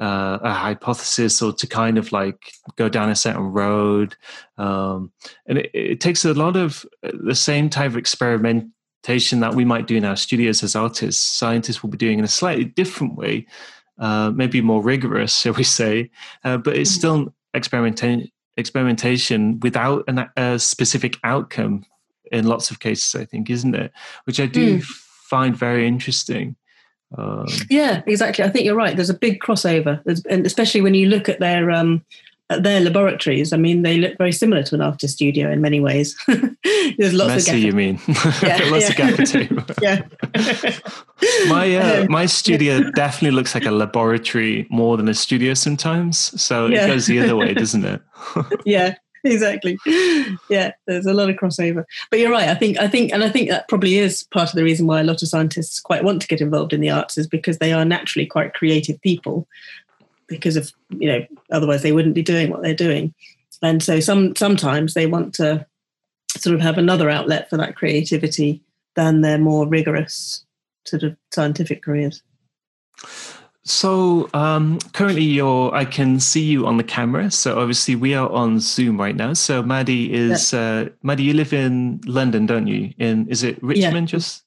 uh, 0.00 0.38
a 0.42 0.52
hypothesis 0.52 1.42
or 1.42 1.52
to 1.52 1.66
kind 1.66 1.98
of 1.98 2.10
like 2.10 2.52
go 2.76 2.88
down 2.88 3.10
a 3.10 3.16
certain 3.16 3.52
road. 3.52 4.16
Um, 4.56 5.12
and 5.46 5.58
it, 5.58 5.70
it, 5.74 6.00
takes 6.00 6.24
a 6.24 6.32
lot 6.32 6.56
of 6.56 6.86
uh, 7.02 7.10
the 7.22 7.34
same 7.34 7.68
type 7.68 7.90
of 7.90 7.96
experimentation 7.98 9.40
that 9.40 9.54
we 9.54 9.64
might 9.64 9.86
do 9.86 9.96
in 9.96 10.06
our 10.06 10.16
studios 10.16 10.62
as 10.62 10.74
artists. 10.74 11.22
Scientists 11.22 11.82
will 11.82 11.90
be 11.90 11.98
doing 11.98 12.18
in 12.18 12.24
a 12.24 12.28
slightly 12.28 12.64
different 12.64 13.16
way, 13.16 13.46
uh, 13.98 14.32
maybe 14.34 14.62
more 14.62 14.82
rigorous, 14.82 15.38
shall 15.40 15.52
we 15.52 15.64
say, 15.64 16.10
uh, 16.44 16.56
but 16.56 16.76
it's 16.76 16.90
mm-hmm. 16.90 16.98
still 16.98 17.34
experimentation 17.52 18.30
experimentation 18.56 19.58
without 19.60 20.04
an, 20.06 20.28
a 20.36 20.58
specific 20.58 21.18
outcome 21.24 21.84
in 22.30 22.46
lots 22.46 22.70
of 22.70 22.78
cases 22.78 23.14
i 23.14 23.24
think 23.24 23.48
isn't 23.48 23.74
it 23.74 23.90
which 24.24 24.38
i 24.38 24.44
do 24.44 24.78
mm. 24.78 24.84
find 24.84 25.56
very 25.56 25.86
interesting 25.86 26.54
um, 27.16 27.46
yeah, 27.68 28.02
exactly. 28.06 28.44
I 28.44 28.48
think 28.48 28.64
you're 28.64 28.76
right. 28.76 28.94
There's 28.94 29.10
a 29.10 29.14
big 29.14 29.40
crossover, 29.40 30.02
There's, 30.04 30.24
and 30.26 30.46
especially 30.46 30.80
when 30.80 30.94
you 30.94 31.08
look 31.08 31.28
at 31.28 31.40
their 31.40 31.70
um, 31.70 32.04
at 32.50 32.64
their 32.64 32.80
laboratories. 32.80 33.52
I 33.52 33.56
mean, 33.56 33.82
they 33.82 33.96
look 33.98 34.18
very 34.18 34.32
similar 34.32 34.62
to 34.64 34.74
an 34.74 34.80
artist 34.80 35.14
studio 35.14 35.50
in 35.50 35.60
many 35.60 35.80
ways. 35.80 36.16
There's 36.98 37.14
lots 37.14 37.28
Messy, 37.28 37.50
of 37.50 37.56
gaffer- 37.56 37.66
you 37.66 37.72
mean? 37.72 38.00
Yeah, 38.42 38.58
lots 38.70 38.84
yeah. 38.84 38.88
of 38.88 38.96
gaffer 38.96 39.24
tape. 39.24 39.52
yeah. 39.80 40.02
my 41.48 41.76
uh, 41.76 42.02
um, 42.02 42.10
my 42.10 42.26
studio 42.26 42.90
definitely 42.90 43.36
looks 43.36 43.54
like 43.54 43.64
a 43.64 43.70
laboratory 43.70 44.66
more 44.68 44.96
than 44.96 45.08
a 45.08 45.14
studio 45.14 45.54
sometimes. 45.54 46.18
So 46.40 46.66
yeah. 46.66 46.84
it 46.84 46.88
goes 46.88 47.06
the 47.06 47.20
other 47.20 47.36
way, 47.36 47.54
doesn't 47.54 47.84
it? 47.84 48.02
yeah, 48.66 48.96
exactly. 49.24 49.78
Yeah, 50.48 50.72
there's 50.86 51.06
a 51.06 51.14
lot 51.14 51.30
of 51.30 51.36
crossover. 51.36 51.84
But 52.10 52.20
you're 52.20 52.30
right. 52.30 52.48
I 52.48 52.54
think 52.54 52.78
I 52.78 52.88
think 52.88 53.12
and 53.12 53.22
I 53.22 53.28
think 53.28 53.50
that 53.50 53.68
probably 53.68 53.98
is 53.98 54.22
part 54.24 54.48
of 54.48 54.54
the 54.54 54.64
reason 54.64 54.86
why 54.86 55.00
a 55.00 55.04
lot 55.04 55.22
of 55.22 55.28
scientists 55.28 55.80
quite 55.80 56.04
want 56.04 56.22
to 56.22 56.28
get 56.28 56.40
involved 56.40 56.72
in 56.72 56.80
the 56.80 56.90
arts 56.90 57.18
is 57.18 57.26
because 57.26 57.58
they 57.58 57.72
are 57.72 57.84
naturally 57.84 58.26
quite 58.26 58.54
creative 58.54 59.00
people. 59.02 59.46
Because 60.26 60.56
of 60.56 60.72
you 60.90 61.08
know, 61.08 61.26
otherwise 61.50 61.82
they 61.82 61.92
wouldn't 61.92 62.14
be 62.14 62.22
doing 62.22 62.50
what 62.50 62.62
they're 62.62 62.74
doing. 62.74 63.14
And 63.62 63.82
so 63.82 64.00
some 64.00 64.34
sometimes 64.36 64.94
they 64.94 65.06
want 65.06 65.34
to 65.34 65.66
sort 66.36 66.54
of 66.54 66.60
have 66.60 66.78
another 66.78 67.10
outlet 67.10 67.50
for 67.50 67.56
that 67.56 67.76
creativity 67.76 68.62
than 68.94 69.20
their 69.20 69.38
more 69.38 69.66
rigorous 69.66 70.44
sort 70.86 71.02
of 71.02 71.16
scientific 71.32 71.82
careers. 71.82 72.22
So 73.62 74.28
um, 74.32 74.78
currently, 74.92 75.22
you're. 75.22 75.74
I 75.74 75.84
can 75.84 76.18
see 76.18 76.42
you 76.42 76.66
on 76.66 76.76
the 76.76 76.84
camera. 76.84 77.30
So 77.30 77.58
obviously, 77.58 77.94
we 77.94 78.14
are 78.14 78.28
on 78.30 78.58
Zoom 78.58 78.98
right 78.98 79.14
now. 79.14 79.34
So 79.34 79.62
Maddie 79.62 80.12
is. 80.12 80.52
Yeah. 80.52 80.60
Uh, 80.60 80.88
Maddie, 81.02 81.24
you 81.24 81.34
live 81.34 81.52
in 81.52 82.00
London, 82.06 82.46
don't 82.46 82.66
you? 82.66 82.92
In 82.98 83.28
is 83.28 83.42
it 83.42 83.62
Richmond? 83.62 84.08
Yeah. 84.08 84.18
Just 84.18 84.44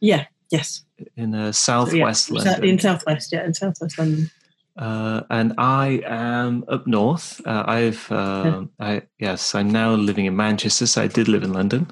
yeah. 0.00 0.24
Yes. 0.50 0.84
In 1.16 1.34
uh, 1.34 1.50
southwest 1.52 2.26
so, 2.26 2.34
yeah. 2.36 2.42
London. 2.42 2.64
In 2.64 2.78
southwest, 2.78 3.32
yeah, 3.32 3.44
in 3.44 3.54
southwest 3.54 3.98
London. 3.98 4.30
uh, 4.76 5.22
and 5.30 5.52
I 5.58 6.02
am 6.04 6.64
up 6.68 6.86
north. 6.86 7.40
Uh, 7.46 7.64
I've, 7.66 8.10
uh, 8.10 8.64
I, 8.80 9.02
yes, 9.18 9.54
I'm 9.54 9.70
now 9.70 9.94
living 9.94 10.26
in 10.26 10.36
Manchester. 10.36 10.86
So 10.86 11.02
I 11.02 11.06
did 11.06 11.28
live 11.28 11.42
in 11.42 11.52
London. 11.52 11.90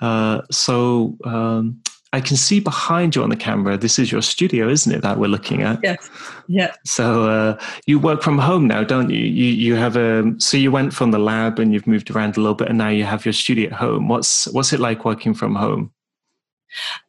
Uh, 0.00 0.42
so 0.50 1.16
um, 1.24 1.82
I 2.12 2.20
can 2.20 2.36
see 2.36 2.60
behind 2.60 3.16
you 3.16 3.22
on 3.22 3.30
the 3.30 3.36
camera. 3.36 3.78
This 3.78 3.98
is 3.98 4.12
your 4.12 4.20
studio, 4.20 4.68
isn't 4.68 4.92
it? 4.92 5.00
That 5.00 5.18
we're 5.18 5.28
looking 5.28 5.62
at. 5.62 5.80
Yes. 5.82 6.10
Yeah. 6.46 6.72
So 6.84 7.28
uh, 7.28 7.58
you 7.86 7.98
work 7.98 8.22
from 8.22 8.38
home 8.38 8.66
now, 8.66 8.84
don't 8.84 9.08
you? 9.08 9.20
You 9.20 9.46
you 9.46 9.74
have 9.76 9.96
a 9.96 10.34
so 10.38 10.58
you 10.58 10.70
went 10.70 10.92
from 10.92 11.10
the 11.10 11.18
lab 11.18 11.58
and 11.58 11.72
you've 11.72 11.86
moved 11.86 12.10
around 12.10 12.36
a 12.36 12.40
little 12.40 12.54
bit, 12.54 12.68
and 12.68 12.76
now 12.76 12.88
you 12.88 13.04
have 13.04 13.24
your 13.24 13.32
studio 13.32 13.68
at 13.68 13.72
home. 13.72 14.08
What's 14.08 14.46
what's 14.48 14.72
it 14.72 14.80
like 14.80 15.04
working 15.04 15.32
from 15.32 15.54
home? 15.54 15.92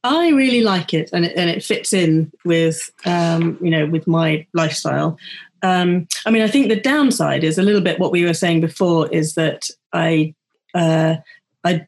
I 0.04 0.30
really 0.30 0.62
like 0.62 0.94
it, 0.94 1.10
and 1.14 1.26
it, 1.26 1.34
and 1.36 1.50
it 1.50 1.64
fits 1.64 1.92
in 1.92 2.32
with 2.46 2.90
um, 3.06 3.58
you 3.62 3.70
know 3.70 3.86
with 3.86 4.08
my 4.08 4.48
lifestyle. 4.54 5.18
Um, 5.64 6.08
I 6.26 6.32
mean, 6.32 6.44
I 6.44 6.48
think 6.48 6.68
the 6.68 6.80
downside 6.80 7.44
is 7.44 7.58
a 7.58 7.64
little 7.64 7.82
bit 7.82 8.00
what 8.00 8.12
we 8.12 8.26
were 8.26 8.34
saying 8.34 8.62
before 8.62 9.10
is 9.10 9.36
that 9.36 9.70
I 9.92 10.34
uh, 10.74 11.16
I 11.64 11.88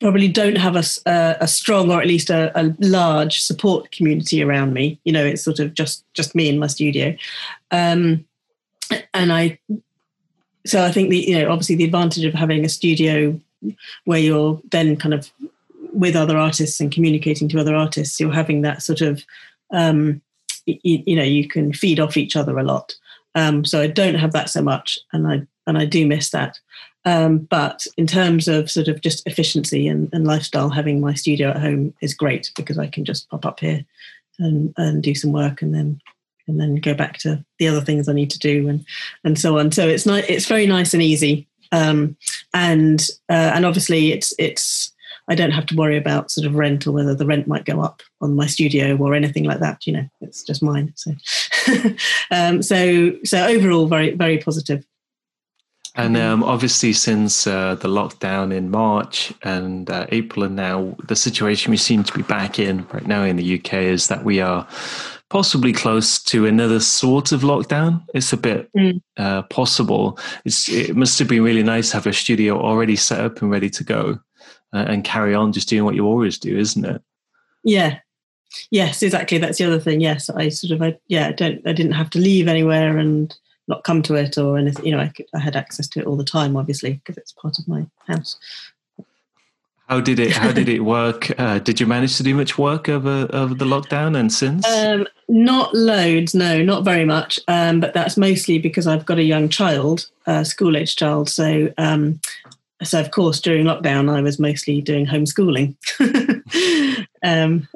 probably 0.00 0.28
don't 0.28 0.58
have 0.58 0.76
a, 0.76 0.84
a, 1.06 1.36
a 1.40 1.48
strong 1.48 1.90
or 1.90 2.00
at 2.00 2.06
least 2.06 2.30
a, 2.30 2.52
a, 2.58 2.74
large 2.80 3.40
support 3.40 3.90
community 3.92 4.42
around 4.42 4.74
me. 4.74 5.00
You 5.04 5.12
know, 5.12 5.24
it's 5.24 5.42
sort 5.42 5.58
of 5.58 5.74
just 5.74 6.04
just 6.14 6.34
me 6.34 6.48
in 6.48 6.58
my 6.58 6.66
studio, 6.66 7.16
um, 7.70 8.24
and 9.14 9.32
I. 9.32 9.58
So 10.66 10.84
I 10.84 10.90
think 10.90 11.10
the 11.10 11.18
you 11.18 11.38
know 11.38 11.50
obviously 11.50 11.76
the 11.76 11.84
advantage 11.84 12.24
of 12.24 12.34
having 12.34 12.64
a 12.64 12.68
studio 12.68 13.40
where 14.04 14.18
you're 14.18 14.60
then 14.70 14.96
kind 14.96 15.14
of 15.14 15.30
with 15.92 16.14
other 16.14 16.36
artists 16.36 16.78
and 16.80 16.92
communicating 16.92 17.48
to 17.48 17.58
other 17.58 17.74
artists, 17.74 18.20
you're 18.20 18.32
having 18.32 18.62
that 18.62 18.82
sort 18.82 19.00
of, 19.00 19.24
um, 19.72 20.20
you, 20.66 21.02
you, 21.06 21.16
know, 21.16 21.22
you 21.22 21.48
can 21.48 21.72
feed 21.72 21.98
off 21.98 22.16
each 22.16 22.36
other 22.36 22.58
a 22.58 22.62
lot. 22.62 22.94
Um, 23.34 23.64
so 23.64 23.80
I 23.80 23.86
don't 23.86 24.14
have 24.14 24.32
that 24.32 24.50
so 24.50 24.62
much, 24.62 24.98
and 25.12 25.26
I 25.26 25.46
and 25.66 25.76
I 25.76 25.84
do 25.84 26.06
miss 26.06 26.30
that. 26.30 26.58
Um, 27.06 27.38
but 27.38 27.86
in 27.96 28.06
terms 28.06 28.48
of 28.48 28.70
sort 28.70 28.88
of 28.88 29.00
just 29.00 29.26
efficiency 29.26 29.86
and, 29.86 30.08
and, 30.12 30.26
lifestyle, 30.26 30.68
having 30.68 31.00
my 31.00 31.14
studio 31.14 31.50
at 31.50 31.60
home 31.60 31.94
is 32.02 32.12
great 32.12 32.50
because 32.56 32.78
I 32.78 32.88
can 32.88 33.04
just 33.04 33.30
pop 33.30 33.46
up 33.46 33.60
here 33.60 33.84
and, 34.40 34.74
and 34.76 35.02
do 35.02 35.14
some 35.14 35.32
work 35.32 35.62
and 35.62 35.72
then 35.72 36.00
and 36.48 36.60
then 36.60 36.76
go 36.76 36.94
back 36.94 37.18
to 37.18 37.44
the 37.58 37.66
other 37.68 37.80
things 37.80 38.08
I 38.08 38.12
need 38.12 38.30
to 38.30 38.38
do 38.38 38.68
and 38.68 38.84
and 39.24 39.38
so 39.38 39.58
on. 39.58 39.72
So 39.72 39.88
it's 39.88 40.04
nice. 40.04 40.24
It's 40.28 40.46
very 40.46 40.66
nice 40.66 40.94
and 40.94 41.02
easy. 41.02 41.46
Um, 41.72 42.16
and 42.52 43.00
uh, 43.30 43.52
and 43.54 43.64
obviously 43.64 44.12
it's 44.12 44.34
it's 44.38 44.92
I 45.28 45.34
don't 45.34 45.50
have 45.50 45.66
to 45.66 45.76
worry 45.76 45.96
about 45.96 46.30
sort 46.30 46.46
of 46.46 46.54
rent 46.54 46.86
or 46.86 46.92
whether 46.92 47.14
the 47.14 47.26
rent 47.26 47.48
might 47.48 47.64
go 47.64 47.80
up 47.80 48.02
on 48.20 48.36
my 48.36 48.46
studio 48.46 48.96
or 48.96 49.14
anything 49.14 49.44
like 49.44 49.60
that. 49.60 49.86
You 49.86 49.94
know, 49.94 50.08
it's 50.20 50.42
just 50.42 50.62
mine. 50.62 50.92
So, 50.94 51.12
um, 52.30 52.62
so, 52.62 53.12
so 53.24 53.44
overall, 53.44 53.86
very, 53.86 54.14
very 54.14 54.38
positive. 54.38 54.84
And 55.96 56.16
um, 56.16 56.44
obviously, 56.44 56.92
since 56.92 57.46
uh, 57.46 57.74
the 57.76 57.88
lockdown 57.88 58.52
in 58.52 58.70
March 58.70 59.32
and 59.42 59.88
uh, 59.88 60.06
April, 60.10 60.44
and 60.44 60.54
now 60.54 60.94
the 61.08 61.16
situation 61.16 61.70
we 61.70 61.78
seem 61.78 62.04
to 62.04 62.12
be 62.12 62.22
back 62.22 62.58
in 62.58 62.86
right 62.88 63.06
now 63.06 63.22
in 63.22 63.36
the 63.36 63.58
UK 63.58 63.74
is 63.74 64.08
that 64.08 64.22
we 64.22 64.40
are 64.40 64.68
possibly 65.30 65.72
close 65.72 66.22
to 66.22 66.46
another 66.46 66.80
sort 66.80 67.32
of 67.32 67.40
lockdown. 67.40 68.02
It's 68.14 68.32
a 68.32 68.36
bit 68.36 68.70
mm. 68.74 69.00
uh, 69.16 69.42
possible. 69.44 70.18
It's, 70.44 70.68
it 70.68 70.94
must 70.94 71.18
have 71.18 71.28
been 71.28 71.42
really 71.42 71.62
nice 71.62 71.90
to 71.90 71.96
have 71.96 72.06
a 72.06 72.12
studio 72.12 72.60
already 72.60 72.96
set 72.96 73.20
up 73.20 73.40
and 73.40 73.50
ready 73.50 73.70
to 73.70 73.84
go 73.84 74.18
uh, 74.72 74.84
and 74.88 75.02
carry 75.02 75.34
on 75.34 75.52
just 75.52 75.68
doing 75.68 75.84
what 75.84 75.94
you 75.94 76.06
always 76.06 76.38
do, 76.38 76.56
isn't 76.56 76.84
it? 76.84 77.02
Yeah. 77.64 77.98
Yes, 78.70 79.02
exactly. 79.02 79.38
That's 79.38 79.58
the 79.58 79.64
other 79.64 79.80
thing. 79.80 80.00
Yes, 80.00 80.30
I 80.30 80.50
sort 80.50 80.72
of, 80.72 80.82
I, 80.82 80.96
yeah, 81.08 81.28
I 81.28 81.32
don't, 81.32 81.66
I 81.66 81.72
didn't 81.72 81.92
have 81.92 82.10
to 82.10 82.18
leave 82.18 82.48
anywhere 82.48 82.98
and 82.98 83.34
not 83.68 83.84
come 83.84 84.02
to 84.02 84.14
it 84.14 84.38
or 84.38 84.58
anything. 84.58 84.84
You 84.84 84.92
know, 84.92 85.00
I, 85.00 85.08
could, 85.08 85.26
I 85.34 85.38
had 85.38 85.56
access 85.56 85.88
to 85.88 86.00
it 86.00 86.06
all 86.06 86.16
the 86.16 86.24
time, 86.24 86.56
obviously, 86.56 86.94
because 86.94 87.16
it's 87.16 87.32
part 87.32 87.58
of 87.58 87.68
my 87.68 87.86
house. 88.06 88.36
How 89.88 90.00
did 90.00 90.18
it? 90.18 90.32
How 90.32 90.50
did 90.50 90.68
it 90.68 90.80
work? 90.84 91.38
Uh, 91.38 91.60
did 91.60 91.78
you 91.78 91.86
manage 91.86 92.16
to 92.16 92.22
do 92.22 92.34
much 92.34 92.58
work 92.58 92.88
over 92.88 93.28
over 93.32 93.54
the 93.54 93.64
lockdown 93.64 94.18
and 94.18 94.32
since? 94.32 94.66
Um, 94.66 95.06
not 95.28 95.74
loads, 95.74 96.34
no, 96.34 96.62
not 96.62 96.84
very 96.84 97.04
much. 97.04 97.38
Um, 97.46 97.80
but 97.80 97.94
that's 97.94 98.16
mostly 98.16 98.58
because 98.58 98.86
I've 98.86 99.06
got 99.06 99.18
a 99.18 99.22
young 99.22 99.48
child, 99.48 100.08
a 100.26 100.44
school 100.44 100.76
age 100.76 100.96
child. 100.96 101.28
So 101.28 101.72
um, 101.78 102.20
so 102.82 103.00
of 103.00 103.10
course 103.10 103.40
during 103.40 103.64
lockdown 103.64 104.14
i 104.14 104.20
was 104.20 104.38
mostly 104.38 104.80
doing 104.80 105.06
homeschooling 105.06 105.74
um, 107.22 107.66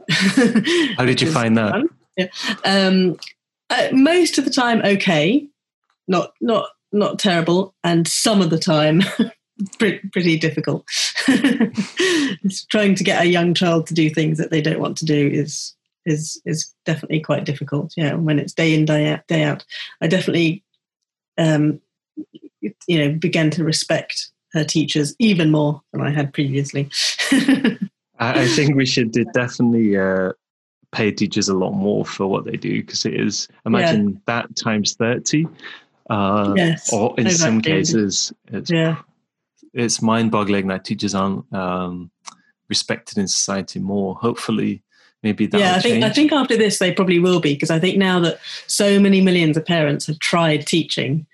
how 0.96 1.04
did 1.04 1.20
you 1.20 1.30
find 1.30 1.56
that 1.56 1.82
yeah. 2.16 2.26
um, 2.64 3.18
uh, 3.70 3.88
most 3.92 4.38
of 4.38 4.44
the 4.44 4.50
time 4.50 4.82
okay 4.84 5.46
not 6.10 6.32
not 6.40 6.68
not 6.92 7.18
terrible 7.18 7.74
and 7.84 8.06
some 8.08 8.42
of 8.42 8.50
the 8.50 8.58
time 8.58 9.00
pretty, 9.78 10.00
pretty 10.12 10.38
difficult 10.38 10.84
trying 12.68 12.94
to 12.94 13.04
get 13.04 13.22
a 13.22 13.28
young 13.28 13.54
child 13.54 13.86
to 13.86 13.94
do 13.94 14.10
things 14.10 14.38
that 14.38 14.50
they 14.50 14.60
don't 14.60 14.80
want 14.80 14.96
to 14.96 15.04
do 15.04 15.28
is 15.28 15.74
is 16.06 16.40
is 16.44 16.74
definitely 16.84 17.20
quite 17.20 17.44
difficult 17.44 17.92
yeah 17.96 18.14
when 18.14 18.38
it's 18.38 18.52
day 18.52 18.74
in 18.74 18.84
day 18.84 19.08
out 19.08 19.26
day 19.28 19.44
out 19.44 19.64
i 20.00 20.06
definitely 20.06 20.62
um, 21.38 21.80
you 22.60 22.98
know 22.98 23.12
began 23.16 23.50
to 23.50 23.64
respect 23.64 24.30
her 24.52 24.64
teachers 24.64 25.14
even 25.18 25.50
more 25.50 25.80
than 25.92 26.02
I 26.02 26.10
had 26.10 26.32
previously. 26.32 26.88
I 28.18 28.48
think 28.48 28.74
we 28.74 28.84
should 28.84 29.12
definitely 29.32 29.96
uh, 29.96 30.32
pay 30.92 31.10
teachers 31.10 31.48
a 31.48 31.56
lot 31.56 31.70
more 31.70 32.04
for 32.04 32.26
what 32.26 32.44
they 32.44 32.56
do 32.56 32.82
because 32.82 33.06
it 33.06 33.14
is 33.14 33.48
imagine 33.64 34.10
yeah. 34.10 34.16
that 34.26 34.56
times 34.56 34.94
thirty. 34.94 35.46
Uh, 36.10 36.52
yes, 36.56 36.92
or 36.92 37.14
in 37.18 37.30
some 37.30 37.60
cases, 37.60 38.32
it's 38.48 38.70
yeah. 38.70 38.96
it's 39.72 40.02
mind-boggling 40.02 40.66
that 40.66 40.84
teachers 40.84 41.14
aren't 41.14 41.50
um, 41.54 42.10
respected 42.68 43.16
in 43.16 43.28
society 43.28 43.78
more. 43.78 44.16
Hopefully, 44.16 44.82
maybe 45.22 45.46
that. 45.46 45.60
Yeah, 45.60 45.76
I 45.76 45.78
think 45.78 45.94
change. 45.94 46.04
I 46.04 46.10
think 46.10 46.32
after 46.32 46.56
this 46.56 46.80
they 46.80 46.92
probably 46.92 47.20
will 47.20 47.38
be 47.38 47.54
because 47.54 47.70
I 47.70 47.78
think 47.78 47.96
now 47.96 48.18
that 48.20 48.40
so 48.66 48.98
many 48.98 49.20
millions 49.20 49.56
of 49.56 49.64
parents 49.64 50.06
have 50.08 50.18
tried 50.18 50.66
teaching, 50.66 51.26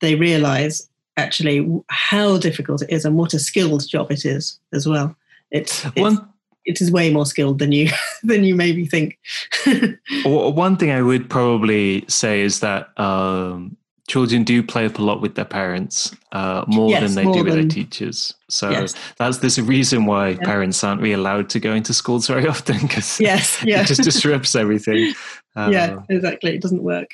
they 0.00 0.16
realise 0.16 0.88
actually 1.16 1.82
how 1.88 2.36
difficult 2.36 2.82
it 2.82 2.90
is 2.90 3.04
and 3.04 3.16
what 3.16 3.32
a 3.32 3.38
skilled 3.38 3.88
job 3.88 4.10
it 4.10 4.24
is 4.24 4.58
as 4.72 4.88
well. 4.88 5.16
It's, 5.50 5.84
it's 5.86 5.96
one, 5.96 6.28
it 6.64 6.80
is 6.80 6.90
way 6.90 7.12
more 7.12 7.26
skilled 7.26 7.58
than 7.58 7.72
you 7.72 7.90
than 8.22 8.44
you 8.44 8.54
maybe 8.54 8.86
think. 8.86 9.18
one 10.24 10.76
thing 10.76 10.90
I 10.90 11.02
would 11.02 11.30
probably 11.30 12.04
say 12.08 12.40
is 12.40 12.60
that 12.60 12.98
um, 12.98 13.76
children 14.08 14.44
do 14.44 14.62
play 14.62 14.86
up 14.86 14.98
a 14.98 15.02
lot 15.02 15.20
with 15.20 15.34
their 15.34 15.44
parents 15.44 16.14
uh, 16.32 16.64
more 16.68 16.90
yes, 16.90 17.02
than 17.02 17.14
they 17.14 17.24
more 17.24 17.34
do 17.34 17.44
with 17.44 17.54
their 17.54 17.68
teachers. 17.68 18.34
So 18.48 18.70
yes. 18.70 18.94
that's 19.18 19.38
there's 19.38 19.58
a 19.58 19.62
reason 19.62 20.06
why 20.06 20.30
yeah. 20.30 20.44
parents 20.44 20.82
aren't 20.84 21.00
really 21.00 21.14
allowed 21.14 21.50
to 21.50 21.60
go 21.60 21.72
into 21.72 21.92
schools 21.92 22.26
very 22.26 22.46
often 22.54 22.78
because 22.82 23.20
yes, 23.20 23.62
yeah. 23.64 23.82
it 23.82 23.86
just 23.86 24.02
disrupts 24.02 24.54
everything. 24.54 25.14
Uh, 25.56 25.70
yeah, 25.72 26.00
exactly. 26.10 26.54
It 26.54 26.60
doesn't 26.60 26.82
work. 26.82 27.08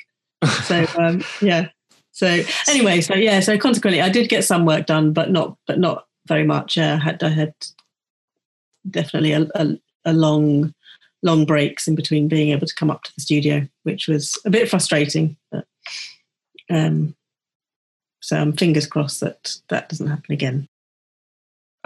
So 0.65 0.85
um, 0.97 1.23
yeah, 1.41 1.69
so 2.13 2.41
anyway, 2.69 3.01
so 3.01 3.15
yeah, 3.15 3.39
so 3.39 3.57
consequently, 3.57 3.99
I 3.99 4.09
did 4.09 4.29
get 4.29 4.45
some 4.45 4.65
work 4.65 4.85
done, 4.85 5.13
but 5.13 5.31
not, 5.31 5.57
but 5.65 5.79
not 5.79 6.05
very 6.27 6.45
much. 6.45 6.77
Uh, 6.77 6.99
had 6.99 7.21
I 7.23 7.29
had 7.29 7.53
definitely 8.89 9.33
a, 9.33 9.47
a, 9.55 9.75
a 10.05 10.13
long, 10.13 10.75
long 11.23 11.43
breaks 11.45 11.87
in 11.87 11.95
between 11.95 12.27
being 12.27 12.49
able 12.49 12.67
to 12.67 12.75
come 12.75 12.91
up 12.91 13.01
to 13.03 13.11
the 13.15 13.21
studio, 13.21 13.67
which 13.81 14.07
was 14.07 14.39
a 14.45 14.51
bit 14.51 14.69
frustrating. 14.69 15.35
But, 15.51 15.65
um, 16.69 17.15
so 18.21 18.37
I'm 18.37 18.53
fingers 18.53 18.87
crossed 18.87 19.19
that 19.19 19.55
that 19.69 19.89
doesn't 19.89 20.07
happen 20.07 20.31
again. 20.31 20.67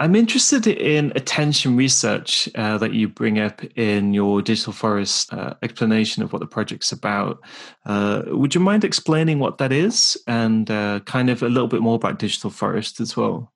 I'm 0.00 0.14
interested 0.14 0.68
in 0.68 1.12
attention 1.16 1.76
research 1.76 2.48
uh, 2.54 2.78
that 2.78 2.92
you 2.92 3.08
bring 3.08 3.40
up 3.40 3.64
in 3.76 4.14
your 4.14 4.40
Digital 4.40 4.72
Forest 4.72 5.32
uh, 5.32 5.54
explanation 5.62 6.22
of 6.22 6.32
what 6.32 6.38
the 6.38 6.46
project's 6.46 6.92
about. 6.92 7.42
Uh, 7.84 8.22
would 8.26 8.54
you 8.54 8.60
mind 8.60 8.84
explaining 8.84 9.40
what 9.40 9.58
that 9.58 9.72
is 9.72 10.16
and 10.28 10.70
uh, 10.70 11.00
kind 11.00 11.30
of 11.30 11.42
a 11.42 11.48
little 11.48 11.66
bit 11.66 11.80
more 11.80 11.96
about 11.96 12.20
Digital 12.20 12.50
Forest 12.50 13.00
as 13.00 13.16
well? 13.16 13.52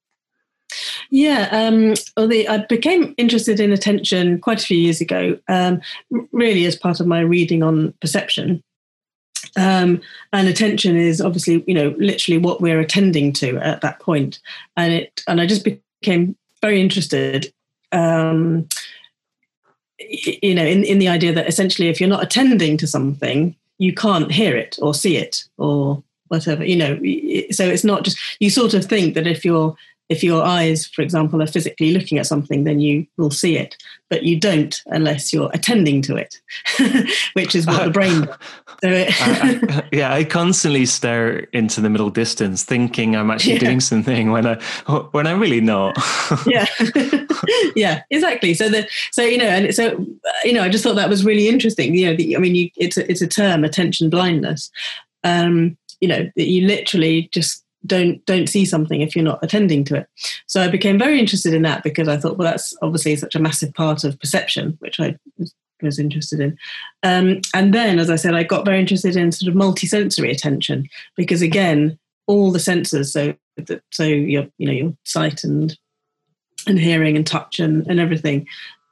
Yeah, 1.10 1.48
um, 1.52 1.94
well, 2.16 2.26
the, 2.26 2.48
I 2.48 2.64
became 2.66 3.14
interested 3.18 3.60
in 3.60 3.70
attention 3.70 4.40
quite 4.40 4.62
a 4.62 4.66
few 4.66 4.78
years 4.78 5.00
ago, 5.00 5.38
um, 5.46 5.80
really 6.32 6.64
as 6.64 6.74
part 6.74 6.98
of 6.98 7.06
my 7.06 7.20
reading 7.20 7.62
on 7.62 7.94
perception. 8.00 8.64
Um, 9.56 10.00
and 10.32 10.48
attention 10.48 10.96
is 10.96 11.20
obviously, 11.20 11.62
you 11.66 11.74
know, 11.74 11.94
literally 11.98 12.38
what 12.38 12.60
we're 12.60 12.80
attending 12.80 13.32
to 13.34 13.58
at 13.58 13.82
that 13.82 14.00
point. 14.00 14.40
And 14.76 14.92
it, 14.92 15.22
and 15.26 15.40
I 15.40 15.46
just 15.46 15.64
became 15.64 16.36
very 16.62 16.80
interested 16.80 17.52
um, 17.92 18.66
you 19.98 20.54
know 20.54 20.64
in, 20.64 20.84
in 20.84 20.98
the 20.98 21.08
idea 21.08 21.32
that 21.32 21.46
essentially 21.46 21.88
if 21.88 22.00
you're 22.00 22.08
not 22.08 22.22
attending 22.22 22.76
to 22.78 22.86
something 22.86 23.54
you 23.78 23.92
can't 23.92 24.32
hear 24.32 24.56
it 24.56 24.78
or 24.80 24.94
see 24.94 25.16
it 25.16 25.44
or 25.58 26.02
whatever 26.28 26.64
you 26.64 26.76
know 26.76 26.94
so 27.50 27.64
it's 27.68 27.84
not 27.84 28.04
just 28.04 28.18
you 28.40 28.50
sort 28.50 28.74
of 28.74 28.84
think 28.84 29.14
that 29.14 29.26
if 29.26 29.44
you're 29.44 29.76
if 30.12 30.22
your 30.22 30.42
eyes, 30.42 30.86
for 30.86 31.00
example, 31.00 31.42
are 31.42 31.46
physically 31.46 31.92
looking 31.92 32.18
at 32.18 32.26
something, 32.26 32.64
then 32.64 32.80
you 32.80 33.06
will 33.16 33.30
see 33.30 33.56
it, 33.56 33.76
but 34.10 34.24
you 34.24 34.38
don't 34.38 34.82
unless 34.86 35.32
you're 35.32 35.50
attending 35.54 36.02
to 36.02 36.16
it, 36.16 36.40
which 37.32 37.54
is 37.54 37.66
what 37.66 37.84
the 37.84 37.90
brain. 37.98 38.28
So 38.82 38.88
it 38.90 39.22
I, 39.22 39.60
I, 39.68 39.88
yeah, 39.92 40.12
I 40.12 40.24
constantly 40.24 40.86
stare 40.86 41.38
into 41.52 41.80
the 41.80 41.88
middle 41.88 42.10
distance, 42.10 42.64
thinking 42.64 43.14
I'm 43.14 43.30
actually 43.30 43.54
yeah. 43.54 43.60
doing 43.60 43.80
something 43.80 44.32
when 44.32 44.44
I 44.44 44.54
when 45.12 45.26
I'm 45.28 45.38
really 45.38 45.60
not. 45.60 45.96
yeah, 46.46 46.66
yeah, 47.76 48.02
exactly. 48.10 48.54
So 48.54 48.68
the 48.68 48.88
so 49.12 49.22
you 49.22 49.38
know, 49.38 49.46
and 49.46 49.72
so 49.72 50.04
you 50.42 50.52
know, 50.52 50.62
I 50.62 50.68
just 50.68 50.82
thought 50.82 50.96
that 50.96 51.08
was 51.08 51.24
really 51.24 51.48
interesting. 51.48 51.94
You 51.94 52.06
know, 52.06 52.16
the, 52.16 52.36
I 52.36 52.40
mean, 52.40 52.56
you, 52.56 52.70
it's 52.76 52.96
a, 52.96 53.08
it's 53.08 53.22
a 53.22 53.28
term, 53.28 53.62
attention 53.62 54.10
blindness. 54.10 54.68
Um, 55.22 55.78
you 56.00 56.08
know, 56.08 56.28
that 56.34 56.48
you 56.48 56.66
literally 56.66 57.28
just 57.32 57.64
don't 57.86 58.24
don't 58.26 58.48
see 58.48 58.64
something 58.64 59.00
if 59.00 59.14
you're 59.14 59.24
not 59.24 59.42
attending 59.42 59.84
to 59.84 59.96
it. 59.96 60.08
So 60.48 60.60
I 60.60 60.66
became 60.66 60.98
very 60.98 61.20
interested 61.20 61.54
in 61.54 61.62
that 61.62 61.84
because 61.84 62.08
I 62.08 62.16
thought, 62.16 62.36
well, 62.36 62.50
that's 62.50 62.74
obviously 62.82 63.14
such 63.14 63.36
a 63.36 63.40
massive 63.40 63.72
part 63.74 64.02
of 64.02 64.18
perception, 64.18 64.76
which 64.80 64.98
I 64.98 65.16
was, 65.38 65.54
was 65.82 65.98
interested 65.98 66.40
in. 66.40 66.56
Um, 67.02 67.40
and 67.54 67.74
then, 67.74 67.98
as 67.98 68.10
I 68.10 68.16
said, 68.16 68.34
I 68.34 68.42
got 68.42 68.64
very 68.64 68.80
interested 68.80 69.16
in 69.16 69.32
sort 69.32 69.48
of 69.48 69.60
multisensory 69.60 70.30
attention 70.30 70.88
because 71.16 71.42
again, 71.42 71.98
all 72.26 72.52
the 72.52 72.60
senses, 72.60 73.12
so 73.12 73.34
so 73.90 74.04
your 74.04 74.46
you 74.58 74.66
know 74.66 74.72
your 74.72 74.96
sight 75.04 75.44
and 75.44 75.76
and 76.66 76.78
hearing 76.78 77.16
and 77.16 77.26
touch 77.26 77.58
and, 77.58 77.86
and 77.88 77.98
everything, 77.98 78.46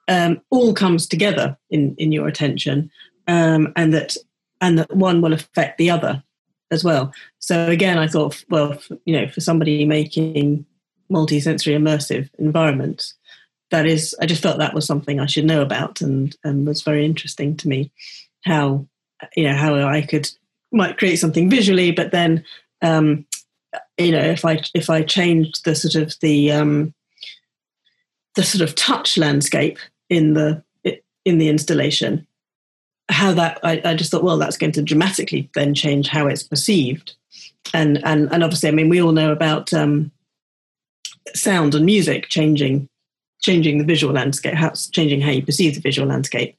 um, 0.08 0.40
all 0.50 0.74
comes 0.74 1.06
together 1.06 1.56
in 1.70 1.94
in 1.96 2.12
your 2.12 2.28
attention, 2.28 2.90
um, 3.28 3.72
and 3.76 3.94
that 3.94 4.16
and 4.60 4.78
that 4.78 4.94
one 4.94 5.20
will 5.20 5.32
affect 5.32 5.78
the 5.78 5.90
other 5.90 6.22
as 6.70 6.84
well. 6.84 7.12
So 7.38 7.68
again, 7.68 7.98
I 7.98 8.06
thought, 8.06 8.44
well, 8.48 8.78
you 9.04 9.18
know, 9.18 9.28
for 9.28 9.40
somebody 9.40 9.84
making 9.84 10.66
multi-sensory 11.08 11.74
immersive 11.74 12.28
environments, 12.38 13.14
that 13.70 13.86
is, 13.86 14.14
I 14.20 14.26
just 14.26 14.42
felt 14.42 14.58
that 14.58 14.74
was 14.74 14.86
something 14.86 15.20
I 15.20 15.26
should 15.26 15.44
know 15.44 15.62
about, 15.62 16.00
and 16.00 16.36
and 16.44 16.66
was 16.66 16.82
very 16.82 17.04
interesting 17.04 17.56
to 17.58 17.68
me. 17.68 17.90
How 18.44 18.86
you 19.36 19.44
know 19.44 19.54
how 19.54 19.74
I 19.74 20.02
could 20.02 20.28
might 20.72 20.98
create 20.98 21.16
something 21.16 21.50
visually, 21.50 21.92
but 21.92 22.10
then 22.10 22.44
um, 22.82 23.26
you 23.98 24.12
know 24.12 24.20
if 24.20 24.44
I 24.44 24.62
if 24.74 24.90
I 24.90 25.02
changed 25.02 25.64
the 25.64 25.74
sort 25.74 25.94
of 25.94 26.14
the 26.20 26.52
um, 26.52 26.94
the 28.34 28.42
sort 28.42 28.68
of 28.68 28.74
touch 28.74 29.16
landscape 29.16 29.78
in 30.08 30.34
the 30.34 30.62
in 31.24 31.38
the 31.38 31.48
installation, 31.48 32.26
how 33.08 33.32
that 33.32 33.60
I, 33.62 33.80
I, 33.84 33.94
just 33.94 34.10
thought, 34.10 34.24
well, 34.24 34.38
that's 34.38 34.56
going 34.56 34.72
to 34.72 34.82
dramatically 34.82 35.50
then 35.54 35.74
change 35.74 36.08
how 36.08 36.26
it's 36.26 36.42
perceived, 36.42 37.14
and 37.72 38.04
and 38.04 38.32
and 38.32 38.42
obviously, 38.42 38.68
I 38.68 38.72
mean, 38.72 38.88
we 38.88 39.00
all 39.00 39.12
know 39.12 39.30
about 39.30 39.72
um, 39.72 40.10
sound 41.34 41.74
and 41.74 41.86
music 41.86 42.28
changing 42.28 42.88
changing 43.40 43.78
the 43.78 43.84
visual 43.84 44.12
landscape, 44.14 44.54
how 44.54 44.70
changing 44.92 45.20
how 45.20 45.30
you 45.30 45.44
perceive 45.44 45.74
the 45.74 45.80
visual 45.80 46.08
landscape. 46.08 46.56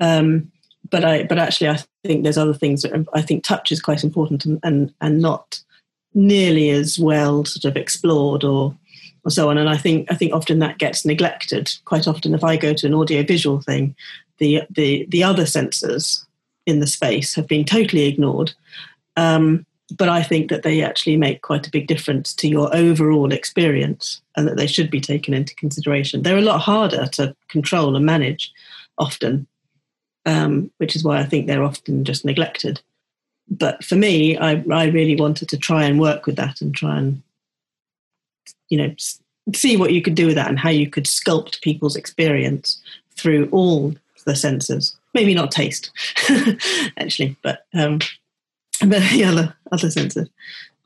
Um, 0.00 0.50
but 0.90 1.04
I 1.04 1.24
but 1.24 1.38
actually, 1.38 1.68
I 1.68 1.78
think 2.04 2.22
there's 2.22 2.38
other 2.38 2.54
things. 2.54 2.82
That 2.82 3.06
I 3.14 3.22
think 3.22 3.44
touch 3.44 3.72
is 3.72 3.80
quite 3.80 4.04
important 4.04 4.44
and 4.44 4.60
and, 4.62 4.92
and 5.00 5.20
not 5.20 5.60
nearly 6.14 6.70
as 6.70 6.98
well 6.98 7.44
sort 7.44 7.64
of 7.64 7.76
explored 7.76 8.44
or 8.44 8.76
or 9.24 9.30
so 9.30 9.48
on. 9.50 9.58
And 9.58 9.68
I 9.68 9.76
think 9.76 10.10
I 10.10 10.14
think 10.14 10.32
often 10.32 10.58
that 10.58 10.78
gets 10.78 11.04
neglected. 11.04 11.72
Quite 11.84 12.08
often, 12.08 12.34
if 12.34 12.44
I 12.44 12.56
go 12.56 12.74
to 12.74 12.86
an 12.86 12.94
audiovisual 12.94 13.60
thing, 13.60 13.94
the 14.38 14.62
the 14.70 15.06
the 15.08 15.24
other 15.24 15.46
senses 15.46 16.26
in 16.66 16.80
the 16.80 16.86
space 16.86 17.34
have 17.34 17.48
been 17.48 17.64
totally 17.64 18.06
ignored. 18.06 18.52
Um, 19.16 19.66
but 19.90 20.08
I 20.08 20.22
think 20.22 20.48
that 20.50 20.62
they 20.62 20.82
actually 20.82 21.16
make 21.16 21.42
quite 21.42 21.66
a 21.66 21.70
big 21.70 21.86
difference 21.86 22.32
to 22.34 22.48
your 22.48 22.74
overall 22.74 23.32
experience 23.32 24.20
and 24.36 24.46
that 24.46 24.56
they 24.56 24.66
should 24.66 24.90
be 24.90 25.00
taken 25.00 25.34
into 25.34 25.54
consideration. 25.54 26.22
They're 26.22 26.38
a 26.38 26.42
lot 26.42 26.60
harder 26.60 27.06
to 27.12 27.34
control 27.48 27.96
and 27.96 28.06
manage 28.06 28.52
often, 28.98 29.46
um, 30.24 30.70
which 30.78 30.96
is 30.96 31.04
why 31.04 31.18
I 31.18 31.24
think 31.24 31.46
they're 31.46 31.64
often 31.64 32.04
just 32.04 32.24
neglected. 32.24 32.80
But 33.50 33.84
for 33.84 33.96
me, 33.96 34.38
I, 34.38 34.62
I 34.70 34.86
really 34.86 35.16
wanted 35.16 35.48
to 35.50 35.58
try 35.58 35.84
and 35.84 36.00
work 36.00 36.26
with 36.26 36.36
that 36.36 36.60
and 36.60 36.74
try 36.74 36.98
and, 36.98 37.22
you 38.68 38.78
know, 38.78 38.94
see 39.54 39.76
what 39.76 39.92
you 39.92 40.00
could 40.00 40.14
do 40.14 40.26
with 40.26 40.36
that 40.36 40.48
and 40.48 40.58
how 40.58 40.70
you 40.70 40.88
could 40.88 41.04
sculpt 41.04 41.60
people's 41.60 41.96
experience 41.96 42.80
through 43.16 43.48
all 43.50 43.94
the 44.24 44.36
senses. 44.36 44.96
Maybe 45.14 45.34
not 45.34 45.50
taste, 45.50 45.90
actually, 46.96 47.36
but 47.42 47.66
um, 47.74 47.98
but 48.88 49.02
the 49.12 49.24
other 49.24 49.54
other 49.70 49.90
senses. 49.90 50.28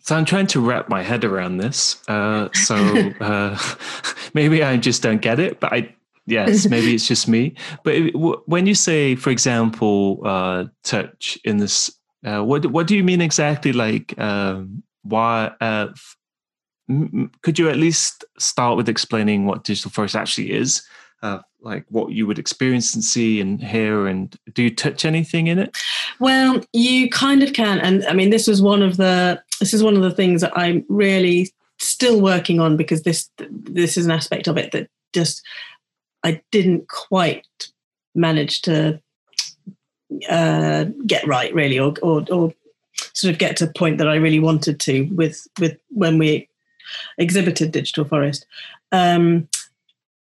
So 0.01 0.15
I'm 0.15 0.25
trying 0.25 0.47
to 0.49 0.61
wrap 0.61 0.89
my 0.89 1.03
head 1.03 1.25
around 1.25 1.59
this. 1.59 2.01
Uh, 2.09 2.49
so 2.53 2.77
uh, 3.21 3.59
maybe 4.35 4.63
I 4.63 4.77
just 4.77 5.03
don't 5.03 5.21
get 5.21 5.41
it, 5.41 5.59
but 5.59 5.73
I 5.73 5.95
yes, 6.27 6.69
maybe 6.69 6.95
it's 6.95 7.09
just 7.09 7.27
me. 7.29 7.55
But 7.83 7.95
it, 7.95 8.13
w- 8.13 8.41
when 8.47 8.67
you 8.67 8.75
say, 8.75 9.17
for 9.17 9.31
example, 9.31 10.21
uh, 10.25 10.67
touch 10.85 11.39
in 11.45 11.57
this, 11.57 11.91
uh, 12.25 12.43
what 12.43 12.67
what 12.67 12.87
do 12.87 12.97
you 12.97 13.03
mean 13.05 13.21
exactly? 13.21 13.73
Like 13.73 14.19
um, 14.19 14.83
why? 15.03 15.51
Uh, 15.61 15.89
f- 15.91 16.17
m- 16.89 17.33
could 17.43 17.59
you 17.59 17.69
at 17.69 17.77
least 17.77 18.25
start 18.39 18.77
with 18.77 18.89
explaining 18.89 19.47
what 19.47 19.65
digital 19.65 19.91
forest 19.91 20.15
actually 20.15 20.53
is? 20.53 20.87
Like 21.67 21.85
what 21.89 22.13
you 22.13 22.27
would 22.27 22.39
experience 22.39 22.95
and 22.95 23.03
see 23.03 23.41
and 23.41 23.63
hear 23.63 24.07
and 24.07 24.39
do 24.55 24.63
you 24.63 24.75
touch 24.75 25.05
anything 25.05 25.49
in 25.49 25.59
it? 25.59 25.77
Well 26.21 26.63
you 26.73 27.11
kind 27.11 27.43
of 27.43 27.53
can 27.53 27.79
and 27.81 28.07
i 28.07 28.13
mean 28.13 28.31
this 28.31 28.47
was 28.47 28.63
one 28.63 28.83
of 28.83 28.97
the 28.97 29.43
this 29.61 29.75
is 29.75 29.83
one 29.83 29.97
of 29.97 30.03
the 30.03 30.11
things 30.11 30.41
that 30.41 30.57
i'm 30.57 30.85
really 30.89 31.53
still 31.79 32.21
working 32.21 32.61
on 32.61 32.77
because 32.77 33.03
this 33.03 33.29
this 33.39 33.97
is 33.97 34.07
an 34.07 34.11
aspect 34.11 34.47
of 34.49 34.57
it 34.57 34.73
that 34.73 34.89
just 35.13 35.43
i 36.25 36.41
didn't 36.53 36.89
quite 36.89 37.47
manage 38.15 38.63
to 38.63 38.99
uh, 40.31 40.85
get 41.07 41.27
right 41.27 41.53
really 41.53 41.79
or, 41.79 41.93
or 42.03 42.25
or 42.31 42.55
sort 43.13 43.33
of 43.33 43.39
get 43.39 43.57
to 43.57 43.65
a 43.65 43.73
point 43.73 43.99
that 43.99 44.09
i 44.09 44.15
really 44.15 44.41
wanted 44.41 44.81
to 44.81 45.03
with 45.13 45.47
with 45.61 45.77
when 45.91 46.17
we 46.17 46.49
exhibited 47.19 47.73
digital 47.73 48.05
forest. 48.05 48.47
Um, 48.93 49.49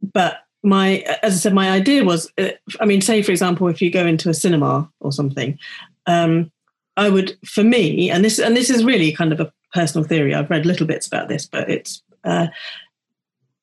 but 0.02 0.43
my 0.64 1.00
as 1.22 1.34
i 1.34 1.38
said 1.38 1.54
my 1.54 1.70
idea 1.70 2.04
was 2.04 2.32
uh, 2.38 2.50
i 2.80 2.86
mean 2.86 3.02
say 3.02 3.22
for 3.22 3.32
example 3.32 3.68
if 3.68 3.82
you 3.82 3.92
go 3.92 4.06
into 4.06 4.30
a 4.30 4.34
cinema 4.34 4.90
or 5.02 5.12
something 5.12 5.60
um, 6.08 6.52
i 6.98 7.10
would 7.10 7.38
for 7.46 7.64
me 7.64 8.10
and 8.10 8.24
this 8.24 8.40
and 8.40 8.56
this 8.56 8.70
is 8.70 8.84
really 8.84 9.12
kind 9.12 9.34
of 9.34 9.40
a 9.40 9.52
personal 9.74 10.08
theory 10.08 10.34
i've 10.34 10.50
read 10.50 10.66
little 10.66 10.88
bits 10.88 11.06
about 11.06 11.28
this 11.28 11.46
but 11.46 11.70
it's 11.70 12.02
uh, 12.24 12.48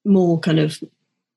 more 0.04 0.38
kind 0.40 0.58
of 0.58 0.78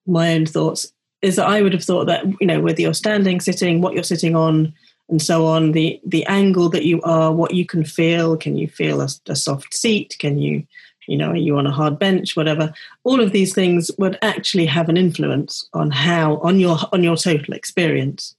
my 0.06 0.34
own 0.34 0.46
thoughts 0.46 0.92
is 1.22 1.38
that 1.38 1.48
i 1.48 1.62
would 1.62 1.74
have 1.74 1.84
thought 1.84 2.06
that 2.06 2.26
you 2.42 2.48
know 2.48 2.60
whether 2.60 2.82
you're 2.82 2.94
standing 2.94 3.40
sitting 3.40 3.82
what 3.82 3.94
you're 3.94 4.04
sitting 4.04 4.36
on 4.36 4.74
and 5.10 5.22
so 5.22 5.46
on 5.46 5.72
the 5.72 6.00
the 6.06 6.26
angle 6.26 6.70
that 6.70 6.86
you 6.86 7.02
are 7.04 7.32
what 7.32 7.54
you 7.54 7.66
can 7.66 7.86
feel 7.86 8.36
can 8.36 8.58
you 8.58 8.68
feel 8.68 9.02
a, 9.02 9.08
a 9.28 9.36
soft 9.36 9.74
seat 9.74 10.16
can 10.20 10.38
you 10.38 10.66
you 11.08 11.18
know, 11.18 11.32
are 11.32 11.36
you 11.36 11.58
on 11.58 11.68
a 11.68 11.72
hard 11.72 12.00
bench, 12.00 12.36
whatever. 12.36 12.74
All 13.04 13.22
of 13.22 13.32
these 13.32 13.54
things 13.54 13.92
would 13.98 14.18
actually 14.22 14.66
have 14.66 14.90
an 14.90 14.98
influence 14.98 15.68
on 15.74 15.92
how 15.92 16.38
on 16.38 16.60
your 16.60 16.78
on 16.92 17.04
your 17.04 17.18
total 17.18 17.54
experience. 17.54 18.36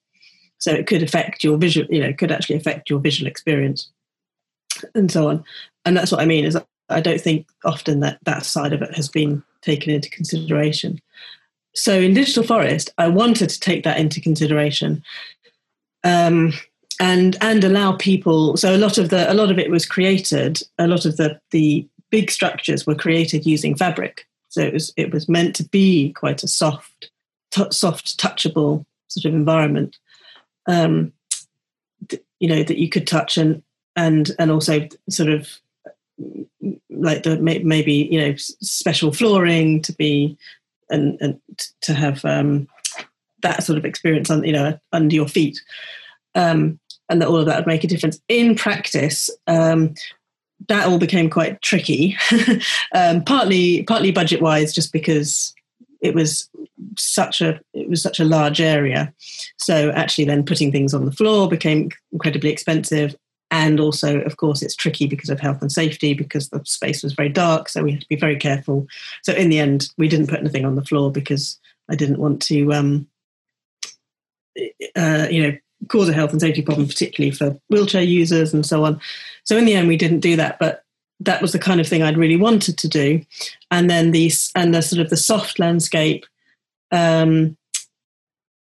So 0.58 0.72
it 0.72 0.86
could 0.86 1.02
affect 1.02 1.44
your 1.44 1.58
visual, 1.58 1.86
you 1.90 2.00
know, 2.00 2.12
could 2.12 2.32
actually 2.32 2.56
affect 2.56 2.88
your 2.88 3.00
visual 3.00 3.28
experience, 3.28 3.90
and 4.94 5.10
so 5.10 5.28
on. 5.28 5.44
And 5.84 5.96
that's 5.96 6.12
what 6.12 6.20
I 6.20 6.26
mean 6.26 6.44
is 6.44 6.58
I 6.88 7.00
don't 7.00 7.20
think 7.20 7.46
often 7.64 8.00
that 8.00 8.18
that 8.24 8.44
side 8.46 8.72
of 8.72 8.82
it 8.82 8.94
has 8.94 9.08
been 9.08 9.42
taken 9.62 9.92
into 9.92 10.10
consideration. 10.10 11.00
So 11.74 12.00
in 12.00 12.14
Digital 12.14 12.44
Forest, 12.44 12.90
I 12.98 13.08
wanted 13.08 13.50
to 13.50 13.60
take 13.60 13.84
that 13.84 13.98
into 13.98 14.20
consideration. 14.20 15.02
Um, 16.04 16.52
and 17.00 17.36
and 17.40 17.64
allow 17.64 17.96
people 17.96 18.56
so 18.56 18.74
a 18.74 18.78
lot 18.78 18.98
of 18.98 19.08
the 19.08 19.30
a 19.30 19.34
lot 19.34 19.50
of 19.50 19.58
it 19.58 19.70
was 19.70 19.84
created 19.84 20.60
a 20.78 20.86
lot 20.86 21.04
of 21.04 21.16
the 21.16 21.40
the 21.50 21.86
big 22.10 22.30
structures 22.30 22.86
were 22.86 22.94
created 22.94 23.46
using 23.46 23.74
fabric. 23.74 24.26
So 24.48 24.60
it 24.60 24.72
was 24.72 24.92
it 24.96 25.12
was 25.12 25.28
meant 25.28 25.56
to 25.56 25.64
be 25.64 26.12
quite 26.12 26.42
a 26.42 26.48
soft, 26.48 27.10
t- 27.50 27.70
soft, 27.70 28.18
touchable 28.18 28.84
sort 29.08 29.24
of 29.24 29.34
environment. 29.34 29.96
Um, 30.66 31.12
you 32.40 32.48
know 32.48 32.62
that 32.62 32.78
you 32.78 32.88
could 32.88 33.06
touch 33.06 33.36
and 33.36 33.62
and 33.96 34.30
and 34.38 34.50
also 34.50 34.88
sort 35.08 35.28
of 35.28 35.48
like 36.90 37.22
the 37.22 37.38
maybe 37.38 38.08
you 38.10 38.20
know 38.20 38.34
special 38.36 39.12
flooring 39.12 39.82
to 39.82 39.92
be 39.92 40.36
and 40.90 41.18
and 41.20 41.40
to 41.80 41.94
have 41.94 42.24
um, 42.24 42.68
that 43.42 43.64
sort 43.64 43.78
of 43.78 43.84
experience 43.84 44.30
on 44.30 44.44
you 44.44 44.52
know 44.52 44.78
under 44.92 45.14
your 45.14 45.28
feet. 45.28 45.60
Um, 46.34 46.78
and 47.08 47.20
that 47.20 47.28
all 47.28 47.36
of 47.36 47.46
that 47.46 47.56
would 47.56 47.66
make 47.66 47.84
a 47.84 47.88
difference. 47.88 48.18
In 48.28 48.54
practice, 48.56 49.30
um, 49.46 49.94
that 50.68 50.86
all 50.86 50.98
became 50.98 51.30
quite 51.30 51.60
tricky, 51.62 52.16
um, 52.94 53.22
partly 53.24 53.82
partly 53.84 54.12
budget 54.12 54.40
wise, 54.40 54.72
just 54.72 54.92
because 54.92 55.54
it 56.00 56.14
was 56.14 56.48
such 56.98 57.40
a 57.40 57.60
it 57.72 57.88
was 57.88 58.02
such 58.02 58.20
a 58.20 58.24
large 58.24 58.60
area. 58.60 59.12
So 59.58 59.90
actually, 59.90 60.24
then 60.24 60.44
putting 60.44 60.70
things 60.72 60.94
on 60.94 61.04
the 61.04 61.12
floor 61.12 61.48
became 61.48 61.90
incredibly 62.12 62.50
expensive, 62.50 63.14
And 63.50 63.78
also, 63.78 64.20
of 64.22 64.36
course, 64.36 64.62
it's 64.62 64.74
tricky 64.74 65.06
because 65.06 65.30
of 65.30 65.38
health 65.38 65.62
and 65.62 65.70
safety 65.70 66.12
because 66.12 66.48
the 66.48 66.60
space 66.64 67.04
was 67.04 67.12
very 67.12 67.28
dark. 67.28 67.68
So 67.68 67.84
we 67.84 67.92
had 67.92 68.00
to 68.00 68.08
be 68.08 68.16
very 68.16 68.36
careful. 68.36 68.86
So 69.22 69.32
in 69.32 69.48
the 69.48 69.60
end, 69.60 69.90
we 69.96 70.08
didn't 70.08 70.26
put 70.26 70.40
anything 70.40 70.64
on 70.64 70.74
the 70.74 70.84
floor 70.84 71.12
because 71.12 71.58
I 71.88 71.94
didn't 71.94 72.18
want 72.18 72.42
to, 72.42 72.72
um, 72.72 73.06
uh, 74.96 75.28
you 75.30 75.42
know, 75.42 75.56
cause 75.88 76.08
a 76.08 76.12
health 76.12 76.32
and 76.32 76.40
safety 76.40 76.62
problem, 76.62 76.86
particularly 76.86 77.30
for 77.30 77.58
wheelchair 77.68 78.02
users 78.02 78.54
and 78.54 78.64
so 78.64 78.84
on. 78.84 79.00
So 79.44 79.56
in 79.56 79.64
the 79.64 79.74
end, 79.74 79.88
we 79.88 79.96
didn't 79.96 80.20
do 80.20 80.36
that. 80.36 80.58
But 80.58 80.84
that 81.20 81.42
was 81.42 81.52
the 81.52 81.58
kind 81.58 81.80
of 81.80 81.86
thing 81.86 82.02
I'd 82.02 82.18
really 82.18 82.36
wanted 82.36 82.78
to 82.78 82.88
do. 82.88 83.22
And 83.70 83.88
then 83.88 84.10
these 84.10 84.50
and 84.54 84.74
the 84.74 84.82
sort 84.82 85.00
of 85.00 85.10
the 85.10 85.16
soft 85.16 85.58
landscape. 85.58 86.26
Um, 86.90 87.56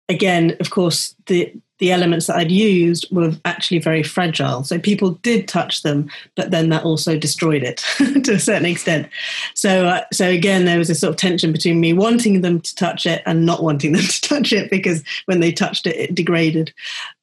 again, 0.10 0.56
of 0.60 0.70
course, 0.70 1.16
the 1.28 1.54
the 1.80 1.92
elements 1.92 2.28
that 2.28 2.38
I'd 2.38 2.52
used 2.52 3.08
were 3.12 3.34
actually 3.44 3.80
very 3.80 4.02
fragile. 4.02 4.64
So 4.64 4.80
people 4.80 5.12
did 5.12 5.48
touch 5.48 5.82
them, 5.82 6.10
but 6.36 6.52
then 6.52 6.70
that 6.70 6.86
also 6.86 7.18
destroyed 7.18 7.64
it 7.64 7.78
to 8.24 8.34
a 8.34 8.40
certain 8.40 8.66
extent. 8.66 9.10
So, 9.56 9.88
uh, 9.88 10.06
so 10.14 10.30
again, 10.30 10.66
there 10.66 10.78
was 10.78 10.90
a 10.90 10.96
sort 10.96 11.12
of 11.12 11.18
tension 11.18 11.52
between 11.52 11.82
me 11.82 11.92
wanting 11.92 12.42
them 12.42 12.62
to 12.62 12.76
touch 12.76 13.06
it 13.06 13.22
and 13.26 13.46
not 13.46 13.62
wanting 13.62 13.92
them 13.94 14.04
to 14.04 14.22
touch 14.22 14.54
it 14.54 14.70
because 14.70 15.04
when 15.26 15.42
they 15.42 15.52
touched 15.52 15.86
it, 15.86 15.96
it 15.96 16.16
degraded. 16.16 16.74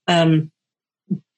Um, 0.06 0.50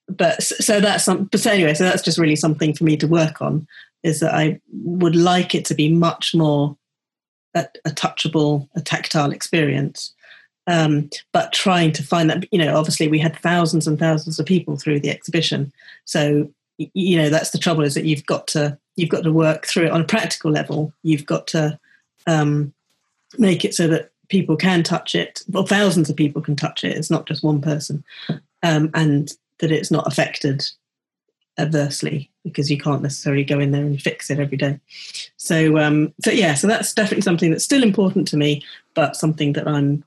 but 0.08 0.42
so 0.42 0.80
that's 0.80 1.04
some. 1.04 1.24
But 1.24 1.46
anyway, 1.46 1.74
so 1.74 1.84
that's 1.84 2.02
just 2.02 2.18
really 2.18 2.36
something 2.36 2.74
for 2.74 2.84
me 2.84 2.96
to 2.98 3.06
work 3.06 3.40
on. 3.40 3.66
Is 4.02 4.20
that 4.20 4.34
I 4.34 4.60
would 4.70 5.16
like 5.16 5.54
it 5.54 5.64
to 5.66 5.74
be 5.74 5.90
much 5.90 6.34
more 6.34 6.76
a, 7.54 7.66
a 7.86 7.90
touchable, 7.90 8.68
a 8.76 8.82
tactile 8.82 9.32
experience 9.32 10.12
um, 10.66 11.10
but 11.32 11.52
trying 11.52 11.92
to 11.92 12.02
find 12.02 12.30
that 12.30 12.50
you 12.52 12.58
know 12.58 12.76
obviously 12.76 13.08
we 13.08 13.18
had 13.18 13.36
thousands 13.38 13.86
and 13.86 13.98
thousands 13.98 14.38
of 14.38 14.46
people 14.46 14.76
through 14.76 15.00
the 15.00 15.10
exhibition. 15.10 15.72
So 16.04 16.50
you 16.78 17.16
know 17.16 17.28
that's 17.28 17.50
the 17.50 17.58
trouble 17.58 17.84
is 17.84 17.94
that 17.94 18.04
you've 18.04 18.26
got 18.26 18.46
to 18.48 18.78
you've 18.96 19.10
got 19.10 19.24
to 19.24 19.32
work 19.32 19.66
through 19.66 19.86
it 19.86 19.92
on 19.92 20.00
a 20.00 20.06
practical 20.06 20.50
level. 20.50 20.92
You've 21.02 21.26
got 21.26 21.46
to 21.48 21.78
um, 22.26 22.72
make 23.38 23.64
it 23.64 23.74
so 23.74 23.88
that 23.88 24.10
people 24.28 24.56
can 24.56 24.82
touch 24.82 25.14
it 25.14 25.42
well 25.50 25.66
thousands 25.66 26.08
of 26.08 26.16
people 26.16 26.40
can 26.40 26.56
touch 26.56 26.82
it. 26.84 26.96
It's 26.96 27.10
not 27.10 27.26
just 27.26 27.44
one 27.44 27.60
person. 27.60 28.04
Um, 28.62 28.90
and 28.94 29.30
that 29.58 29.70
it's 29.70 29.90
not 29.90 30.06
affected 30.06 30.64
adversely 31.58 32.30
because 32.42 32.70
you 32.70 32.78
can't 32.78 33.02
necessarily 33.02 33.44
go 33.44 33.60
in 33.60 33.70
there 33.70 33.84
and 33.84 34.00
fix 34.00 34.30
it 34.30 34.40
every 34.40 34.56
day. 34.56 34.80
So 35.36 35.78
um 35.78 36.14
so 36.24 36.30
yeah 36.30 36.54
so 36.54 36.66
that's 36.66 36.94
definitely 36.94 37.20
something 37.20 37.50
that's 37.50 37.64
still 37.64 37.82
important 37.82 38.26
to 38.28 38.38
me 38.38 38.64
but 38.94 39.14
something 39.14 39.52
that 39.52 39.68
i'm 39.68 40.02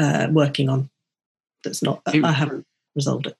uh, 0.00 0.28
working 0.30 0.68
on. 0.68 0.90
That's 1.62 1.82
not. 1.82 2.02
It, 2.12 2.24
I 2.24 2.32
haven't 2.32 2.66
resolved 2.94 3.26
it. 3.26 3.36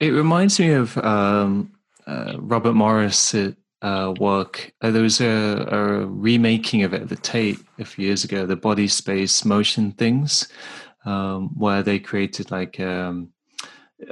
It 0.00 0.10
reminds 0.10 0.60
me 0.60 0.70
of 0.70 0.96
um, 0.98 1.72
uh, 2.06 2.34
Robert 2.38 2.74
Morris' 2.74 3.34
uh, 3.82 4.14
work. 4.18 4.72
Uh, 4.80 4.90
there 4.90 5.02
was 5.02 5.20
a, 5.20 5.66
a, 5.70 6.06
remaking 6.06 6.84
of 6.84 6.94
it 6.94 7.02
at 7.02 7.08
the 7.08 7.16
Tate 7.16 7.58
a 7.78 7.84
few 7.84 8.06
years 8.06 8.24
ago, 8.24 8.46
the 8.46 8.56
body 8.56 8.88
space 8.88 9.44
motion 9.44 9.92
things, 9.92 10.48
um, 11.04 11.48
where 11.56 11.82
they 11.82 11.98
created 11.98 12.50
like 12.50 12.78
um, 12.78 13.32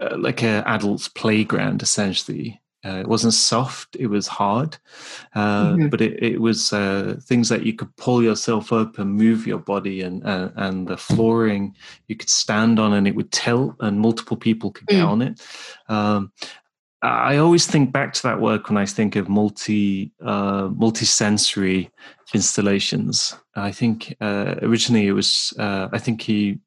uh, 0.01 0.17
like 0.19 0.43
a 0.43 0.65
adult's 0.67 1.09
playground 1.09 1.83
essentially 1.83 2.61
uh, 2.87 2.99
it 3.01 3.09
wasn't 3.09 3.35
soft; 3.35 3.97
it 3.97 4.07
was 4.07 4.27
hard, 4.27 4.79
uh, 5.35 5.73
mm-hmm. 5.73 5.89
but 5.89 6.01
it, 6.01 6.23
it 6.23 6.41
was 6.41 6.73
uh, 6.73 7.17
things 7.23 7.49
that 7.49 7.65
you 7.65 7.73
could 7.73 7.95
pull 7.97 8.23
yourself 8.23 8.73
up 8.73 8.99
and 8.99 9.17
move 9.17 9.47
your 9.47 9.59
body, 9.59 10.03
and 10.03 10.25
uh, 10.25 10.51
and 10.57 10.87
the 10.87 10.97
flooring 10.97 11.75
you 12.07 12.17
could 12.17 12.31
stand 12.31 12.79
on, 12.79 12.93
and 12.93 13.09
it 13.09 13.17
would 13.17 13.33
tilt, 13.33 13.75
and 13.81 14.01
multiple 14.01 14.37
people 14.37 14.71
could 14.71 14.87
get 14.87 15.03
mm. 15.03 15.09
on 15.09 15.23
it. 15.23 15.41
Um, 15.89 16.33
I 17.03 17.37
always 17.37 17.67
think 17.67 17.93
back 17.93 18.13
to 18.15 18.23
that 18.23 18.41
work 18.41 18.69
when 18.69 18.79
I 18.79 18.87
think 18.87 19.17
of 19.17 19.29
multi 19.29 20.13
uh, 20.23 20.69
multi-sensory 20.75 21.91
installations. 22.35 23.37
I 23.55 23.73
think 23.73 24.15
uh, 24.21 24.57
originally 24.63 25.07
it 25.07 25.13
was. 25.13 25.53
I 25.59 25.99
think 25.99 26.23
he 26.23 26.61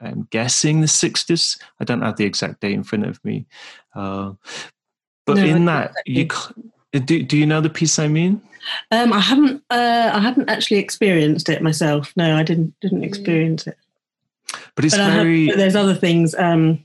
I'm 0.00 0.28
guessing 0.30 0.80
the 0.80 0.86
60s. 0.86 1.60
I 1.80 1.84
don't 1.84 2.02
have 2.02 2.16
the 2.16 2.24
exact 2.24 2.60
date 2.60 2.72
in 2.72 2.84
front 2.84 3.06
of 3.06 3.24
me. 3.24 3.46
Uh, 3.94 4.32
but 5.28 5.36
no, 5.36 5.44
in 5.44 5.64
that, 5.66 5.94
you 6.06 6.26
do, 6.92 7.22
do 7.22 7.36
you 7.36 7.46
know 7.46 7.60
the 7.60 7.70
piece 7.70 7.98
I 7.98 8.08
mean? 8.08 8.40
Um, 8.90 9.12
I 9.12 9.20
haven't. 9.20 9.62
Uh, 9.70 10.10
I 10.12 10.20
haven't 10.20 10.48
actually 10.48 10.78
experienced 10.78 11.48
it 11.48 11.62
myself. 11.62 12.12
No, 12.16 12.36
I 12.36 12.42
didn't. 12.42 12.74
Didn't 12.80 13.02
mm. 13.02 13.06
experience 13.06 13.66
it. 13.66 13.76
But 14.74 14.84
it's 14.84 14.96
but 14.96 15.12
very. 15.12 15.48
Have, 15.48 15.56
there's 15.56 15.76
other 15.76 15.94
things. 15.94 16.34
Um, 16.34 16.84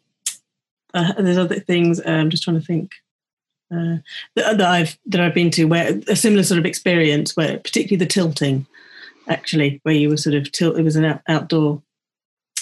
uh, 0.93 1.13
there's 1.13 1.37
other 1.37 1.59
things. 1.59 1.99
Uh, 1.99 2.11
I'm 2.11 2.29
just 2.29 2.43
trying 2.43 2.59
to 2.59 2.65
think. 2.65 2.91
Uh, 3.71 3.97
that, 4.35 4.57
that, 4.57 4.61
I've 4.61 4.97
that 5.07 5.21
I've 5.21 5.33
been 5.33 5.49
to 5.51 5.65
where 5.65 5.99
a 6.07 6.15
similar 6.15 6.43
sort 6.43 6.59
of 6.59 6.65
experience 6.65 7.35
where 7.35 7.57
particularly 7.59 7.97
the 7.97 8.11
tilting, 8.11 8.67
actually, 9.27 9.79
where 9.83 9.95
you 9.95 10.09
were 10.09 10.17
sort 10.17 10.35
of 10.35 10.51
tilt. 10.51 10.77
It 10.77 10.83
was 10.83 10.95
an 10.95 11.05
out, 11.05 11.21
outdoor 11.27 11.81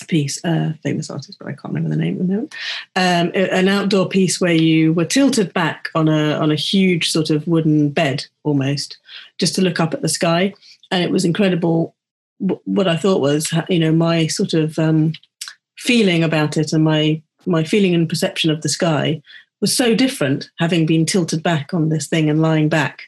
piece, 0.08 0.44
uh, 0.44 0.74
famous 0.84 1.10
artist, 1.10 1.38
but 1.40 1.48
I 1.48 1.54
can't 1.54 1.74
remember 1.74 1.90
the 1.90 2.02
name 2.02 2.14
at 2.14 2.20
the 2.20 2.34
moment. 2.34 2.56
Um, 2.96 3.32
an 3.36 3.68
outdoor 3.68 4.08
piece 4.08 4.40
where 4.40 4.54
you 4.54 4.94
were 4.94 5.06
tilted 5.06 5.54
back 5.54 5.90
on 5.96 6.08
a 6.08 6.34
on 6.34 6.52
a 6.52 6.56
huge 6.56 7.12
sort 7.12 7.30
of 7.30 7.48
wooden 7.48 7.90
bed, 7.90 8.26
almost, 8.44 8.98
just 9.38 9.56
to 9.56 9.62
look 9.62 9.80
up 9.80 9.94
at 9.94 10.02
the 10.02 10.10
sky, 10.10 10.54
and 10.92 11.04
it 11.04 11.12
was 11.12 11.26
incredible. 11.26 11.96
What 12.40 12.88
I 12.88 12.98
thought 12.98 13.22
was, 13.22 13.54
you 13.70 13.80
know, 13.80 13.92
my 13.92 14.28
sort 14.28 14.54
of 14.54 14.80
um, 14.80 15.14
feeling 15.78 16.24
about 16.24 16.58
it 16.58 16.74
and 16.74 16.84
my 16.84 17.22
my 17.46 17.64
feeling 17.64 17.96
and 17.96 18.10
perception 18.10 18.52
of 18.52 18.62
the 18.62 18.70
sky 18.70 19.22
was 19.62 19.76
so 19.76 19.96
different, 19.96 20.50
having 20.58 20.86
been 20.86 21.06
tilted 21.06 21.44
back 21.44 21.74
on 21.74 21.90
this 21.90 22.08
thing 22.08 22.30
and 22.30 22.42
lying 22.42 22.70
back, 22.70 23.04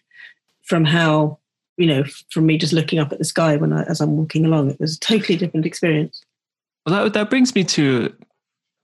from 0.64 0.86
how 0.86 1.39
you 1.78 1.88
know, 1.88 2.04
from 2.30 2.46
me 2.46 2.58
just 2.58 2.74
looking 2.74 3.00
up 3.00 3.12
at 3.12 3.18
the 3.18 3.26
sky 3.26 3.56
when 3.58 3.74
I, 3.74 3.84
as 3.84 4.00
I'm 4.00 4.18
walking 4.18 4.46
along. 4.46 4.70
It 4.70 4.80
was 4.80 4.96
a 4.96 5.00
totally 5.00 5.38
different 5.38 5.66
experience. 5.66 6.22
Well, 6.86 7.04
that, 7.04 7.14
that 7.14 7.30
brings 7.30 7.56
me 7.56 7.64
to 7.66 8.14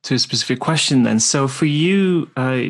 to 0.04 0.16
a 0.16 0.20
specific 0.20 0.60
question 0.60 1.04
then. 1.04 1.20
So 1.20 1.48
for 1.48 1.66
you, 1.66 2.30
uh, 2.38 2.62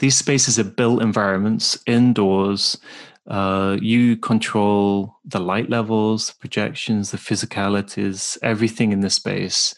these 0.00 0.16
spaces 0.16 0.58
are 0.58 0.64
built 0.64 1.02
environments 1.02 1.78
indoors. 1.86 2.78
Uh, 3.26 3.78
you 3.80 4.16
control 4.16 5.16
the 5.24 5.40
light 5.40 5.70
levels, 5.70 6.26
the 6.28 6.34
projections, 6.40 7.10
the 7.10 7.16
physicalities, 7.16 8.36
everything 8.42 8.92
in 8.92 9.00
the 9.00 9.10
space. 9.10 9.74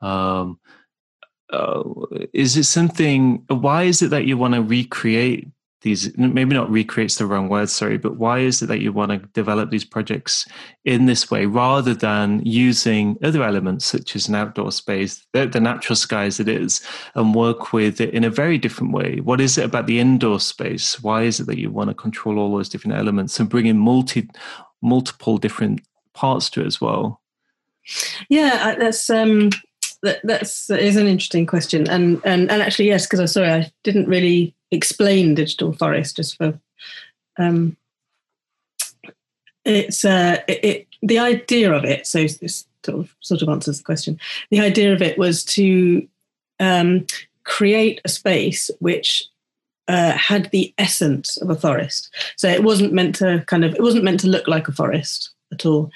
Um, 0.00 0.58
uh, 1.52 1.82
is 2.32 2.56
it 2.56 2.64
something? 2.64 3.44
Why 3.48 3.82
is 3.82 4.00
it 4.00 4.10
that 4.10 4.24
you 4.24 4.38
want 4.38 4.54
to 4.54 4.62
recreate 4.62 5.48
these 5.84 6.16
maybe 6.18 6.54
not 6.54 6.70
recreates 6.70 7.16
the 7.16 7.26
wrong 7.26 7.48
word 7.48 7.68
sorry 7.68 7.96
but 7.98 8.16
why 8.16 8.38
is 8.38 8.60
it 8.60 8.66
that 8.66 8.80
you 8.80 8.92
want 8.92 9.10
to 9.10 9.18
develop 9.32 9.70
these 9.70 9.84
projects 9.84 10.46
in 10.84 11.06
this 11.06 11.30
way 11.30 11.46
rather 11.46 11.94
than 11.94 12.40
using 12.44 13.16
other 13.22 13.42
elements 13.42 13.84
such 13.84 14.16
as 14.16 14.26
an 14.26 14.34
outdoor 14.34 14.72
space 14.72 15.24
the, 15.32 15.46
the 15.46 15.60
natural 15.60 15.94
sky 15.94 16.24
as 16.24 16.40
it 16.40 16.48
is 16.48 16.80
and 17.14 17.34
work 17.34 17.72
with 17.72 18.00
it 18.00 18.14
in 18.14 18.24
a 18.24 18.30
very 18.30 18.58
different 18.58 18.92
way? 18.92 19.20
What 19.20 19.40
is 19.40 19.58
it 19.58 19.64
about 19.64 19.86
the 19.86 20.00
indoor 20.00 20.40
space? 20.40 21.02
Why 21.02 21.22
is 21.22 21.40
it 21.40 21.46
that 21.46 21.58
you 21.58 21.70
want 21.70 21.90
to 21.90 21.94
control 21.94 22.38
all 22.38 22.56
those 22.56 22.68
different 22.68 22.96
elements 22.96 23.38
and 23.38 23.48
bring 23.48 23.66
in 23.66 23.78
multi 23.78 24.28
multiple 24.82 25.38
different 25.38 25.80
parts 26.14 26.50
to 26.50 26.62
it 26.62 26.66
as 26.66 26.80
well? 26.80 27.20
Yeah 28.28 28.74
that's 28.78 29.10
um 29.10 29.50
that, 30.02 30.20
that's 30.24 30.66
that 30.66 30.80
is 30.80 30.96
an 30.96 31.06
interesting 31.06 31.46
question. 31.46 31.88
And 31.88 32.20
and 32.24 32.50
and 32.50 32.62
actually 32.62 32.86
yes 32.86 33.06
because 33.06 33.20
i'm 33.20 33.26
sorry 33.26 33.50
i 33.50 33.72
didn't 33.82 34.08
really 34.08 34.54
explain 34.74 35.34
digital 35.34 35.72
forest 35.72 36.16
just 36.16 36.36
for 36.36 36.58
um, 37.38 37.76
it's 39.64 40.04
uh, 40.04 40.40
it, 40.46 40.64
it, 40.64 40.86
the 41.02 41.18
idea 41.18 41.72
of 41.72 41.84
it 41.84 42.06
so 42.06 42.18
this 42.18 42.66
sort 42.84 43.00
of 43.00 43.14
sort 43.20 43.42
of 43.42 43.48
answers 43.48 43.78
the 43.78 43.84
question. 43.84 44.18
The 44.50 44.60
idea 44.60 44.92
of 44.92 45.02
it 45.02 45.18
was 45.18 45.44
to 45.46 46.06
um, 46.60 47.06
create 47.44 48.00
a 48.04 48.08
space 48.08 48.70
which 48.80 49.24
uh, 49.88 50.12
had 50.12 50.50
the 50.50 50.72
essence 50.78 51.36
of 51.38 51.50
a 51.50 51.54
forest. 51.54 52.14
So 52.36 52.48
it 52.48 52.64
wasn't 52.64 52.92
meant 52.92 53.14
to 53.16 53.44
kind 53.46 53.64
of 53.64 53.74
it 53.74 53.82
wasn't 53.82 54.04
meant 54.04 54.20
to 54.20 54.28
look 54.28 54.48
like 54.48 54.68
a 54.68 54.72
forest 54.72 55.30
at 55.52 55.66
all. 55.66 55.90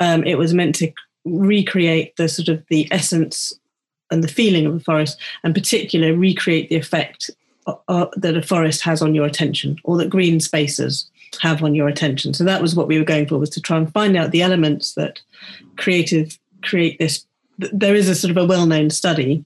Um, 0.00 0.24
it 0.24 0.36
was 0.36 0.54
meant 0.54 0.74
to 0.76 0.92
recreate 1.24 2.16
the 2.16 2.28
sort 2.28 2.48
of 2.48 2.64
the 2.68 2.88
essence 2.90 3.54
and 4.10 4.22
the 4.22 4.28
feeling 4.28 4.66
of 4.66 4.74
a 4.74 4.80
forest 4.80 5.18
and 5.44 5.54
particularly 5.54 6.12
recreate 6.12 6.68
the 6.68 6.76
effect 6.76 7.30
uh, 7.66 8.06
that 8.16 8.36
a 8.36 8.42
forest 8.42 8.82
has 8.82 9.02
on 9.02 9.14
your 9.14 9.26
attention 9.26 9.78
or 9.84 9.96
that 9.96 10.10
green 10.10 10.40
spaces 10.40 11.08
have 11.40 11.62
on 11.62 11.74
your 11.74 11.88
attention. 11.88 12.34
So 12.34 12.44
that 12.44 12.62
was 12.62 12.74
what 12.74 12.88
we 12.88 12.98
were 12.98 13.04
going 13.04 13.26
for 13.26 13.38
was 13.38 13.50
to 13.50 13.60
try 13.60 13.76
and 13.76 13.92
find 13.92 14.16
out 14.16 14.30
the 14.30 14.42
elements 14.42 14.94
that 14.94 15.20
creative 15.76 16.38
create 16.62 16.98
this. 16.98 17.26
There 17.58 17.94
is 17.94 18.08
a 18.08 18.14
sort 18.14 18.30
of 18.30 18.36
a 18.36 18.46
well-known 18.46 18.90
study 18.90 19.44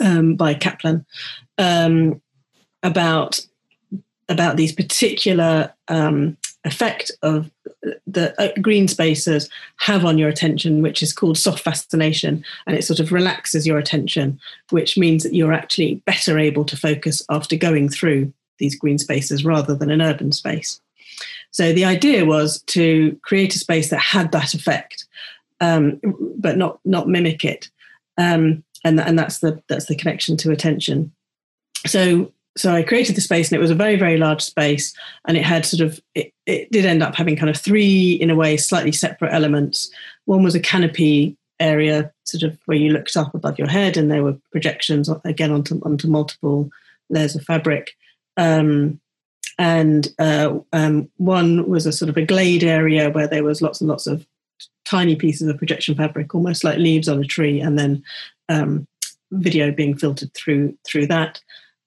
um, 0.00 0.36
by 0.36 0.54
Kaplan 0.54 1.04
um, 1.58 2.20
about 2.82 3.40
about 4.28 4.56
these 4.56 4.72
particular 4.72 5.72
um, 5.88 6.36
effect 6.64 7.10
of 7.22 7.50
the 8.06 8.40
uh, 8.40 8.52
green 8.60 8.88
spaces 8.88 9.48
have 9.76 10.04
on 10.04 10.18
your 10.18 10.28
attention, 10.28 10.82
which 10.82 11.02
is 11.02 11.12
called 11.12 11.38
soft 11.38 11.62
fascination, 11.62 12.44
and 12.66 12.76
it 12.76 12.84
sort 12.84 13.00
of 13.00 13.12
relaxes 13.12 13.66
your 13.66 13.78
attention, 13.78 14.38
which 14.70 14.96
means 14.96 15.22
that 15.22 15.34
you're 15.34 15.52
actually 15.52 15.96
better 16.06 16.38
able 16.38 16.64
to 16.64 16.76
focus 16.76 17.22
after 17.30 17.56
going 17.56 17.88
through 17.88 18.32
these 18.58 18.76
green 18.76 18.98
spaces 18.98 19.44
rather 19.44 19.74
than 19.74 19.90
an 19.90 20.00
urban 20.00 20.32
space. 20.32 20.80
So 21.50 21.72
the 21.72 21.84
idea 21.84 22.24
was 22.24 22.62
to 22.62 23.18
create 23.22 23.54
a 23.54 23.58
space 23.58 23.90
that 23.90 24.00
had 24.00 24.32
that 24.32 24.54
effect, 24.54 25.06
um, 25.60 26.00
but 26.36 26.56
not 26.56 26.80
not 26.84 27.08
mimic 27.08 27.44
it, 27.44 27.70
um, 28.18 28.64
and 28.84 29.00
and 29.00 29.18
that's 29.18 29.38
the 29.38 29.62
that's 29.68 29.86
the 29.86 29.96
connection 29.96 30.36
to 30.38 30.50
attention. 30.50 31.12
So 31.86 32.32
so 32.56 32.72
I 32.72 32.82
created 32.82 33.16
the 33.16 33.20
space 33.20 33.50
and 33.50 33.56
it 33.56 33.60
was 33.60 33.70
a 33.70 33.74
very, 33.74 33.96
very 33.96 34.16
large 34.16 34.42
space. 34.42 34.94
And 35.26 35.36
it 35.36 35.44
had 35.44 35.66
sort 35.66 35.80
of, 35.80 36.00
it, 36.14 36.32
it 36.46 36.70
did 36.70 36.86
end 36.86 37.02
up 37.02 37.14
having 37.14 37.36
kind 37.36 37.50
of 37.50 37.56
three, 37.56 38.12
in 38.12 38.30
a 38.30 38.36
way, 38.36 38.56
slightly 38.56 38.92
separate 38.92 39.32
elements. 39.32 39.90
One 40.26 40.44
was 40.44 40.54
a 40.54 40.60
canopy 40.60 41.36
area, 41.58 42.12
sort 42.24 42.44
of 42.44 42.58
where 42.66 42.78
you 42.78 42.92
looked 42.92 43.16
up 43.16 43.34
above 43.34 43.58
your 43.58 43.68
head 43.68 43.96
and 43.96 44.10
there 44.10 44.22
were 44.22 44.36
projections 44.52 45.08
again 45.24 45.50
onto, 45.50 45.80
onto 45.84 46.06
multiple 46.06 46.70
layers 47.10 47.34
of 47.34 47.44
fabric. 47.44 47.92
Um, 48.36 49.00
and 49.58 50.08
uh, 50.18 50.58
um, 50.72 51.08
one 51.16 51.68
was 51.68 51.86
a 51.86 51.92
sort 51.92 52.08
of 52.08 52.16
a 52.16 52.24
glade 52.24 52.64
area 52.64 53.10
where 53.10 53.28
there 53.28 53.44
was 53.44 53.62
lots 53.62 53.80
and 53.80 53.88
lots 53.88 54.06
of 54.06 54.26
tiny 54.84 55.16
pieces 55.16 55.48
of 55.48 55.58
projection 55.58 55.94
fabric, 55.94 56.34
almost 56.34 56.64
like 56.64 56.78
leaves 56.78 57.08
on 57.08 57.20
a 57.20 57.26
tree, 57.26 57.60
and 57.60 57.78
then 57.78 58.02
um, 58.48 58.86
video 59.30 59.70
being 59.70 59.96
filtered 59.96 60.32
through 60.34 60.76
through 60.84 61.06
that 61.06 61.40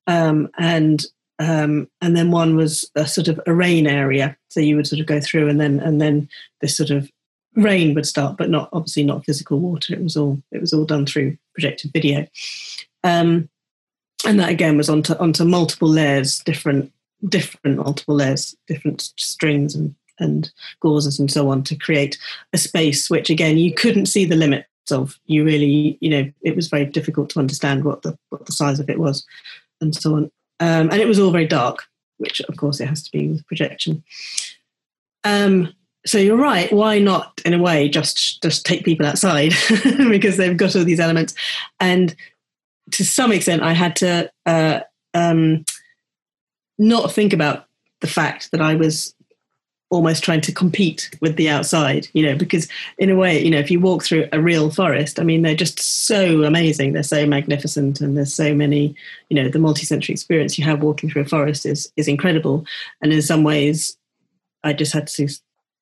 um, 0.08 0.49
and 0.58 1.05
um, 1.39 1.88
and 2.01 2.18
then 2.18 2.32
one 2.32 2.55
was 2.55 2.89
a 2.95 3.08
sort 3.08 3.28
of 3.28 3.39
a 3.45 3.53
rain 3.53 3.86
area. 3.86 4.36
So 4.49 4.60
you 4.60 4.76
would 4.76 4.88
sort 4.88 4.99
of 4.99 5.05
go 5.05 5.20
through, 5.20 5.49
and 5.49 5.60
then 5.60 5.80
and 5.80 6.01
then 6.01 6.30
this 6.62 6.76
sort 6.76 6.89
of 6.89 7.12
rain 7.55 7.93
would 7.93 8.05
start, 8.05 8.38
but 8.38 8.49
not 8.49 8.70
obviously 8.74 9.03
not 9.03 9.26
physical 9.26 9.60
water. 9.60 9.93
It 9.93 10.01
was 10.01 10.18
all 10.18 10.41
it 10.51 10.62
was 10.62 10.74
all 10.74 10.86
done 10.86 11.05
through 11.05 11.38
projected 11.53 11.91
video, 11.93 12.26
um, 13.03 13.49
and 14.26 14.39
that 14.39 14.49
again 14.49 14.78
was 14.78 14.89
onto 14.89 15.14
onto 15.16 15.43
multiple 15.43 15.89
layers, 15.89 16.39
different 16.39 16.91
different 17.28 17.78
multiple 17.78 18.16
layers, 18.16 18.55
different 18.68 19.01
strings 19.18 19.76
and 19.76 19.93
and 20.20 20.49
gauzes 20.84 21.20
and 21.20 21.30
so 21.30 21.47
on 21.49 21.62
to 21.62 21.76
create 21.76 22.18
a 22.51 22.58
space 22.58 23.08
which 23.08 23.30
again 23.30 23.55
you 23.55 23.72
couldn't 23.72 24.08
see 24.08 24.26
the 24.26 24.36
limits 24.36 24.68
of. 24.89 25.20
You 25.26 25.43
really 25.43 25.99
you 26.01 26.10
know 26.10 26.32
it 26.41 26.55
was 26.55 26.68
very 26.68 26.86
difficult 26.86 27.30
to 27.32 27.39
understand 27.39 27.84
what 27.84 28.01
the 28.01 28.18
what 28.30 28.47
the 28.47 28.51
size 28.53 28.80
of 28.80 28.89
it 28.89 28.99
was 28.99 29.24
and 29.82 29.95
so 29.95 30.15
on. 30.15 30.23
Um, 30.59 30.89
and 30.89 30.95
it 30.95 31.07
was 31.07 31.19
all 31.19 31.32
very 31.32 31.47
dark, 31.47 31.84
which 32.17 32.41
of 32.41 32.57
course 32.57 32.80
it 32.80 32.88
has 32.88 33.03
to 33.03 33.11
be 33.11 33.28
with 33.28 33.45
projection. 33.45 34.03
Um, 35.23 35.73
so 36.05 36.17
you're 36.17 36.38
right. 36.38 36.71
Why 36.71 36.99
not, 36.99 37.41
in 37.45 37.53
a 37.53 37.61
way, 37.61 37.89
just 37.89 38.41
just 38.41 38.65
take 38.65 38.86
people 38.86 39.05
outside 39.05 39.53
because 40.09 40.38
they've 40.38 40.55
got 40.55 40.75
all 40.75 40.86
these 40.86 40.99
elements, 40.99 41.34
and 41.80 42.15
to 42.91 43.03
some 43.03 43.32
extent, 43.32 43.61
I 43.61 43.73
had 43.73 43.95
to 43.97 44.32
uh, 44.45 44.80
um, 45.13 45.65
not 46.78 47.11
think 47.11 47.34
about 47.34 47.65
the 48.01 48.07
fact 48.07 48.51
that 48.51 48.61
I 48.61 48.75
was 48.75 49.13
almost 49.89 50.23
trying 50.23 50.41
to 50.41 50.51
compete 50.51 51.09
with 51.21 51.38
the 51.38 51.49
outside, 51.49 52.07
you 52.13 52.21
know, 52.23 52.35
because 52.35 52.67
in 52.97 53.09
a 53.09 53.15
way, 53.15 53.41
you 53.41 53.49
know, 53.49 53.59
if 53.59 53.71
you 53.71 53.79
walk 53.79 54.03
through 54.03 54.27
a 54.33 54.41
real 54.41 54.69
forest, 54.69 55.19
I 55.19 55.23
mean, 55.23 55.41
they're 55.41 55.55
just 55.55 55.79
so 55.79 56.43
amazing. 56.43 56.93
They're 56.93 57.03
so 57.03 57.25
magnificent 57.25 58.01
and 58.01 58.17
there's 58.17 58.33
so 58.33 58.53
many, 58.53 58.95
you 59.29 59.41
know, 59.41 59.49
the 59.49 59.59
multi-sensory 59.59 60.13
experience 60.13 60.57
you 60.57 60.65
have 60.65 60.83
walking 60.83 61.09
through 61.09 61.21
a 61.21 61.25
forest 61.25 61.65
is 61.65 61.91
is 61.95 62.07
incredible. 62.07 62.65
And 63.01 63.13
in 63.13 63.21
some 63.21 63.43
ways, 63.43 63.97
I 64.63 64.73
just 64.73 64.93
had 64.93 65.07
to 65.07 65.29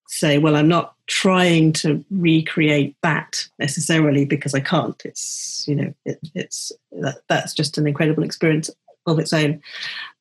say, 0.08 0.38
well, 0.38 0.56
I'm 0.56 0.68
not 0.68 0.94
trying 1.08 1.74
to 1.74 2.06
recreate 2.12 2.96
that 3.02 3.48
necessarily 3.58 4.26
because 4.26 4.54
I 4.54 4.60
can't. 4.60 5.02
It's, 5.04 5.66
you 5.68 5.76
know, 5.76 5.94
it, 6.06 6.20
it's 6.36 6.72
that, 6.92 7.22
that's 7.28 7.54
just 7.54 7.78
an 7.78 7.88
incredible 7.88 8.24
experience 8.24 8.70
of 9.08 9.20
its 9.20 9.34
own. 9.34 9.62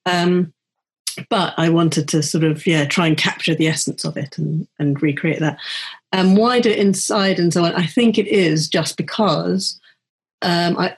Um, 0.06 0.52
but 1.28 1.54
I 1.56 1.68
wanted 1.68 2.08
to 2.08 2.22
sort 2.22 2.44
of 2.44 2.66
yeah 2.66 2.84
try 2.84 3.06
and 3.06 3.16
capture 3.16 3.54
the 3.54 3.68
essence 3.68 4.04
of 4.04 4.16
it 4.16 4.38
and 4.38 4.66
and 4.78 5.00
recreate 5.02 5.40
that. 5.40 5.58
And 6.12 6.36
why 6.36 6.60
do 6.60 6.70
inside 6.70 7.38
and 7.38 7.52
so 7.52 7.64
on? 7.64 7.74
I 7.74 7.86
think 7.86 8.18
it 8.18 8.28
is 8.28 8.68
just 8.68 8.96
because 8.96 9.80
um, 10.42 10.76
I, 10.78 10.96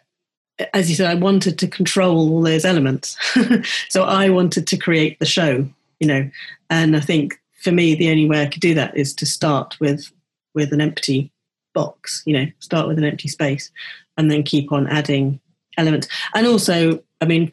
as 0.74 0.90
you 0.90 0.96
said, 0.96 1.10
I 1.10 1.14
wanted 1.14 1.58
to 1.58 1.68
control 1.68 2.30
all 2.30 2.42
those 2.42 2.64
elements. 2.64 3.16
so 3.88 4.04
I 4.04 4.28
wanted 4.28 4.66
to 4.66 4.76
create 4.76 5.18
the 5.18 5.26
show, 5.26 5.66
you 6.00 6.06
know. 6.06 6.30
And 6.68 6.96
I 6.96 7.00
think 7.00 7.40
for 7.62 7.72
me, 7.72 7.94
the 7.94 8.10
only 8.10 8.28
way 8.28 8.42
I 8.42 8.46
could 8.46 8.60
do 8.60 8.74
that 8.74 8.96
is 8.96 9.14
to 9.14 9.26
start 9.26 9.76
with 9.80 10.10
with 10.54 10.72
an 10.72 10.80
empty 10.80 11.30
box, 11.74 12.22
you 12.26 12.32
know, 12.32 12.46
start 12.58 12.88
with 12.88 12.98
an 12.98 13.04
empty 13.04 13.28
space, 13.28 13.70
and 14.16 14.30
then 14.30 14.42
keep 14.42 14.72
on 14.72 14.86
adding 14.88 15.40
elements. 15.76 16.08
And 16.34 16.46
also, 16.46 17.02
I 17.20 17.26
mean, 17.26 17.52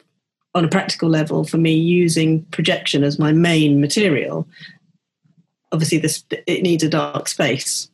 on 0.54 0.64
a 0.64 0.68
practical 0.68 1.08
level 1.08 1.44
for 1.44 1.58
me 1.58 1.72
using 1.72 2.42
projection 2.46 3.02
as 3.02 3.18
my 3.18 3.32
main 3.32 3.80
material. 3.80 4.46
Obviously 5.72 5.98
this 5.98 6.24
it 6.30 6.62
needs 6.62 6.82
a 6.82 6.88
dark 6.88 7.28
space. 7.28 7.90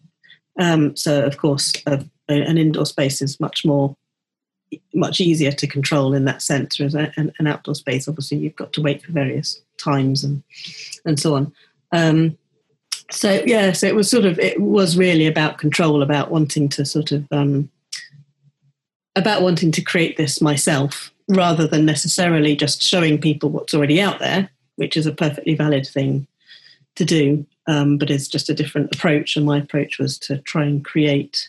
Um, 0.58 0.94
so 0.96 1.24
of 1.24 1.38
course 1.38 1.72
a, 1.86 2.04
an 2.28 2.58
indoor 2.58 2.86
space 2.86 3.22
is 3.22 3.40
much 3.40 3.64
more 3.64 3.96
much 4.94 5.20
easier 5.20 5.50
to 5.50 5.66
control 5.66 6.14
in 6.14 6.26
that 6.26 6.42
sense. 6.42 6.78
Whereas 6.78 6.94
an, 6.94 7.32
an, 7.38 7.46
outdoor 7.46 7.74
space 7.74 8.06
obviously 8.06 8.38
you've 8.38 8.56
got 8.56 8.72
to 8.74 8.82
wait 8.82 9.02
for 9.02 9.12
various 9.12 9.60
times 9.78 10.22
and 10.22 10.42
and 11.06 11.18
so 11.18 11.34
on. 11.34 11.52
Um, 11.92 12.36
so 13.10 13.42
yeah 13.44 13.72
so 13.72 13.88
it 13.88 13.96
was 13.96 14.08
sort 14.08 14.24
of 14.24 14.38
it 14.38 14.60
was 14.60 14.96
really 14.96 15.26
about 15.26 15.58
control 15.58 16.02
about 16.02 16.30
wanting 16.30 16.68
to 16.68 16.84
sort 16.84 17.10
of 17.10 17.26
um, 17.32 17.70
about 19.16 19.42
wanting 19.42 19.72
to 19.72 19.82
create 19.82 20.16
this 20.16 20.40
myself 20.40 21.09
rather 21.30 21.66
than 21.66 21.86
necessarily 21.86 22.56
just 22.56 22.82
showing 22.82 23.20
people 23.20 23.50
what's 23.50 23.74
already 23.74 24.00
out 24.00 24.18
there, 24.18 24.50
which 24.76 24.96
is 24.96 25.06
a 25.06 25.12
perfectly 25.12 25.54
valid 25.54 25.86
thing 25.86 26.26
to 26.96 27.04
do, 27.04 27.46
um, 27.66 27.96
but 27.98 28.10
it's 28.10 28.28
just 28.28 28.50
a 28.50 28.54
different 28.54 28.94
approach. 28.94 29.36
And 29.36 29.46
my 29.46 29.58
approach 29.58 29.98
was 29.98 30.18
to 30.20 30.38
try 30.38 30.64
and 30.64 30.84
create 30.84 31.48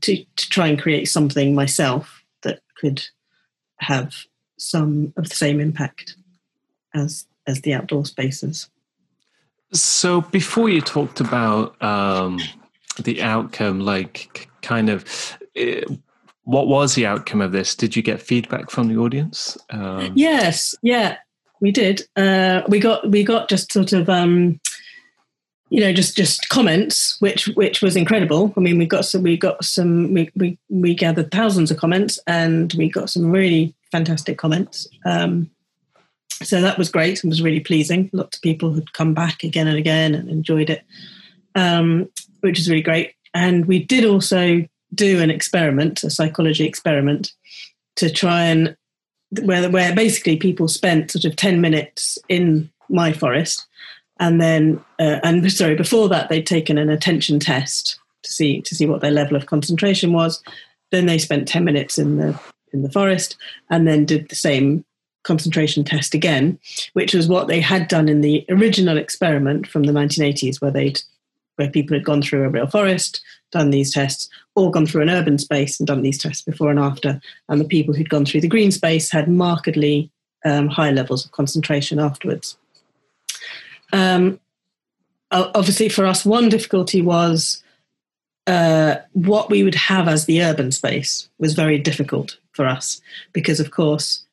to, 0.00 0.16
to 0.16 0.50
try 0.50 0.66
and 0.68 0.80
create 0.80 1.06
something 1.06 1.54
myself 1.54 2.24
that 2.42 2.60
could 2.80 3.06
have 3.78 4.14
some 4.58 5.12
of 5.16 5.28
the 5.28 5.34
same 5.34 5.60
impact 5.60 6.16
as 6.94 7.26
as 7.46 7.60
the 7.60 7.74
outdoor 7.74 8.06
spaces. 8.06 8.68
So 9.72 10.22
before 10.22 10.68
you 10.68 10.80
talked 10.80 11.20
about 11.20 11.80
um, 11.82 12.38
the 13.02 13.22
outcome, 13.22 13.80
like 13.80 14.48
kind 14.62 14.88
of 14.88 15.36
eh, 15.56 15.82
what 16.44 16.68
was 16.68 16.94
the 16.94 17.06
outcome 17.06 17.40
of 17.40 17.52
this? 17.52 17.74
Did 17.74 17.96
you 17.96 18.02
get 18.02 18.20
feedback 18.20 18.70
from 18.70 18.88
the 18.88 18.96
audience? 18.96 19.56
Um, 19.70 20.12
yes, 20.14 20.74
yeah, 20.82 21.16
we 21.60 21.72
did. 21.72 22.02
Uh, 22.16 22.62
we 22.68 22.78
got 22.78 23.10
we 23.10 23.24
got 23.24 23.48
just 23.48 23.72
sort 23.72 23.92
of 23.92 24.08
um, 24.08 24.60
you 25.70 25.80
know 25.80 25.92
just 25.92 26.16
just 26.16 26.48
comments, 26.50 27.20
which 27.20 27.48
which 27.48 27.80
was 27.80 27.96
incredible. 27.96 28.52
I 28.56 28.60
mean, 28.60 28.78
we 28.78 28.86
got 28.86 29.06
some 29.06 29.22
we 29.22 29.36
got 29.36 29.64
some 29.64 30.12
we 30.12 30.30
we, 30.36 30.58
we 30.68 30.94
gathered 30.94 31.30
thousands 31.30 31.70
of 31.70 31.78
comments, 31.78 32.18
and 32.26 32.72
we 32.74 32.90
got 32.90 33.10
some 33.10 33.30
really 33.30 33.74
fantastic 33.90 34.38
comments. 34.38 34.86
Um, 35.06 35.50
so 36.42 36.60
that 36.60 36.78
was 36.78 36.90
great 36.90 37.22
and 37.22 37.30
was 37.30 37.42
really 37.42 37.60
pleasing. 37.60 38.10
Lots 38.12 38.36
of 38.36 38.42
people 38.42 38.74
had 38.74 38.92
come 38.92 39.14
back 39.14 39.44
again 39.44 39.68
and 39.68 39.78
again 39.78 40.14
and 40.14 40.28
enjoyed 40.28 40.68
it, 40.68 40.82
um, 41.54 42.10
which 42.40 42.58
is 42.58 42.68
really 42.68 42.82
great. 42.82 43.14
And 43.32 43.66
we 43.66 43.82
did 43.82 44.04
also 44.04 44.66
do 44.94 45.20
an 45.20 45.30
experiment, 45.30 46.02
a 46.04 46.10
psychology 46.10 46.64
experiment, 46.64 47.32
to 47.96 48.10
try 48.10 48.44
and 48.44 48.76
where 49.42 49.68
where 49.70 49.94
basically 49.94 50.36
people 50.36 50.68
spent 50.68 51.10
sort 51.10 51.24
of 51.24 51.36
ten 51.36 51.60
minutes 51.60 52.18
in 52.28 52.70
my 52.88 53.12
forest, 53.12 53.66
and 54.20 54.40
then 54.40 54.82
uh, 54.98 55.20
and 55.22 55.50
sorry 55.52 55.74
before 55.74 56.08
that 56.08 56.28
they'd 56.28 56.46
taken 56.46 56.78
an 56.78 56.90
attention 56.90 57.38
test 57.38 57.98
to 58.22 58.32
see 58.32 58.60
to 58.62 58.74
see 58.74 58.86
what 58.86 59.00
their 59.00 59.10
level 59.10 59.36
of 59.36 59.46
concentration 59.46 60.12
was. 60.12 60.42
Then 60.90 61.06
they 61.06 61.18
spent 61.18 61.48
ten 61.48 61.64
minutes 61.64 61.98
in 61.98 62.16
the 62.16 62.38
in 62.72 62.82
the 62.82 62.90
forest, 62.90 63.36
and 63.70 63.86
then 63.86 64.04
did 64.04 64.28
the 64.28 64.36
same 64.36 64.84
concentration 65.24 65.82
test 65.84 66.14
again, 66.14 66.58
which 66.92 67.14
was 67.14 67.26
what 67.26 67.48
they 67.48 67.60
had 67.60 67.88
done 67.88 68.08
in 68.08 68.20
the 68.20 68.44
original 68.50 68.98
experiment 68.98 69.66
from 69.66 69.84
the 69.84 69.92
1980s, 69.92 70.60
where 70.60 70.70
they'd 70.70 71.00
where 71.56 71.70
people 71.70 71.96
had 71.96 72.04
gone 72.04 72.22
through 72.22 72.44
a 72.44 72.48
real 72.48 72.66
forest, 72.66 73.20
done 73.52 73.70
these 73.70 73.92
tests, 73.92 74.28
or 74.54 74.70
gone 74.70 74.86
through 74.86 75.02
an 75.02 75.10
urban 75.10 75.38
space 75.38 75.78
and 75.78 75.86
done 75.86 76.02
these 76.02 76.18
tests 76.18 76.42
before 76.42 76.70
and 76.70 76.78
after. 76.78 77.20
And 77.48 77.60
the 77.60 77.66
people 77.66 77.94
who'd 77.94 78.10
gone 78.10 78.24
through 78.24 78.40
the 78.40 78.48
green 78.48 78.70
space 78.70 79.10
had 79.10 79.28
markedly 79.28 80.10
um, 80.44 80.68
high 80.68 80.90
levels 80.90 81.24
of 81.24 81.32
concentration 81.32 81.98
afterwards. 81.98 82.56
Um, 83.92 84.40
obviously, 85.30 85.88
for 85.88 86.04
us, 86.06 86.24
one 86.24 86.48
difficulty 86.48 87.00
was 87.00 87.62
uh, 88.46 88.96
what 89.12 89.50
we 89.50 89.62
would 89.62 89.74
have 89.74 90.08
as 90.08 90.26
the 90.26 90.42
urban 90.42 90.70
space 90.72 91.28
was 91.38 91.54
very 91.54 91.78
difficult 91.78 92.36
for 92.52 92.66
us 92.66 93.00
because, 93.32 93.60
of 93.60 93.70
course, 93.70 94.24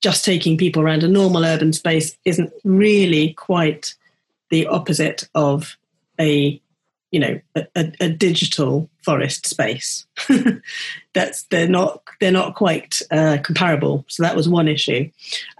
just 0.00 0.24
taking 0.24 0.58
people 0.58 0.82
around 0.82 1.02
a 1.02 1.08
normal 1.08 1.44
urban 1.44 1.72
space 1.72 2.16
isn't 2.24 2.52
really 2.62 3.32
quite 3.32 3.94
the 4.50 4.66
opposite 4.66 5.28
of 5.34 5.76
a 6.20 6.60
you 7.14 7.20
know 7.20 7.40
a, 7.54 7.66
a, 7.76 7.92
a 8.00 8.08
digital 8.08 8.90
forest 9.04 9.46
space. 9.46 10.04
That's 11.14 11.44
they're 11.44 11.68
not 11.68 12.02
they're 12.20 12.32
not 12.32 12.56
quite 12.56 13.00
uh, 13.12 13.38
comparable. 13.44 14.04
So 14.08 14.24
that 14.24 14.34
was 14.34 14.48
one 14.48 14.66
issue. 14.66 15.10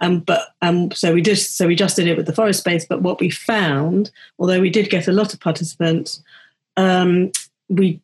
Um, 0.01 0.19
but 0.19 0.49
um, 0.61 0.91
so 0.91 1.13
we 1.13 1.21
just 1.21 1.57
so 1.57 1.65
we 1.65 1.75
just 1.75 1.95
did 1.95 2.07
it 2.07 2.17
with 2.17 2.25
the 2.25 2.35
forest 2.35 2.59
space. 2.59 2.85
But 2.85 3.03
what 3.03 3.21
we 3.21 3.29
found 3.29 4.11
although 4.37 4.59
we 4.59 4.69
did 4.69 4.89
get 4.89 5.07
a 5.07 5.13
lot 5.13 5.33
of 5.33 5.39
participants 5.39 6.21
um, 6.75 7.31
we 7.69 8.01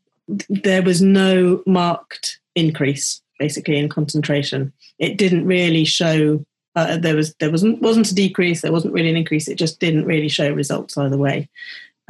there 0.48 0.82
was 0.82 1.02
no 1.02 1.62
marked 1.66 2.40
increase 2.56 3.22
basically 3.38 3.78
in 3.78 3.90
concentration. 3.90 4.72
It 4.98 5.18
didn't 5.18 5.46
really 5.46 5.84
show 5.84 6.46
uh, 6.76 6.96
there 6.96 7.18
was 7.18 7.34
there 7.42 7.52
wasn't 7.52 7.82
wasn't 7.82 8.12
a 8.12 8.16
decrease. 8.16 8.62
There 8.62 8.72
wasn't 8.72 8.94
really 8.94 9.10
an 9.10 9.18
increase. 9.18 9.50
It 9.50 9.58
just 9.58 9.82
didn't 9.82 10.06
really 10.06 10.30
show 10.30 10.54
results 10.54 10.98
either 10.98 11.18
way 11.18 11.50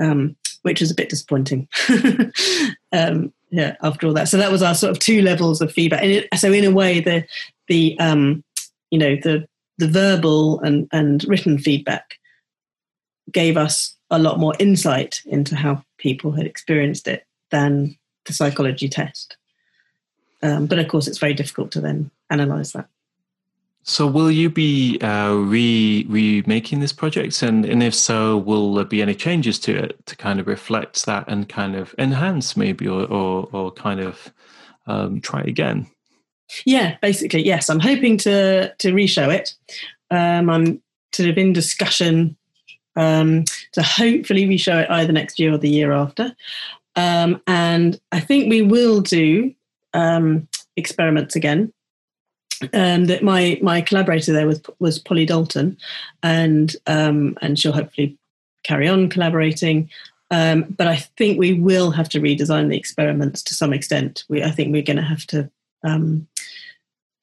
um, 0.02 0.36
which 0.64 0.82
was 0.82 0.92
a 0.92 0.96
bit 0.96 1.10
disappointing. 1.10 1.68
um, 2.92 3.32
yeah, 3.52 3.76
after 3.82 4.08
all 4.08 4.14
that, 4.14 4.28
so 4.28 4.38
that 4.38 4.52
was 4.52 4.62
our 4.62 4.76
sort 4.76 4.92
of 4.92 5.00
two 5.00 5.22
levels 5.22 5.62
of 5.62 5.72
feedback. 5.72 6.02
And 6.02 6.12
it, 6.12 6.28
so, 6.36 6.52
in 6.52 6.64
a 6.64 6.72
way, 6.72 7.00
the 7.00 7.26
the 7.68 7.98
um, 8.00 8.44
you 8.90 9.00
know 9.00 9.16
the 9.16 9.48
the 9.78 9.88
verbal 9.88 10.60
and 10.62 10.88
and 10.92 11.24
written 11.26 11.58
feedback 11.58 12.16
gave 13.32 13.58
us 13.58 13.96
a 14.10 14.20
lot 14.20 14.40
more 14.40 14.54
insight 14.60 15.22
into 15.26 15.56
how 15.56 15.84
people 15.98 16.32
had 16.32 16.46
experienced 16.46 17.08
it 17.08 17.26
than 17.50 17.98
the 18.26 18.34
psychology 18.34 18.90
test. 18.90 19.38
Um, 20.44 20.66
but 20.66 20.80
of 20.80 20.88
course, 20.88 21.08
it's 21.08 21.18
very 21.18 21.34
difficult 21.34 21.72
to 21.72 21.82
then 21.82 22.12
analyze 22.30 22.74
that. 22.74 22.90
So, 23.84 24.06
will 24.06 24.30
you 24.30 24.50
be 24.50 25.00
uh, 25.02 25.34
re 25.34 26.06
remaking 26.08 26.82
this 26.82 26.94
project, 26.94 27.42
and 27.42 27.66
and 27.66 27.82
if 27.82 27.96
so, 27.96 28.38
will 28.38 28.76
there 28.76 28.86
be 28.86 29.02
any 29.02 29.16
changes 29.16 29.58
to 29.60 29.76
it 29.76 30.06
to 30.06 30.16
kind 30.16 30.40
of 30.40 30.48
reflect 30.48 31.06
that 31.08 31.26
and 31.28 31.50
kind 31.50 31.76
of 31.76 31.96
enhance 31.98 32.56
maybe, 32.56 32.88
or 32.88 33.06
or, 33.06 33.50
or 33.52 33.72
kind 33.72 34.00
of 34.00 34.32
um, 34.86 35.20
try 35.20 35.42
again? 35.42 35.88
Yeah, 36.66 36.98
basically, 37.02 37.44
yes. 37.44 37.70
I'm 37.70 37.80
hoping 37.80 38.18
to 38.18 38.74
to 38.76 38.94
reshow 38.94 39.34
it. 39.34 39.56
Um, 40.12 40.50
I'm 40.50 40.82
sort 41.14 41.30
of 41.30 41.38
in 41.38 41.52
discussion 41.52 42.38
um, 42.96 43.46
to 43.74 43.82
hopefully 43.82 44.46
reshow 44.46 44.84
it 44.84 44.92
either 44.92 45.12
next 45.12 45.40
year 45.40 45.54
or 45.54 45.58
the 45.58 45.70
year 45.70 45.92
after. 45.92 46.36
Um, 46.96 47.42
and 47.48 48.00
I 48.12 48.20
think 48.20 48.50
we 48.50 48.62
will 48.62 49.02
do 49.02 49.54
um, 49.94 50.48
experiments 50.76 51.36
again 51.36 51.74
um, 52.74 53.06
that 53.06 53.24
my 53.24 53.60
my 53.62 53.82
collaborator 53.82 54.34
there 54.34 54.48
was 54.48 54.62
was 54.80 55.00
Polly 55.00 55.26
Dalton, 55.26 55.78
and 56.24 56.76
um, 56.88 57.38
and 57.42 57.60
she'll 57.60 57.72
hopefully 57.72 58.18
carry 58.64 58.88
on 58.88 59.10
collaborating. 59.10 59.90
Um, 60.30 60.74
but 60.78 60.88
I 60.88 60.96
think 60.96 61.38
we 61.38 61.54
will 61.54 61.92
have 61.92 62.08
to 62.10 62.22
redesign 62.22 62.70
the 62.70 62.78
experiments 62.78 63.44
to 63.44 63.54
some 63.54 63.74
extent. 63.74 64.24
We, 64.30 64.44
I 64.44 64.52
think 64.52 64.72
we're 64.72 64.82
going 64.82 64.98
to 64.98 65.04
have 65.04 65.26
to 65.28 65.52
um, 65.84 66.28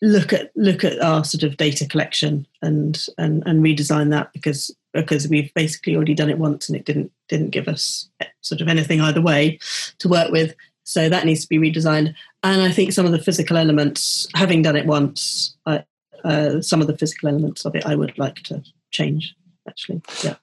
look 0.02 0.32
at 0.32 0.52
look 0.54 0.84
at 0.84 1.00
our 1.00 1.24
sort 1.24 1.42
of 1.42 1.56
data 1.56 1.86
collection 1.86 2.46
and 2.62 3.06
and 3.16 3.42
and 3.46 3.64
redesign 3.64 4.10
that 4.10 4.32
because 4.32 4.74
because 4.92 5.28
we've 5.28 5.52
basically 5.54 5.96
already 5.96 6.14
done 6.14 6.30
it 6.30 6.38
once 6.38 6.68
and 6.68 6.76
it 6.76 6.84
didn't 6.84 7.12
didn't 7.28 7.50
give 7.50 7.68
us 7.68 8.08
sort 8.40 8.60
of 8.60 8.68
anything 8.68 9.00
either 9.00 9.20
way 9.20 9.58
to 9.98 10.08
work 10.08 10.30
with. 10.30 10.54
So 10.84 11.08
that 11.08 11.26
needs 11.26 11.42
to 11.42 11.48
be 11.48 11.58
redesigned. 11.58 12.14
And 12.42 12.62
I 12.62 12.70
think 12.70 12.92
some 12.92 13.06
of 13.06 13.12
the 13.12 13.18
physical 13.18 13.56
elements, 13.56 14.28
having 14.34 14.62
done 14.62 14.76
it 14.76 14.86
once, 14.86 15.56
I, 15.66 15.84
uh, 16.24 16.60
some 16.60 16.80
of 16.80 16.86
the 16.86 16.96
physical 16.96 17.28
elements 17.28 17.64
of 17.64 17.74
it, 17.74 17.84
I 17.84 17.94
would 17.94 18.16
like 18.18 18.36
to 18.44 18.62
change. 18.90 19.34
Actually, 19.68 20.02
yeah. 20.22 20.36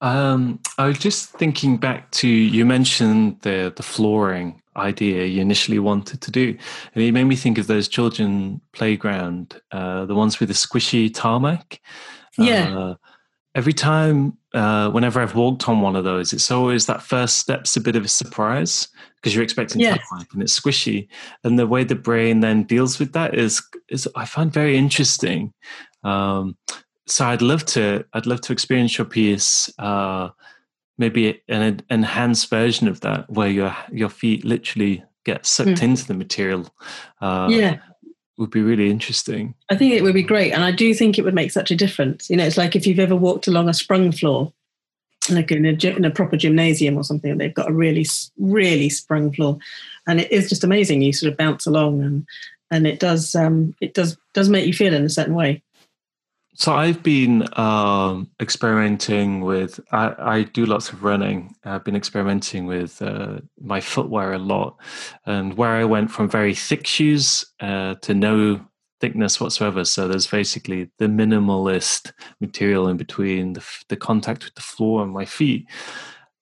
Um, 0.00 0.60
I 0.76 0.86
was 0.86 0.98
just 0.98 1.30
thinking 1.30 1.76
back 1.78 2.10
to 2.12 2.28
you 2.28 2.66
mentioned 2.66 3.40
the 3.40 3.72
the 3.74 3.82
flooring 3.82 4.60
idea 4.76 5.24
you 5.24 5.40
initially 5.40 5.78
wanted 5.78 6.20
to 6.20 6.30
do, 6.30 6.56
and 6.94 7.02
it 7.02 7.12
made 7.12 7.24
me 7.24 7.36
think 7.36 7.58
of 7.58 7.68
those 7.68 7.88
children 7.88 8.60
playground, 8.72 9.60
uh, 9.72 10.04
the 10.04 10.14
ones 10.14 10.38
with 10.38 10.50
the 10.50 10.54
squishy 10.54 11.12
tarmac. 11.12 11.80
Yeah. 12.36 12.76
Uh, 12.76 12.94
every 13.54 13.72
time, 13.72 14.36
uh, 14.54 14.90
whenever 14.90 15.20
I've 15.20 15.34
walked 15.34 15.68
on 15.68 15.80
one 15.80 15.96
of 15.96 16.04
those, 16.04 16.32
it's 16.32 16.50
always 16.50 16.86
that 16.86 17.02
first 17.02 17.38
step's 17.38 17.76
a 17.76 17.80
bit 17.80 17.96
of 17.96 18.04
a 18.04 18.08
surprise 18.08 18.88
because 19.16 19.34
you're 19.34 19.44
expecting 19.44 19.80
yes. 19.80 19.98
and 20.32 20.42
it's 20.42 20.58
squishy, 20.58 21.08
and 21.42 21.58
the 21.58 21.66
way 21.66 21.84
the 21.84 21.94
brain 21.94 22.40
then 22.40 22.62
deals 22.62 22.98
with 22.98 23.12
that 23.12 23.34
is 23.34 23.62
is 23.88 24.08
I 24.14 24.24
find 24.24 24.52
very 24.52 24.76
interesting. 24.76 25.52
Um, 26.04 26.56
so 27.06 27.26
I'd 27.26 27.42
love 27.42 27.64
to 27.66 28.04
I'd 28.12 28.26
love 28.26 28.40
to 28.42 28.52
experience 28.52 28.96
your 28.96 29.06
piece. 29.06 29.70
Uh, 29.78 30.28
maybe 30.98 31.42
an 31.48 31.82
enhanced 31.90 32.48
version 32.48 32.86
of 32.86 33.00
that 33.00 33.28
where 33.28 33.48
your 33.48 33.76
your 33.90 34.08
feet 34.08 34.44
literally 34.44 35.04
get 35.24 35.46
sucked 35.46 35.70
mm. 35.70 35.82
into 35.82 36.06
the 36.06 36.14
material 36.14 36.68
uh, 37.20 37.48
yeah 37.50 37.78
would 38.36 38.50
be 38.50 38.62
really 38.62 38.90
interesting. 38.90 39.54
I 39.70 39.76
think 39.76 39.92
it 39.92 40.02
would 40.02 40.14
be 40.14 40.22
great. 40.22 40.52
And 40.52 40.64
I 40.64 40.72
do 40.72 40.92
think 40.94 41.18
it 41.18 41.24
would 41.24 41.34
make 41.34 41.50
such 41.50 41.70
a 41.70 41.76
difference. 41.76 42.28
You 42.28 42.36
know, 42.36 42.44
it's 42.44 42.56
like 42.56 42.74
if 42.74 42.86
you've 42.86 42.98
ever 42.98 43.16
walked 43.16 43.46
along 43.46 43.68
a 43.68 43.74
sprung 43.74 44.12
floor, 44.12 44.52
like 45.30 45.50
in 45.52 45.64
a, 45.64 45.86
in 45.86 46.04
a 46.04 46.10
proper 46.10 46.36
gymnasium 46.36 46.96
or 46.96 47.04
something, 47.04 47.38
they've 47.38 47.54
got 47.54 47.70
a 47.70 47.74
really, 47.74 48.06
really 48.38 48.88
sprung 48.88 49.32
floor. 49.32 49.58
And 50.06 50.20
it 50.20 50.30
is 50.32 50.48
just 50.48 50.64
amazing. 50.64 51.02
You 51.02 51.12
sort 51.12 51.32
of 51.32 51.38
bounce 51.38 51.66
along 51.66 52.02
and, 52.02 52.26
and 52.70 52.86
it 52.86 52.98
does, 52.98 53.34
um, 53.34 53.74
it 53.80 53.94
does, 53.94 54.16
does 54.32 54.48
make 54.48 54.66
you 54.66 54.72
feel 54.72 54.94
in 54.94 55.04
a 55.04 55.10
certain 55.10 55.34
way. 55.34 55.62
So 56.56 56.72
I've 56.72 57.02
been 57.02 57.48
um, 57.58 58.30
experimenting 58.40 59.40
with. 59.40 59.80
I, 59.90 60.14
I, 60.18 60.42
do 60.44 60.64
lots 60.66 60.90
of 60.90 61.02
running. 61.02 61.56
I've 61.64 61.82
been 61.82 61.96
experimenting 61.96 62.66
with 62.66 63.02
uh, 63.02 63.40
my 63.60 63.80
footwear 63.80 64.32
a 64.32 64.38
lot, 64.38 64.76
and 65.26 65.56
where 65.56 65.72
I 65.72 65.84
went 65.84 66.12
from 66.12 66.30
very 66.30 66.54
thick 66.54 66.86
shoes 66.86 67.44
uh, 67.58 67.96
to 68.02 68.14
no 68.14 68.64
thickness 69.00 69.40
whatsoever. 69.40 69.84
So 69.84 70.06
there's 70.06 70.28
basically 70.28 70.90
the 70.98 71.06
minimalist 71.06 72.12
material 72.40 72.86
in 72.86 72.98
between 72.98 73.54
the, 73.54 73.64
the 73.88 73.96
contact 73.96 74.44
with 74.44 74.54
the 74.54 74.62
floor 74.62 75.02
and 75.02 75.12
my 75.12 75.24
feet, 75.24 75.66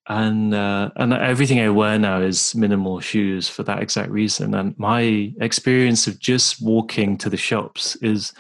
and 0.09 0.53
uh, 0.53 0.91
and 0.97 1.15
everything 1.15 1.59
I 1.59 1.71
wear 1.71 1.99
now 1.99 2.21
is 2.21 2.55
minimal 2.55 3.01
shoes 3.01 3.49
for 3.49 3.63
that 3.63 3.81
exact 3.81 4.11
reason. 4.11 4.55
And 4.55 4.79
my 4.79 5.33
experience 5.41 6.07
of 6.07 6.19
just 6.19 6.61
walking 6.61 7.17
to 7.17 7.31
the 7.31 7.39
shops 7.39 7.97
is 7.97 8.35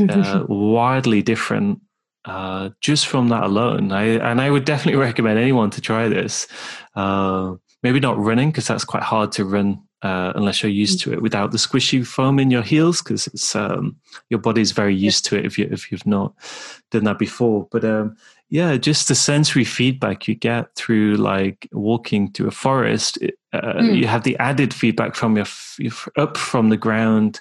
uh, 0.08 0.44
wildly 0.48 1.22
different 1.22 1.80
uh, 2.24 2.70
just 2.80 3.06
from 3.06 3.28
that 3.28 3.44
alone. 3.44 3.92
I, 3.92 4.04
and 4.04 4.40
I 4.40 4.50
would 4.50 4.64
definitely 4.64 5.00
recommend 5.00 5.38
anyone 5.38 5.70
to 5.70 5.80
try 5.80 6.08
this. 6.08 6.46
Uh, 6.94 7.54
maybe 7.82 8.00
not 8.00 8.18
running 8.18 8.50
because 8.50 8.66
that's 8.66 8.84
quite 8.84 9.02
hard 9.02 9.32
to 9.32 9.44
run 9.44 9.82
uh, 10.02 10.32
unless 10.34 10.62
you're 10.62 10.70
used 10.70 11.00
to 11.00 11.12
it 11.12 11.22
without 11.22 11.52
the 11.52 11.58
squishy 11.58 12.04
foam 12.04 12.38
in 12.38 12.50
your 12.50 12.62
heels 12.62 13.00
because 13.00 13.26
it's 13.28 13.54
um, 13.54 13.96
your 14.30 14.40
body's 14.40 14.72
very 14.72 14.94
used 14.94 15.24
to 15.24 15.36
it 15.36 15.44
if 15.44 15.56
you 15.56 15.68
if 15.70 15.90
you've 15.90 16.06
not 16.06 16.34
done 16.90 17.04
that 17.04 17.18
before. 17.18 17.68
But 17.70 17.84
um, 17.84 18.16
yeah, 18.50 18.76
just 18.76 19.08
the 19.08 19.14
sensory 19.14 19.64
feedback 19.64 20.26
you 20.26 20.34
get 20.34 20.74
through 20.74 21.16
like 21.16 21.68
walking 21.72 22.32
through 22.32 22.48
a 22.48 22.52
forest. 22.52 23.18
Uh, 23.52 23.60
mm. 23.60 23.96
You 23.96 24.06
have 24.06 24.24
the 24.24 24.36
added 24.38 24.74
feedback 24.74 25.14
from 25.14 25.36
your, 25.36 25.46
your 25.78 25.92
up 26.16 26.36
from 26.36 26.68
the 26.68 26.76
ground 26.76 27.40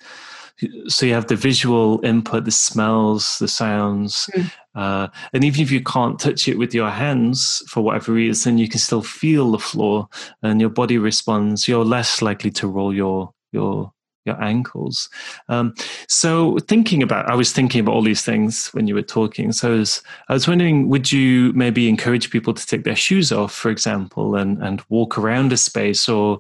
so 0.88 1.06
you 1.06 1.14
have 1.14 1.28
the 1.28 1.36
visual 1.36 2.00
input 2.04 2.46
the 2.46 2.52
smells 2.52 3.40
the 3.40 3.48
sounds 3.48 4.30
mm. 4.36 4.52
uh, 4.76 5.08
and 5.34 5.44
even 5.44 5.62
if 5.62 5.72
you 5.72 5.82
can't 5.82 6.20
touch 6.20 6.48
it 6.48 6.58
with 6.58 6.74
your 6.74 6.90
hands 6.90 7.64
for 7.68 7.82
whatever 7.82 8.12
reason 8.12 8.58
you 8.58 8.68
can 8.68 8.80
still 8.80 9.02
feel 9.02 9.52
the 9.52 9.60
floor 9.60 10.08
and 10.42 10.62
your 10.62 10.70
body 10.70 10.98
responds. 10.98 11.68
You're 11.68 11.86
less 11.86 12.22
likely 12.22 12.52
to 12.52 12.68
roll 12.68 12.94
your 12.94 13.34
your 13.52 13.92
your 14.26 14.42
ankles. 14.42 15.10
Um, 15.50 15.74
so 16.08 16.60
thinking 16.68 17.02
about 17.02 17.28
i 17.28 17.34
was 17.34 17.52
thinking 17.52 17.82
about 17.82 17.94
all 17.94 18.04
these 18.04 18.22
things 18.22 18.68
when 18.68 18.88
you 18.88 18.94
were 18.94 19.02
talking. 19.02 19.52
So 19.52 19.74
I 19.74 19.76
was, 19.78 20.04
I 20.30 20.34
was 20.34 20.48
wondering 20.48 20.90
would 20.90 21.12
you 21.12 21.52
maybe 21.54 21.90
encourage 21.90 22.30
people 22.30 22.54
to 22.54 22.66
take 22.66 22.84
their 22.84 22.96
shoes 22.96 23.32
off 23.32 23.54
for 23.54 23.72
example 23.72 24.36
and 24.36 24.62
and 24.62 24.84
walk 24.90 25.18
around 25.18 25.52
a 25.54 25.58
space 25.58 26.08
or 26.08 26.40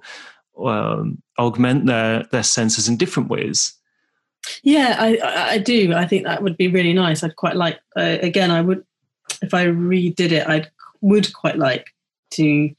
um, 0.63 1.21
augment 1.39 1.87
their 1.87 2.23
their 2.31 2.43
senses 2.43 2.87
in 2.87 2.97
different 2.97 3.29
ways 3.29 3.73
yeah, 4.63 4.95
I, 4.99 5.53
I 5.53 5.57
do. 5.57 5.93
I 5.93 6.05
think 6.05 6.25
that 6.25 6.43
would 6.43 6.57
be 6.57 6.67
really 6.67 6.93
nice. 6.93 7.23
I'd 7.23 7.35
quite 7.35 7.55
like. 7.55 7.79
Uh, 7.95 8.17
again, 8.21 8.51
I 8.51 8.61
would 8.61 8.85
if 9.41 9.53
I 9.53 9.65
redid 9.67 10.31
it. 10.31 10.47
I 10.47 10.65
would 11.01 11.33
quite 11.33 11.57
like 11.57 11.93
to 12.31 12.73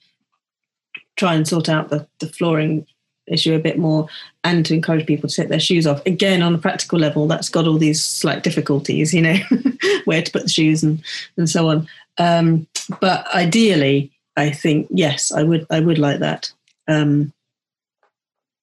try 1.16 1.34
and 1.34 1.46
sort 1.46 1.68
out 1.68 1.90
the, 1.90 2.06
the 2.20 2.28
flooring 2.28 2.86
issue 3.26 3.54
a 3.54 3.58
bit 3.58 3.78
more 3.78 4.08
and 4.44 4.66
to 4.66 4.74
encourage 4.74 5.06
people 5.06 5.28
to 5.28 5.34
take 5.34 5.48
their 5.48 5.60
shoes 5.60 5.86
off. 5.86 6.04
Again, 6.06 6.42
on 6.42 6.54
a 6.54 6.58
practical 6.58 6.98
level, 6.98 7.26
that's 7.26 7.48
got 7.48 7.66
all 7.66 7.78
these 7.78 8.02
slight 8.02 8.42
difficulties, 8.42 9.14
you 9.14 9.22
know, 9.22 9.36
where 10.04 10.22
to 10.22 10.32
put 10.32 10.42
the 10.42 10.48
shoes 10.48 10.82
and, 10.82 11.02
and 11.36 11.48
so 11.48 11.68
on. 11.68 11.86
Um, 12.18 12.66
but 13.00 13.26
ideally, 13.34 14.10
I 14.36 14.50
think 14.50 14.88
yes, 14.90 15.30
I 15.30 15.42
would 15.42 15.66
I 15.70 15.80
would 15.80 15.98
like 15.98 16.20
that 16.20 16.52
um, 16.88 17.32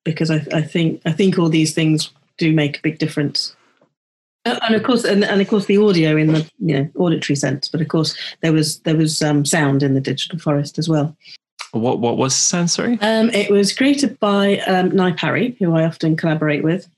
because 0.04 0.32
I, 0.32 0.46
I 0.54 0.62
think 0.62 1.02
I 1.06 1.12
think 1.12 1.38
all 1.38 1.50
these 1.50 1.74
things 1.74 2.12
do 2.40 2.52
make 2.54 2.78
a 2.78 2.82
big 2.82 2.98
difference. 2.98 3.56
Uh, 4.46 4.58
and 4.64 4.74
of 4.74 4.84
course, 4.84 5.04
and, 5.04 5.24
and, 5.24 5.42
of 5.42 5.48
course, 5.48 5.66
the 5.66 5.78
audio 5.78 6.16
in 6.16 6.28
the 6.28 6.50
you 6.60 6.78
know 6.78 6.90
auditory 6.96 7.36
sense, 7.36 7.68
but 7.68 7.82
of 7.82 7.88
course 7.90 8.18
there 8.42 8.54
was 8.54 8.80
there 8.80 8.96
was 8.96 9.22
um, 9.22 9.46
sound 9.46 9.84
in 9.84 9.94
the 9.94 10.02
digital 10.02 10.40
forest 10.40 10.80
as 10.80 10.90
well. 10.90 11.16
What 11.72 12.00
what 12.00 12.18
was 12.18 12.36
sensory? 12.36 12.98
Um, 13.02 13.30
it 13.30 13.52
was 13.52 13.74
created 13.74 14.20
by 14.20 14.60
um, 14.60 14.96
Nye 14.96 15.12
Parry, 15.12 15.56
who 15.60 15.76
I 15.76 15.84
often 15.86 16.16
collaborate 16.16 16.64
with. 16.64 16.90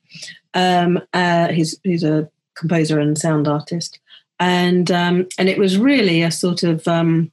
Um, 0.53 1.01
uh, 1.13 1.49
he's 1.49 1.77
he's 1.83 2.03
a 2.03 2.29
composer 2.55 2.99
and 2.99 3.17
sound 3.17 3.47
artist, 3.47 3.99
and 4.39 4.91
um, 4.91 5.27
and 5.37 5.49
it 5.49 5.57
was 5.57 5.77
really 5.77 6.21
a 6.21 6.31
sort 6.31 6.61
of 6.63 6.87
um, 6.87 7.31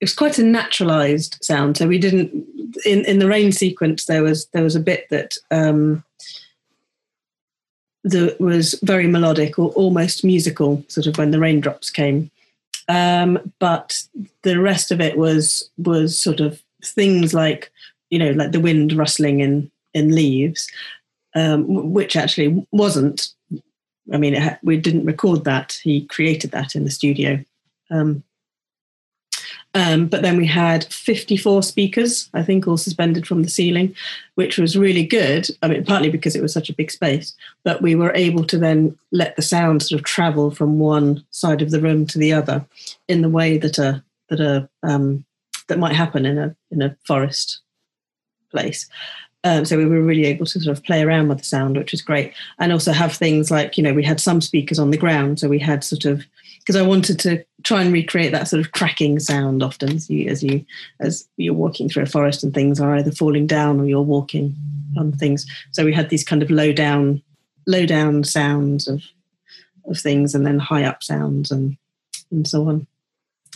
it 0.00 0.04
was 0.04 0.14
quite 0.14 0.38
a 0.38 0.44
naturalized 0.44 1.38
sound. 1.42 1.78
So 1.78 1.88
we 1.88 1.98
didn't 1.98 2.46
in 2.84 3.04
in 3.06 3.18
the 3.18 3.28
rain 3.28 3.52
sequence 3.52 4.04
there 4.04 4.22
was 4.22 4.46
there 4.48 4.62
was 4.62 4.76
a 4.76 4.80
bit 4.80 5.06
that 5.10 5.36
um, 5.50 6.04
that 8.04 8.40
was 8.40 8.78
very 8.82 9.06
melodic 9.06 9.58
or 9.58 9.70
almost 9.70 10.24
musical, 10.24 10.84
sort 10.88 11.06
of 11.06 11.16
when 11.18 11.30
the 11.30 11.38
raindrops 11.38 11.90
came. 11.90 12.30
Um, 12.88 13.52
but 13.58 14.02
the 14.42 14.60
rest 14.60 14.92
of 14.92 15.00
it 15.00 15.16
was 15.16 15.68
was 15.78 16.18
sort 16.18 16.40
of 16.40 16.62
things 16.84 17.32
like 17.32 17.72
you 18.10 18.18
know 18.18 18.32
like 18.32 18.52
the 18.52 18.60
wind 18.60 18.92
rustling 18.92 19.40
in 19.40 19.70
in 19.94 20.14
leaves, 20.14 20.68
um, 21.34 21.92
which 21.92 22.16
actually 22.16 22.66
wasn't. 22.72 23.28
I 24.12 24.18
mean, 24.18 24.34
ha- 24.34 24.58
we 24.62 24.76
didn't 24.76 25.06
record 25.06 25.44
that. 25.44 25.78
He 25.82 26.04
created 26.06 26.50
that 26.50 26.74
in 26.74 26.84
the 26.84 26.90
studio. 26.90 27.42
Um, 27.90 28.22
um, 29.74 30.06
but 30.06 30.22
then 30.22 30.36
we 30.36 30.46
had 30.46 30.84
54 30.84 31.64
speakers, 31.64 32.30
I 32.32 32.44
think, 32.44 32.66
all 32.66 32.76
suspended 32.76 33.26
from 33.26 33.42
the 33.42 33.48
ceiling, 33.48 33.94
which 34.36 34.56
was 34.56 34.78
really 34.78 35.04
good. 35.04 35.48
I 35.62 35.68
mean, 35.68 35.84
partly 35.84 36.10
because 36.10 36.36
it 36.36 36.42
was 36.42 36.52
such 36.52 36.70
a 36.70 36.74
big 36.74 36.92
space, 36.92 37.34
but 37.64 37.82
we 37.82 37.96
were 37.96 38.12
able 38.14 38.44
to 38.44 38.58
then 38.58 38.96
let 39.10 39.34
the 39.34 39.42
sound 39.42 39.82
sort 39.82 40.00
of 40.00 40.04
travel 40.06 40.52
from 40.52 40.78
one 40.78 41.24
side 41.32 41.60
of 41.60 41.72
the 41.72 41.80
room 41.80 42.06
to 42.06 42.18
the 42.18 42.32
other 42.32 42.64
in 43.08 43.22
the 43.22 43.28
way 43.28 43.58
that 43.58 43.78
a 43.78 44.02
that 44.28 44.40
a 44.40 44.68
um, 44.84 45.24
that 45.68 45.80
might 45.80 45.94
happen 45.94 46.24
in 46.24 46.38
a 46.38 46.54
in 46.70 46.80
a 46.80 46.96
forest 47.04 47.60
place. 48.52 48.88
Um, 49.42 49.64
so 49.64 49.76
we 49.76 49.84
were 49.84 50.00
really 50.00 50.24
able 50.24 50.46
to 50.46 50.60
sort 50.60 50.78
of 50.78 50.84
play 50.84 51.02
around 51.02 51.28
with 51.28 51.38
the 51.38 51.44
sound, 51.44 51.76
which 51.76 51.90
was 51.90 52.00
great, 52.00 52.32
and 52.60 52.72
also 52.72 52.92
have 52.92 53.12
things 53.12 53.50
like 53.50 53.76
you 53.76 53.82
know 53.82 53.92
we 53.92 54.04
had 54.04 54.20
some 54.20 54.40
speakers 54.40 54.78
on 54.78 54.92
the 54.92 54.96
ground, 54.96 55.40
so 55.40 55.48
we 55.48 55.58
had 55.58 55.82
sort 55.82 56.04
of 56.04 56.24
because 56.60 56.76
I 56.76 56.82
wanted 56.82 57.18
to 57.20 57.44
try 57.64 57.82
and 57.82 57.92
recreate 57.92 58.30
that 58.32 58.46
sort 58.46 58.64
of 58.64 58.72
cracking 58.72 59.18
sound 59.18 59.62
often 59.62 59.90
as 59.90 60.08
you 60.08 60.28
as 60.28 60.42
you 60.42 60.64
as 61.00 61.26
you're 61.36 61.54
walking 61.54 61.88
through 61.88 62.04
a 62.04 62.06
forest 62.06 62.44
and 62.44 62.54
things 62.54 62.78
are 62.78 62.94
either 62.94 63.10
falling 63.10 63.46
down 63.46 63.80
or 63.80 63.86
you're 63.86 64.02
walking 64.02 64.54
on 64.96 65.12
things. 65.12 65.46
So 65.72 65.84
we 65.84 65.92
had 65.92 66.10
these 66.10 66.24
kind 66.24 66.42
of 66.42 66.50
low 66.50 66.72
down 66.72 67.22
low 67.66 67.86
down 67.86 68.24
sounds 68.24 68.86
of 68.86 69.02
of 69.86 69.98
things 69.98 70.34
and 70.34 70.46
then 70.46 70.58
high 70.58 70.84
up 70.84 71.02
sounds 71.02 71.50
and 71.50 71.76
and 72.30 72.46
so 72.46 72.68
on. 72.68 72.86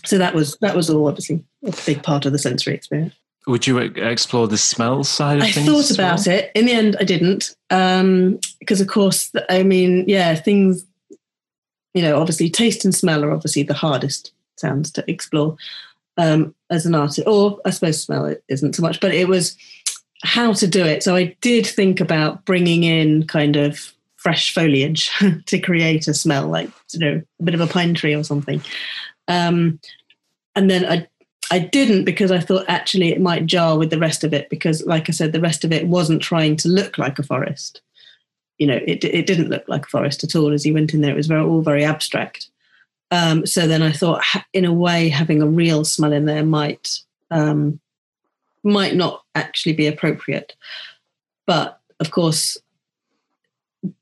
So 0.05 0.19
that 0.19 0.35
was 0.35 0.57
that 0.61 0.75
was 0.75 0.91
all 0.91 1.07
obviously 1.07 1.45
a 1.65 1.75
big 1.87 2.03
part 2.03 2.25
of 2.25 2.33
the 2.33 2.39
sensory 2.39 2.75
experience. 2.75 3.15
Would 3.47 3.67
you 3.67 3.79
explore 3.79 4.47
the 4.47 4.59
smell 4.59 5.05
side 5.05 5.39
of 5.39 5.45
I 5.45 5.51
things? 5.51 5.69
I 5.69 5.73
thought 5.73 5.91
about 5.91 6.27
well? 6.27 6.37
it. 6.37 6.53
In 6.55 6.67
the 6.67 6.73
end, 6.73 6.97
I 7.01 7.05
didn't. 7.05 7.57
Um, 7.71 8.41
because, 8.59 8.83
of 8.83 8.89
course, 8.89 9.33
I 9.49 9.63
mean, 9.63 10.05
yeah, 10.07 10.35
things 10.35 10.85
you 11.99 12.05
know, 12.05 12.21
obviously 12.21 12.49
taste 12.49 12.85
and 12.85 12.95
smell 12.95 13.25
are 13.25 13.33
obviously 13.33 13.65
the 13.65 13.75
hardest 13.75 14.31
sounds 14.55 14.93
to 14.93 15.05
explore 15.11 15.57
um, 16.17 16.55
as 16.71 16.87
an 16.87 16.95
artist, 16.95 17.27
or 17.27 17.59
I 17.65 17.71
suppose 17.71 18.01
smell 18.01 18.25
it 18.25 18.45
isn't 18.47 18.77
so 18.77 18.83
much, 18.83 19.01
but 19.01 19.13
it 19.13 19.27
was 19.27 19.57
how 20.23 20.53
to 20.53 20.69
do 20.69 20.85
it. 20.85 21.03
So 21.03 21.17
I 21.17 21.37
did 21.41 21.67
think 21.67 21.99
about 21.99 22.45
bringing 22.45 22.85
in 22.85 23.27
kind 23.27 23.57
of 23.57 23.93
fresh 24.15 24.55
foliage 24.55 25.11
to 25.47 25.59
create 25.59 26.07
a 26.07 26.15
smell, 26.15 26.47
like 26.47 26.71
you 26.93 27.01
know, 27.01 27.23
a 27.41 27.43
bit 27.43 27.55
of 27.55 27.61
a 27.61 27.67
pine 27.67 27.95
tree 27.95 28.15
or 28.15 28.23
something. 28.23 28.63
Um, 29.27 29.81
and 30.55 30.71
then 30.71 30.87
I 30.87 31.09
I 31.51 31.59
didn't 31.59 32.05
because 32.05 32.31
I 32.31 32.39
thought 32.39 32.65
actually 32.69 33.09
it 33.09 33.21
might 33.21 33.47
jar 33.47 33.77
with 33.77 33.91
the 33.91 33.99
rest 33.99 34.23
of 34.23 34.33
it 34.33 34.49
because, 34.51 34.87
like 34.87 35.09
I 35.09 35.13
said, 35.13 35.33
the 35.33 35.41
rest 35.41 35.65
of 35.65 35.73
it 35.73 35.89
wasn't 35.89 36.23
trying 36.23 36.55
to 36.59 36.69
look 36.69 36.97
like 36.97 37.19
a 37.19 37.25
forest 37.25 37.81
you 38.59 38.67
know, 38.67 38.81
it, 38.87 39.05
it 39.05 39.27
didn't 39.27 39.51
look 39.51 39.69
like 39.69 39.87
a 39.87 39.89
forest 39.89 40.25
at 40.25 40.35
all 40.35 40.53
as 40.53 40.67
you 40.67 40.75
went 40.75 40.93
in 40.93 41.01
there. 41.01 41.13
It 41.13 41.17
was 41.17 41.29
very, 41.29 41.43
all 41.43 41.63
very 41.63 41.85
abstract. 41.85 42.49
Um, 43.11 43.47
so 43.47 43.67
then 43.67 43.83
I 43.83 43.93
thought, 43.93 44.23
in 44.53 44.65
a 44.65 44.73
way, 44.73 45.09
having 45.09 45.41
a 45.41 45.47
real 45.47 45.85
smell 45.85 46.13
in 46.13 46.27
there 46.27 46.45
might 46.45 46.99
um, 47.31 47.81
might 48.63 48.95
not 48.95 49.23
actually 49.35 49.73
be 49.73 49.87
appropriate. 49.87 50.55
But 51.47 51.81
of 52.01 52.11
course, 52.11 52.59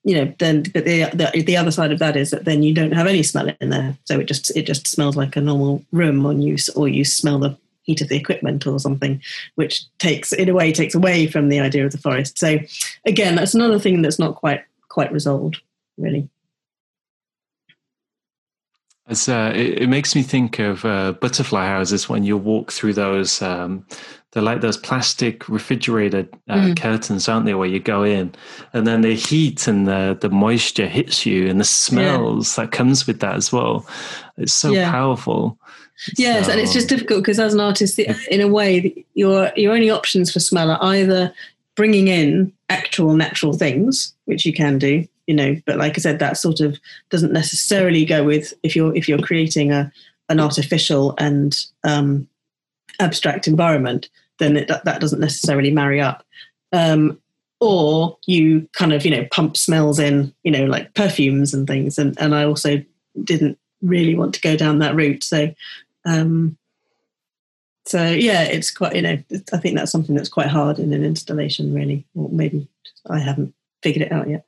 you 0.05 0.17
know, 0.17 0.35
then 0.39 0.65
but 0.75 0.85
the, 0.85 1.05
the, 1.13 1.43
the 1.43 1.57
other 1.57 1.71
side 1.71 1.93
of 1.93 1.99
that 1.99 2.17
is 2.17 2.31
that 2.31 2.45
then 2.45 2.63
you 2.63 2.75
don't 2.75 2.93
have 2.93 3.07
any 3.07 3.23
smell 3.23 3.49
in 3.61 3.71
there, 3.71 3.97
so 4.05 4.19
it 4.19 4.25
just 4.25 4.57
it 4.57 4.67
just 4.67 4.89
smells 4.89 5.17
like 5.17 5.37
a 5.37 5.41
normal 5.41 5.85
room, 5.93 6.27
or 6.27 6.33
you 6.33 6.57
or 6.75 6.89
you 6.89 7.05
smell 7.05 7.39
the 7.39 7.57
heat 7.87 8.03
of 8.03 8.09
the 8.09 8.17
equipment 8.17 8.67
or 8.67 8.79
something, 8.79 9.23
which 9.55 9.85
takes, 9.99 10.33
in 10.33 10.49
a 10.49 10.55
way, 10.55 10.73
takes 10.73 10.95
away 10.95 11.27
from 11.27 11.49
the 11.49 11.61
idea 11.61 11.87
of 11.87 11.93
the 11.93 11.99
forest. 11.99 12.39
So, 12.39 12.59
again, 13.07 13.37
that's 13.37 13.55
another 13.55 13.79
thing 13.79 14.03
that's 14.03 14.19
not 14.19 14.35
quite 14.35 14.63
quite 14.89 15.13
resolved, 15.13 15.61
really. 15.99 16.29
It's, 19.09 19.29
uh, 19.29 19.53
it, 19.55 19.83
it, 19.83 19.89
makes 19.89 20.17
me 20.17 20.23
think 20.23 20.59
of 20.59 20.85
uh, 20.85 21.13
butterfly 21.13 21.67
houses 21.67 22.09
when 22.09 22.25
you 22.25 22.37
walk 22.37 22.73
through 22.73 22.95
those. 22.95 23.41
Um, 23.41 23.87
they're 24.33 24.43
like 24.43 24.61
those 24.61 24.77
plastic 24.77 25.49
refrigerated 25.49 26.29
uh, 26.49 26.57
mm. 26.57 26.81
curtains, 26.81 27.29
aren't 27.29 27.47
they? 27.47 27.55
Where 27.55 27.69
you 27.69 27.79
go 27.79 28.03
in, 28.03 28.35
and 28.73 28.87
then 28.87 29.03
the 29.03 29.15
heat 29.15 29.69
and 29.69 29.87
the 29.87 30.19
the 30.21 30.29
moisture 30.29 30.87
hits 30.87 31.25
you, 31.25 31.49
and 31.49 31.61
the 31.61 31.65
smells 31.65 32.59
yeah. 32.59 32.65
that 32.65 32.73
comes 32.73 33.07
with 33.07 33.21
that 33.21 33.37
as 33.37 33.53
well. 33.53 33.87
It's 34.37 34.53
so 34.53 34.73
yeah. 34.73 34.91
powerful. 34.91 35.59
Yes, 36.17 36.47
so, 36.47 36.53
and 36.53 36.61
it's 36.61 36.73
just 36.73 36.89
difficult 36.89 37.23
because 37.23 37.41
as 37.41 37.55
an 37.55 37.61
artist, 37.61 37.99
in 37.99 38.41
a 38.41 38.49
way, 38.49 39.05
your 39.15 39.51
your 39.57 39.75
only 39.75 39.91
options 39.91 40.33
for 40.33 40.41
smell 40.41 40.71
are 40.71 40.79
either 40.83 41.33
bringing 41.75 42.09
in 42.09 42.53
actual 42.69 43.15
natural 43.15 43.53
things, 43.53 44.15
which 44.25 44.45
you 44.45 44.53
can 44.53 44.79
do, 44.79 45.07
you 45.27 45.35
know, 45.35 45.57
but 45.67 45.77
like 45.77 45.97
I 45.97 46.01
said, 46.01 46.19
that 46.19 46.37
sort 46.37 46.61
of 46.61 46.79
doesn't 47.11 47.33
necessarily 47.33 48.05
go 48.05 48.25
with 48.25 48.55
if 48.63 48.77
you're 48.77 48.95
if 48.97 49.09
you're 49.09 49.19
creating 49.19 49.73
a 49.73 49.93
an 50.29 50.41
artificial 50.41 51.15
and 51.19 51.57
um, 51.85 52.29
abstract 52.99 53.47
environment, 53.47 54.09
then 54.39 54.57
it, 54.57 54.69
that 54.69 55.01
doesn't 55.01 55.21
necessarily 55.21 55.71
marry 55.71 56.01
up. 56.01 56.25
Um, 56.73 57.21
or 57.61 58.19
you 58.27 58.69
kind 58.73 58.93
of 58.93 59.05
you 59.05 59.11
know 59.11 59.27
pump 59.31 59.57
smells 59.57 59.99
in, 59.99 60.33
you 60.43 60.51
know, 60.51 60.65
like 60.67 60.95
perfumes 60.95 61.55
and 61.55 61.67
things, 61.67 61.99
and 61.99 62.19
and 62.21 62.35
I 62.35 62.45
also 62.45 62.83
didn't 63.25 63.59
really 63.83 64.15
want 64.15 64.35
to 64.35 64.41
go 64.41 64.57
down 64.57 64.79
that 64.79 64.95
route. 64.95 65.25
So 65.25 65.55
um, 66.07 66.57
so 67.85 68.05
yeah, 68.05 68.43
it's 68.43 68.71
quite 68.71 68.97
you 68.97 69.03
know 69.03 69.23
I 69.53 69.59
think 69.59 69.77
that's 69.77 69.93
something 69.93 70.15
that's 70.15 70.29
quite 70.29 70.49
hard 70.49 70.79
in 70.79 70.93
an 70.93 71.05
installation, 71.05 71.75
really, 71.75 72.05
or 72.15 72.29
maybe 72.31 72.69
I 73.09 73.19
haven't 73.19 73.55
figured 73.83 74.07
it 74.07 74.13
out 74.13 74.29
yet. 74.29 74.45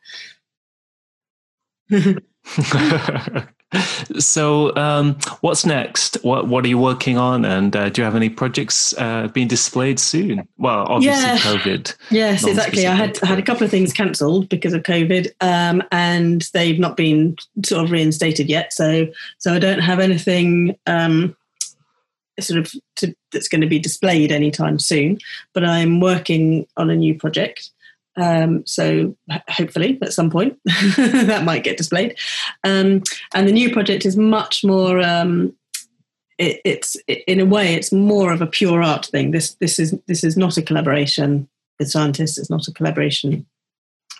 so 4.18 4.74
um, 4.76 5.14
what's 5.40 5.64
next? 5.64 6.16
What 6.24 6.48
what 6.48 6.64
are 6.64 6.68
you 6.68 6.78
working 6.78 7.16
on? 7.16 7.44
And 7.44 7.76
uh, 7.76 7.90
do 7.90 8.00
you 8.00 8.04
have 8.04 8.16
any 8.16 8.28
projects 8.28 8.92
uh, 8.98 9.28
being 9.28 9.46
displayed 9.46 10.00
soon? 10.00 10.48
Well 10.56 10.86
obviously 10.88 11.22
yeah. 11.22 11.38
covid. 11.38 11.96
Yes 12.10 12.44
exactly. 12.46 12.86
I 12.86 12.94
had 12.94 13.22
I 13.22 13.26
had 13.26 13.38
a 13.38 13.42
couple 13.42 13.64
of 13.64 13.70
things 13.70 13.92
cancelled 13.92 14.48
because 14.48 14.72
of 14.72 14.82
covid 14.82 15.30
um, 15.40 15.82
and 15.92 16.42
they've 16.54 16.78
not 16.78 16.96
been 16.96 17.36
sort 17.64 17.84
of 17.84 17.90
reinstated 17.90 18.48
yet. 18.48 18.72
So 18.72 19.06
so 19.38 19.54
i 19.54 19.58
don't 19.58 19.80
have 19.80 20.00
anything 20.00 20.76
um, 20.86 21.36
sort 22.40 22.58
of 22.58 22.72
to, 22.96 23.14
that's 23.32 23.48
going 23.48 23.60
to 23.60 23.66
be 23.66 23.78
displayed 23.78 24.32
anytime 24.32 24.78
soon. 24.78 25.18
But 25.54 25.64
I'm 25.64 26.00
working 26.00 26.66
on 26.76 26.90
a 26.90 26.96
new 26.96 27.14
project. 27.14 27.70
Um, 28.16 28.66
so 28.66 29.16
hopefully 29.48 29.98
at 30.02 30.12
some 30.12 30.28
point 30.28 30.58
that 30.64 31.44
might 31.44 31.62
get 31.62 31.76
displayed. 31.76 32.16
Um, 32.64 33.02
and 33.32 33.46
the 33.46 33.52
new 33.52 33.72
project 33.72 34.04
is 34.04 34.16
much 34.16 34.64
more. 34.64 35.00
Um, 35.00 35.54
it, 36.38 36.60
it's 36.64 36.96
it, 37.06 37.22
in 37.26 37.40
a 37.40 37.46
way 37.46 37.74
it's 37.74 37.92
more 37.92 38.32
of 38.32 38.40
a 38.40 38.46
pure 38.46 38.82
art 38.82 39.06
thing. 39.06 39.30
This 39.30 39.54
this 39.60 39.78
is 39.78 39.96
this 40.06 40.24
is 40.24 40.36
not 40.36 40.56
a 40.56 40.62
collaboration 40.62 41.48
with 41.78 41.90
scientists. 41.90 42.38
It's 42.38 42.50
not 42.50 42.66
a 42.68 42.72
collaboration 42.72 43.46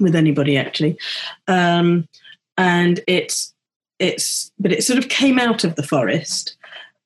with 0.00 0.14
anybody 0.14 0.56
actually. 0.56 0.96
Um, 1.46 2.08
and 2.56 3.00
it's 3.06 3.54
it's 3.98 4.52
but 4.58 4.72
it 4.72 4.84
sort 4.84 4.98
of 4.98 5.08
came 5.08 5.38
out 5.38 5.64
of 5.64 5.74
the 5.74 5.82
forest 5.82 6.56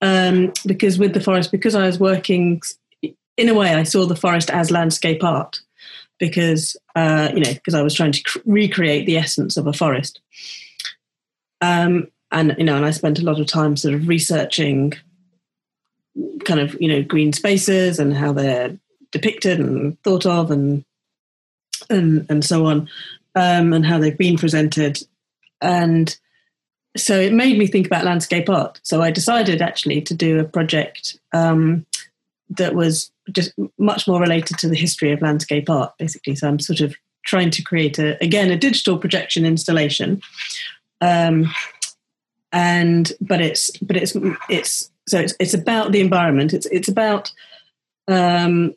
um, 0.03 0.53
because 0.67 0.99
with 0.99 1.15
the 1.15 1.21
forest, 1.21 1.53
because 1.53 1.77
I 1.77 1.87
was 1.87 1.99
working 1.99 2.61
in 3.37 3.49
a 3.49 3.55
way, 3.55 3.73
I 3.73 3.85
saw 3.85 4.05
the 4.05 4.17
forest 4.17 4.51
as 4.51 4.71
landscape 4.71 5.25
art 5.25 5.61
because 6.19 6.77
uh, 6.95 7.31
you 7.33 7.41
know 7.41 7.55
because 7.55 7.75
I 7.75 7.83
was 7.83 7.95
trying 7.95 8.13
to 8.13 8.23
cr- 8.23 8.39
recreate 8.45 9.07
the 9.07 9.17
essence 9.17 9.57
of 9.57 9.67
a 9.67 9.73
forest. 9.73 10.21
Um, 11.61 12.09
and 12.33 12.55
you 12.59 12.65
know, 12.65 12.77
and 12.77 12.85
I 12.85 12.91
spent 12.91 13.21
a 13.21 13.25
lot 13.25 13.41
of 13.41 13.47
time 13.47 13.77
sort 13.77 13.95
of 13.95 14.09
researching 14.09 14.93
kind 16.45 16.61
of 16.61 16.77
you 16.81 16.89
know 16.89 17.03
green 17.03 17.33
spaces 17.33 17.99
and 17.99 18.13
how 18.13 18.33
they're 18.33 18.77
depicted 19.13 19.61
and 19.61 20.03
thought 20.03 20.27
of 20.27 20.51
and 20.51 20.85
and 21.89 22.27
and 22.29 22.45
so 22.45 22.67
on, 22.67 22.89
um, 23.37 23.73
and 23.73 23.87
how 23.87 23.99
they've 23.99 24.19
been 24.19 24.37
presented. 24.37 24.99
and 25.61 26.19
so 26.97 27.19
it 27.19 27.33
made 27.33 27.59
me 27.59 27.67
think 27.67 27.87
about 27.87 28.05
landscape 28.05 28.49
art. 28.49 28.81
So 28.83 29.03
I 29.03 29.11
decided 29.11 29.63
actually 29.63 30.01
to 30.03 30.15
do 30.15 30.39
a 30.39 30.45
project 30.45 31.19
um, 31.33 31.87
that 32.51 32.75
was 32.75 33.11
just 33.31 33.53
much 33.79 34.07
more 34.07 34.21
related 34.21 34.59
to 34.59 34.69
the 34.69 34.77
history 34.77 35.13
of 35.13 35.23
landscape 35.23 35.71
art, 35.71 35.97
basically. 35.99 36.35
So 36.35 36.49
I'm 36.49 36.59
sort 36.59 36.81
of 36.81 36.95
trying 37.25 37.51
to 37.51 37.63
create 37.63 37.99
a 37.99 38.23
again 38.23 38.51
a 38.51 38.57
digital 38.57 38.99
projection 38.99 39.47
installation, 39.47 40.21
um, 41.01 41.51
and 42.53 43.13
but 43.21 43.41
it's 43.41 43.71
but 43.79 43.97
it's 43.97 44.15
it's 44.51 44.91
so 45.09 45.19
it's 45.19 45.35
it's 45.41 45.55
about 45.55 45.93
the 45.93 46.01
environment. 46.01 46.53
It's 46.53 46.67
it's 46.67 46.89
about 46.89 47.33
um, 48.09 48.75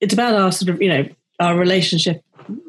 it's 0.00 0.14
about 0.14 0.34
our 0.34 0.52
sort 0.52 0.70
of 0.70 0.80
you 0.80 0.88
know 0.88 1.06
our 1.40 1.56
relationship 1.56 2.22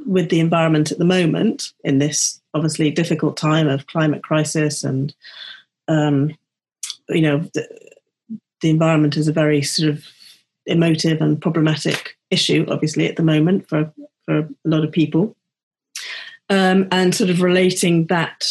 with 0.05 0.29
the 0.29 0.41
environment 0.41 0.91
at 0.91 0.97
the 0.97 1.05
moment 1.05 1.71
in 1.83 1.99
this 1.99 2.38
obviously 2.53 2.91
difficult 2.91 3.37
time 3.37 3.67
of 3.67 3.87
climate 3.87 4.23
crisis 4.23 4.83
and 4.83 5.13
um, 5.87 6.35
you 7.09 7.21
know 7.21 7.39
the, 7.53 7.67
the 8.61 8.69
environment 8.69 9.17
is 9.17 9.27
a 9.27 9.33
very 9.33 9.61
sort 9.61 9.89
of 9.89 10.05
emotive 10.65 11.21
and 11.21 11.41
problematic 11.41 12.17
issue 12.29 12.65
obviously 12.69 13.07
at 13.07 13.15
the 13.15 13.23
moment 13.23 13.67
for 13.67 13.91
for 14.29 14.37
a 14.37 14.47
lot 14.65 14.83
of 14.83 14.91
people. 14.91 15.35
Um, 16.51 16.87
and 16.91 17.13
sort 17.13 17.29
of 17.29 17.41
relating 17.41 18.05
that 18.07 18.45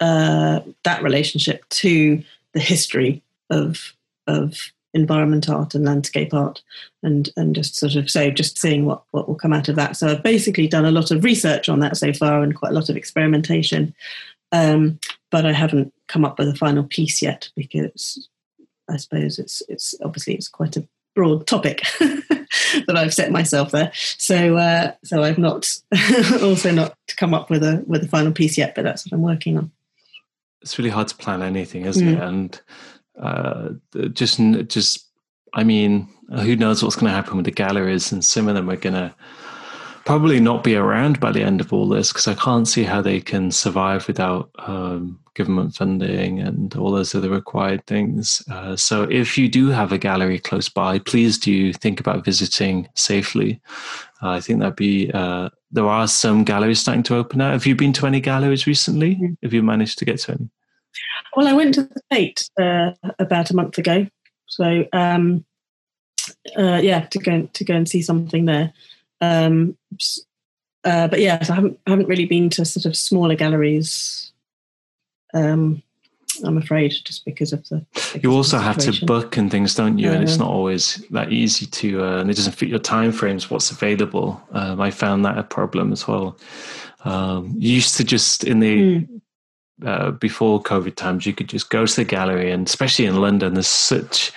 uh, 0.00 0.60
that 0.84 1.02
relationship 1.02 1.68
to 1.68 2.22
the 2.54 2.60
history 2.60 3.22
of 3.50 3.94
of 4.26 4.72
environment 4.94 5.48
art 5.48 5.74
and 5.74 5.84
landscape 5.84 6.34
art 6.34 6.62
and 7.02 7.30
and 7.36 7.54
just 7.54 7.76
sort 7.76 7.94
of 7.94 8.10
so 8.10 8.30
just 8.30 8.58
seeing 8.58 8.84
what 8.84 9.02
what 9.10 9.28
will 9.28 9.34
come 9.34 9.52
out 9.52 9.68
of 9.68 9.76
that. 9.76 9.96
So 9.96 10.08
i've 10.08 10.22
basically 10.22 10.68
done 10.68 10.84
a 10.84 10.90
lot 10.90 11.10
of 11.10 11.24
research 11.24 11.68
on 11.68 11.80
that 11.80 11.96
so 11.96 12.12
far 12.12 12.42
and 12.42 12.54
quite 12.54 12.72
a 12.72 12.74
lot 12.74 12.88
of 12.88 12.96
experimentation. 12.96 13.94
Um, 14.52 14.98
but 15.30 15.46
i 15.46 15.52
haven't 15.52 15.92
come 16.08 16.24
up 16.24 16.38
with 16.38 16.48
a 16.48 16.54
final 16.54 16.84
piece 16.84 17.22
yet 17.22 17.48
because 17.56 18.28
i 18.90 18.98
suppose 18.98 19.38
it's 19.38 19.62
it's 19.68 19.94
obviously 20.04 20.34
it's 20.34 20.48
quite 20.48 20.76
a 20.76 20.86
broad 21.14 21.46
topic 21.46 21.82
that 21.98 22.96
i've 22.96 23.14
set 23.14 23.30
myself 23.30 23.70
there. 23.70 23.90
So 23.94 24.56
uh, 24.56 24.92
so 25.04 25.22
i've 25.22 25.38
not 25.38 25.78
also 26.42 26.70
not 26.70 26.96
come 27.16 27.32
up 27.32 27.48
with 27.48 27.62
a 27.62 27.82
with 27.86 28.04
a 28.04 28.08
final 28.08 28.32
piece 28.32 28.58
yet 28.58 28.74
but 28.74 28.82
that's 28.84 29.06
what 29.06 29.16
i'm 29.16 29.22
working 29.22 29.56
on. 29.56 29.70
It's 30.60 30.78
really 30.78 30.90
hard 30.90 31.08
to 31.08 31.16
plan 31.16 31.42
anything 31.42 31.86
isn't 31.86 32.06
mm. 32.06 32.12
it 32.12 32.20
and 32.20 32.60
uh, 33.22 33.70
just 34.12 34.40
just 34.68 35.06
I 35.54 35.64
mean, 35.64 36.08
who 36.30 36.56
knows 36.56 36.82
what's 36.82 36.96
going 36.96 37.10
to 37.10 37.14
happen 37.14 37.36
with 37.36 37.44
the 37.44 37.50
galleries, 37.50 38.12
and 38.12 38.24
some 38.24 38.48
of 38.48 38.54
them 38.54 38.70
are 38.70 38.76
going 38.76 38.94
to 38.94 39.14
probably 40.04 40.40
not 40.40 40.64
be 40.64 40.74
around 40.74 41.20
by 41.20 41.30
the 41.30 41.42
end 41.42 41.60
of 41.60 41.72
all 41.72 41.88
this 41.88 42.08
because 42.08 42.26
I 42.26 42.34
can't 42.34 42.66
see 42.66 42.82
how 42.82 43.00
they 43.00 43.20
can 43.20 43.52
survive 43.52 44.08
without 44.08 44.50
um, 44.58 45.20
government 45.34 45.74
funding 45.74 46.40
and 46.40 46.74
all 46.74 46.90
those 46.90 47.14
other 47.14 47.30
required 47.30 47.86
things. 47.86 48.42
Uh, 48.50 48.76
so, 48.76 49.04
if 49.04 49.38
you 49.38 49.48
do 49.48 49.68
have 49.68 49.92
a 49.92 49.98
gallery 49.98 50.38
close 50.38 50.68
by, 50.68 50.98
please 50.98 51.38
do 51.38 51.72
think 51.72 52.00
about 52.00 52.24
visiting 52.24 52.88
safely. 52.94 53.60
Uh, 54.22 54.30
I 54.30 54.40
think 54.40 54.60
that'd 54.60 54.76
be. 54.76 55.10
Uh, 55.12 55.50
there 55.70 55.86
are 55.86 56.08
some 56.08 56.44
galleries 56.44 56.80
starting 56.80 57.02
to 57.04 57.16
open 57.16 57.38
now. 57.38 57.52
Have 57.52 57.66
you 57.66 57.74
been 57.74 57.92
to 57.94 58.06
any 58.06 58.20
galleries 58.20 58.66
recently? 58.66 59.16
Mm. 59.16 59.36
Have 59.42 59.52
you 59.52 59.62
managed 59.62 59.98
to 59.98 60.04
get 60.04 60.18
to 60.20 60.32
any? 60.32 60.50
Well, 61.36 61.48
I 61.48 61.52
went 61.52 61.74
to 61.74 61.82
the 61.82 62.00
Tate 62.10 62.48
uh, 62.60 62.92
about 63.18 63.50
a 63.50 63.56
month 63.56 63.78
ago, 63.78 64.06
so 64.46 64.86
um, 64.92 65.44
uh, 66.56 66.80
yeah, 66.82 67.00
to 67.06 67.18
go 67.18 67.48
to 67.52 67.64
go 67.64 67.74
and 67.74 67.88
see 67.88 68.02
something 68.02 68.44
there. 68.44 68.72
Um, 69.20 69.76
uh, 70.84 71.08
but 71.08 71.20
yeah, 71.20 71.38
I 71.40 71.54
haven't 71.54 71.78
haven't 71.86 72.08
really 72.08 72.26
been 72.26 72.50
to 72.50 72.64
sort 72.64 72.86
of 72.86 72.96
smaller 72.96 73.34
galleries. 73.34 74.32
Um, 75.32 75.82
I'm 76.44 76.56
afraid, 76.56 76.94
just 77.04 77.24
because 77.24 77.52
of 77.52 77.68
the. 77.68 77.84
Because 77.94 78.22
you 78.22 78.32
also 78.32 78.58
have 78.58 78.78
to 78.78 79.06
book 79.06 79.36
and 79.36 79.50
things, 79.50 79.74
don't 79.74 79.98
you? 79.98 80.10
and 80.10 80.22
it's 80.22 80.38
not 80.38 80.48
always 80.48 80.96
that 81.10 81.30
easy 81.30 81.66
to, 81.66 82.04
uh, 82.04 82.20
and 82.20 82.30
it 82.30 82.36
doesn't 82.36 82.54
fit 82.54 82.68
your 82.68 82.78
time 82.78 83.12
frames. 83.12 83.50
What's 83.50 83.70
available? 83.70 84.42
Um, 84.52 84.80
I 84.80 84.90
found 84.90 85.24
that 85.24 85.38
a 85.38 85.42
problem 85.42 85.92
as 85.92 86.08
well. 86.08 86.36
Um, 87.04 87.54
used 87.58 87.96
to 87.96 88.04
just 88.04 88.44
in 88.44 88.60
the 88.60 88.78
mm 88.78 89.21
uh, 89.84 90.10
before 90.12 90.62
COVID 90.62 90.94
times, 90.96 91.26
you 91.26 91.32
could 91.32 91.48
just 91.48 91.70
go 91.70 91.86
to 91.86 91.96
the 91.96 92.04
gallery, 92.04 92.50
and 92.50 92.66
especially 92.66 93.06
in 93.06 93.20
London, 93.20 93.54
there's 93.54 93.66
such 93.66 94.32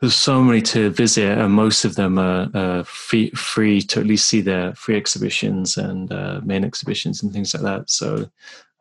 there's 0.00 0.14
so 0.14 0.42
many 0.42 0.60
to 0.62 0.90
visit, 0.90 1.38
and 1.38 1.52
most 1.52 1.84
of 1.84 1.94
them 1.94 2.18
are 2.18 2.50
uh, 2.54 2.82
free, 2.82 3.30
free 3.30 3.80
to 3.82 4.00
at 4.00 4.06
least 4.06 4.28
see 4.28 4.40
their 4.40 4.74
free 4.74 4.96
exhibitions 4.96 5.76
and 5.76 6.12
uh, 6.12 6.40
main 6.44 6.64
exhibitions 6.64 7.22
and 7.22 7.32
things 7.32 7.54
like 7.54 7.62
that. 7.62 7.88
So, 7.88 8.28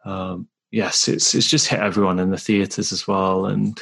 um, 0.04 0.48
yes, 0.72 1.08
it's 1.08 1.34
it's 1.34 1.50
just 1.50 1.68
hit 1.68 1.80
everyone 1.80 2.20
in 2.20 2.32
the 2.32 2.38
theatres 2.38 2.92
as 2.92 3.08
well, 3.08 3.46
and. 3.46 3.82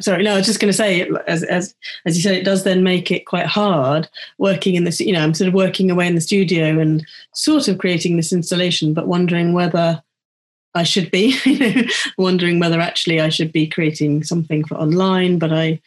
Sorry, 0.00 0.24
no, 0.24 0.32
I 0.32 0.36
was 0.38 0.46
just 0.46 0.58
going 0.58 0.70
to 0.70 0.76
say, 0.76 1.08
as 1.26 1.44
as 1.44 1.74
as 2.06 2.16
you 2.16 2.22
said, 2.22 2.34
it 2.34 2.44
does 2.44 2.64
then 2.64 2.82
make 2.82 3.10
it 3.10 3.26
quite 3.26 3.46
hard 3.46 4.08
working 4.38 4.74
in 4.74 4.84
this. 4.84 5.00
You 5.00 5.12
know, 5.12 5.20
I'm 5.20 5.34
sort 5.34 5.48
of 5.48 5.54
working 5.54 5.90
away 5.90 6.06
in 6.06 6.14
the 6.14 6.20
studio 6.20 6.78
and 6.80 7.06
sort 7.34 7.68
of 7.68 7.78
creating 7.78 8.16
this 8.16 8.32
installation, 8.32 8.94
but 8.94 9.06
wondering 9.06 9.52
whether 9.52 10.02
I 10.74 10.84
should 10.84 11.10
be 11.10 11.88
wondering 12.18 12.58
whether 12.58 12.80
actually 12.80 13.20
I 13.20 13.28
should 13.28 13.52
be 13.52 13.66
creating 13.66 14.24
something 14.24 14.64
for 14.64 14.76
online, 14.76 15.38
but 15.38 15.52
I 15.52 15.80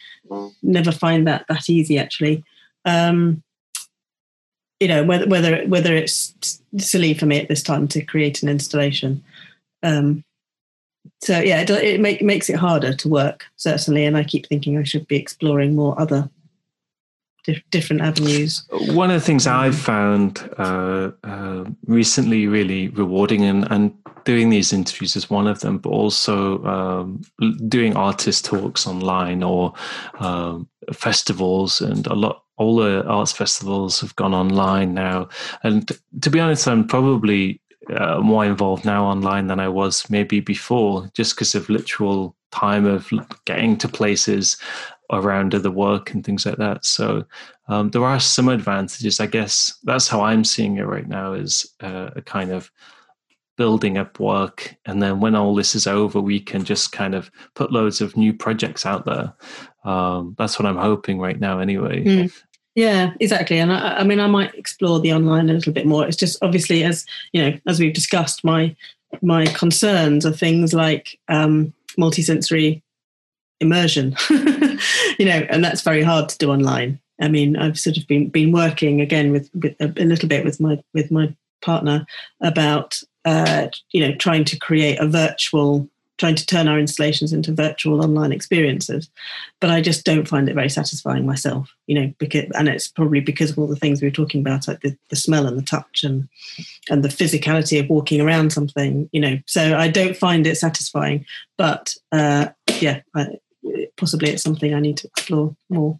never 0.61 0.91
find 0.91 1.27
that 1.27 1.45
that 1.47 1.69
easy 1.69 1.97
actually. 1.97 2.43
Um, 2.86 3.41
you 4.79 4.88
know 4.88 5.03
whether 5.03 5.27
whether 5.27 5.65
whether 5.67 5.95
it's 5.95 6.61
silly 6.77 7.13
for 7.13 7.25
me 7.25 7.39
at 7.39 7.47
this 7.47 7.63
time 7.63 7.88
to 7.89 8.01
create 8.03 8.43
an 8.43 8.49
installation. 8.49 9.23
Um, 9.83 10.23
so 11.21 11.39
yeah, 11.39 11.61
it, 11.61 11.69
it 11.69 11.99
make, 11.99 12.21
makes 12.21 12.49
it 12.49 12.57
harder 12.57 12.93
to 12.93 13.09
work 13.09 13.45
certainly, 13.55 14.05
and 14.05 14.17
I 14.17 14.23
keep 14.23 14.47
thinking 14.47 14.77
I 14.77 14.83
should 14.83 15.07
be 15.07 15.15
exploring 15.15 15.75
more 15.75 15.99
other 15.99 16.29
different 17.71 18.01
avenues. 18.01 18.67
One 18.71 19.11
of 19.11 19.19
the 19.19 19.25
things 19.25 19.47
I've 19.47 19.77
found 19.77 20.49
uh, 20.57 21.11
uh, 21.23 21.65
recently 21.85 22.47
really 22.47 22.89
rewarding, 22.89 23.43
and, 23.43 23.69
and 23.71 23.93
doing 24.23 24.49
these 24.49 24.73
interviews 24.73 25.15
is 25.15 25.29
one 25.29 25.47
of 25.47 25.59
them, 25.59 25.77
but 25.77 25.89
also 25.89 26.63
um, 26.65 27.21
doing 27.67 27.95
artist 27.95 28.45
talks 28.45 28.87
online 28.87 29.43
or 29.43 29.73
um, 30.19 30.67
festivals, 30.93 31.81
and 31.81 32.07
a 32.07 32.13
lot. 32.13 32.41
All 32.57 32.77
the 32.77 33.05
arts 33.05 33.33
festivals 33.33 33.99
have 33.99 34.15
gone 34.15 34.33
online 34.33 34.93
now, 34.93 35.27
and 35.63 35.91
to 36.21 36.29
be 36.29 36.39
honest, 36.39 36.67
I'm 36.67 36.87
probably 36.87 37.61
uh, 37.93 38.19
more 38.19 38.45
involved 38.45 38.85
now 38.85 39.05
online 39.05 39.47
than 39.47 39.59
I 39.59 39.67
was 39.67 40.09
maybe 40.09 40.39
before, 40.39 41.09
just 41.13 41.35
because 41.35 41.53
of 41.53 41.69
literal 41.69 42.35
time 42.51 42.85
of 42.85 43.11
getting 43.45 43.77
to 43.77 43.87
places 43.87 44.57
around 45.11 45.53
other 45.53 45.71
work 45.71 46.13
and 46.13 46.25
things 46.25 46.45
like 46.45 46.57
that. 46.57 46.85
So 46.85 47.25
um, 47.67 47.91
there 47.91 48.03
are 48.03 48.19
some 48.19 48.49
advantages. 48.49 49.19
I 49.19 49.27
guess 49.27 49.77
that's 49.83 50.07
how 50.07 50.21
I'm 50.21 50.43
seeing 50.43 50.77
it 50.77 50.83
right 50.83 51.07
now 51.07 51.33
is 51.33 51.71
uh, 51.81 52.11
a 52.15 52.21
kind 52.21 52.51
of 52.51 52.71
building 53.57 53.97
up 53.97 54.19
work. 54.19 54.75
And 54.85 55.01
then 55.01 55.19
when 55.19 55.35
all 55.35 55.55
this 55.55 55.75
is 55.75 55.87
over, 55.87 56.19
we 56.19 56.39
can 56.39 56.65
just 56.65 56.91
kind 56.91 57.15
of 57.15 57.31
put 57.53 57.71
loads 57.71 58.01
of 58.01 58.17
new 58.17 58.33
projects 58.33 58.85
out 58.85 59.05
there. 59.05 59.33
Um, 59.83 60.35
that's 60.37 60.59
what 60.59 60.65
I'm 60.65 60.77
hoping 60.77 61.19
right 61.19 61.39
now, 61.39 61.59
anyway. 61.59 62.03
Mm. 62.03 62.33
Yeah, 62.75 63.13
exactly. 63.21 63.57
And 63.57 63.71
I, 63.71 63.99
I, 63.99 64.03
mean, 64.03 64.19
I 64.19 64.27
might 64.27 64.53
explore 64.55 64.99
the 64.99 65.13
online 65.13 65.49
a 65.49 65.53
little 65.53 65.71
bit 65.71 65.85
more. 65.85 66.05
It's 66.05 66.17
just 66.17 66.37
obviously, 66.41 66.83
as 66.83 67.05
you 67.31 67.41
know, 67.41 67.57
as 67.67 67.79
we've 67.79 67.93
discussed, 67.93 68.43
my 68.43 68.75
my 69.21 69.45
concerns 69.45 70.25
are 70.25 70.33
things 70.33 70.73
like 70.73 71.17
um, 71.29 71.73
multisensory 71.97 72.81
immersion 73.61 74.11
you 75.19 75.26
know 75.26 75.45
and 75.49 75.63
that's 75.63 75.82
very 75.82 76.03
hard 76.03 76.30
to 76.30 76.38
do 76.38 76.51
online. 76.51 76.99
I 77.21 77.30
mean 77.30 77.55
i've 77.55 77.80
sort 77.80 77.97
of 77.97 78.05
been 78.07 78.30
been 78.30 78.51
working 78.51 78.99
again 78.99 79.32
with, 79.32 79.49
with 79.53 79.76
a, 79.80 79.93
a 79.97 80.05
little 80.05 80.28
bit 80.28 80.43
with 80.43 80.59
my 80.59 80.84
with 80.93 81.11
my 81.11 81.34
partner 81.61 82.05
about 82.41 83.01
uh, 83.26 83.67
you 83.91 83.99
know 83.99 84.15
trying 84.15 84.45
to 84.45 84.57
create 84.57 84.99
a 84.99 85.07
virtual 85.07 85.89
trying 86.17 86.36
to 86.36 86.45
turn 86.45 86.69
our 86.69 86.80
installations 86.80 87.34
into 87.34 87.51
virtual 87.51 88.01
online 88.01 88.32
experiences. 88.32 89.09
But 89.59 89.69
i 89.69 89.82
just 89.82 90.05
don't 90.05 90.28
find 90.28 90.47
it 90.47 90.53
very 90.53 90.69
satisfying 90.69 91.26
myself 91.26 91.73
you 91.88 91.95
know 91.99 92.13
because 92.19 92.45
and 92.57 92.67
it's 92.69 92.88
probably 92.88 93.19
because 93.19 93.51
of 93.51 93.59
all 93.59 93.67
the 93.67 93.76
things 93.76 94.01
we 94.01 94.07
were 94.07 94.11
talking 94.11 94.41
about 94.41 94.67
like 94.67 94.82
the, 94.82 94.95
the 95.09 95.15
smell 95.15 95.47
and 95.47 95.57
the 95.57 95.63
touch 95.63 96.03
and 96.03 96.28
and 96.89 97.03
the 97.03 97.09
physicality 97.09 97.80
of 97.80 97.89
walking 97.89 98.21
around 98.21 98.51
something 98.53 99.09
you 99.11 99.19
know. 99.19 99.39
So 99.47 99.76
i 99.76 99.88
don't 99.88 100.15
find 100.15 100.45
it 100.45 100.57
satisfying 100.57 101.26
but 101.57 101.95
uh 102.11 102.49
yeah 102.80 103.01
I, 103.15 103.39
possibly 103.97 104.29
it's 104.29 104.43
something 104.43 104.73
I 104.73 104.79
need 104.79 104.97
to 104.97 105.07
explore 105.07 105.55
more. 105.69 105.99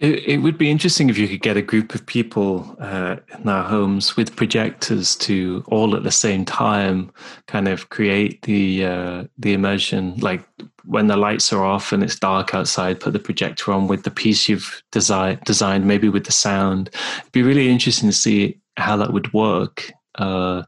It, 0.00 0.26
it 0.26 0.36
would 0.38 0.56
be 0.56 0.70
interesting 0.70 1.10
if 1.10 1.18
you 1.18 1.28
could 1.28 1.42
get 1.42 1.58
a 1.58 1.62
group 1.62 1.94
of 1.94 2.06
people 2.06 2.74
uh, 2.80 3.16
in 3.36 3.44
their 3.44 3.62
homes 3.62 4.16
with 4.16 4.34
projectors 4.34 5.14
to 5.16 5.62
all 5.68 5.94
at 5.94 6.04
the 6.04 6.10
same 6.10 6.46
time 6.46 7.12
kind 7.46 7.68
of 7.68 7.90
create 7.90 8.40
the 8.42 8.86
uh, 8.86 9.24
the 9.38 9.52
immersion. 9.52 10.16
Like 10.16 10.42
when 10.84 11.08
the 11.08 11.18
lights 11.18 11.52
are 11.52 11.62
off 11.62 11.92
and 11.92 12.02
it's 12.02 12.18
dark 12.18 12.54
outside, 12.54 12.98
put 12.98 13.12
the 13.12 13.18
projector 13.18 13.72
on 13.72 13.88
with 13.88 14.04
the 14.04 14.10
piece 14.10 14.48
you've 14.48 14.82
designed, 14.90 15.86
maybe 15.86 16.08
with 16.08 16.24
the 16.24 16.32
sound. 16.32 16.88
It'd 17.20 17.32
be 17.32 17.42
really 17.42 17.68
interesting 17.68 18.08
to 18.08 18.16
see 18.16 18.58
how 18.78 18.96
that 18.96 19.12
would 19.12 19.32
work 19.34 19.92
uh, 20.16 20.62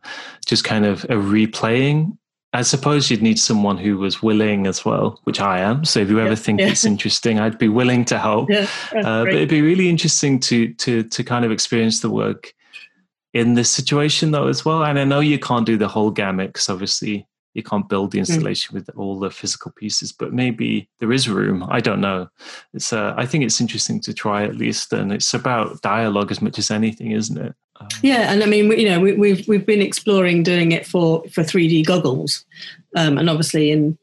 just 0.46 0.64
kind 0.64 0.84
of 0.84 1.04
a 1.04 1.14
replaying. 1.14 2.16
I 2.54 2.62
suppose 2.62 3.10
you'd 3.10 3.22
need 3.22 3.38
someone 3.38 3.78
who 3.78 3.96
was 3.96 4.22
willing 4.22 4.66
as 4.66 4.84
well, 4.84 5.18
which 5.24 5.40
I 5.40 5.60
am. 5.60 5.86
So 5.86 6.00
if 6.00 6.10
you 6.10 6.20
ever 6.20 6.30
yeah, 6.30 6.34
think 6.34 6.60
yeah. 6.60 6.68
it's 6.68 6.84
interesting, 6.84 7.38
I'd 7.38 7.58
be 7.58 7.68
willing 7.68 8.04
to 8.06 8.18
help. 8.18 8.50
Yeah, 8.50 8.66
uh, 8.94 9.24
but 9.24 9.34
it'd 9.34 9.48
be 9.48 9.62
really 9.62 9.88
interesting 9.88 10.38
to 10.40 10.72
to 10.74 11.02
to 11.02 11.24
kind 11.24 11.44
of 11.44 11.50
experience 11.50 12.00
the 12.00 12.10
work 12.10 12.52
in 13.32 13.54
this 13.54 13.70
situation 13.70 14.32
though 14.32 14.48
as 14.48 14.64
well. 14.64 14.84
And 14.84 14.98
I 14.98 15.04
know 15.04 15.20
you 15.20 15.38
can't 15.38 15.64
do 15.64 15.78
the 15.78 15.88
whole 15.88 16.10
gamut 16.10 16.52
because 16.52 16.68
obviously 16.68 17.26
you 17.54 17.62
can't 17.62 17.88
build 17.88 18.12
the 18.12 18.18
hmm. 18.18 18.20
installation 18.20 18.72
mm. 18.72 18.74
with 18.74 18.90
all 18.96 19.18
the 19.18 19.30
physical 19.30 19.72
pieces, 19.72 20.12
but 20.12 20.32
maybe 20.32 20.88
there 21.00 21.12
is 21.12 21.28
room. 21.28 21.66
I 21.68 21.80
don't 21.80 22.00
know. 22.00 22.28
It's 22.72 22.92
uh, 22.92 23.14
I 23.16 23.26
think 23.26 23.44
it's 23.44 23.60
interesting 23.60 24.00
to 24.00 24.14
try 24.14 24.44
at 24.44 24.56
least, 24.56 24.92
and 24.92 25.12
it's 25.12 25.34
about 25.34 25.82
dialogue 25.82 26.30
as 26.30 26.40
much 26.40 26.58
as 26.58 26.70
anything, 26.70 27.12
isn't 27.12 27.38
it? 27.38 27.54
Um, 27.82 27.88
yeah, 28.02 28.32
and 28.32 28.42
I 28.42 28.46
mean, 28.46 28.70
you 28.72 28.88
know, 28.88 29.00
we, 29.00 29.10
have 29.10 29.18
we've, 29.18 29.48
we've 29.48 29.66
been 29.66 29.82
exploring 29.82 30.42
doing 30.42 30.72
it 30.72 30.86
for 30.86 31.24
for 31.28 31.42
three 31.42 31.68
D 31.68 31.82
goggles, 31.82 32.44
um, 32.96 33.18
and 33.18 33.28
obviously 33.28 33.70
in 33.70 33.98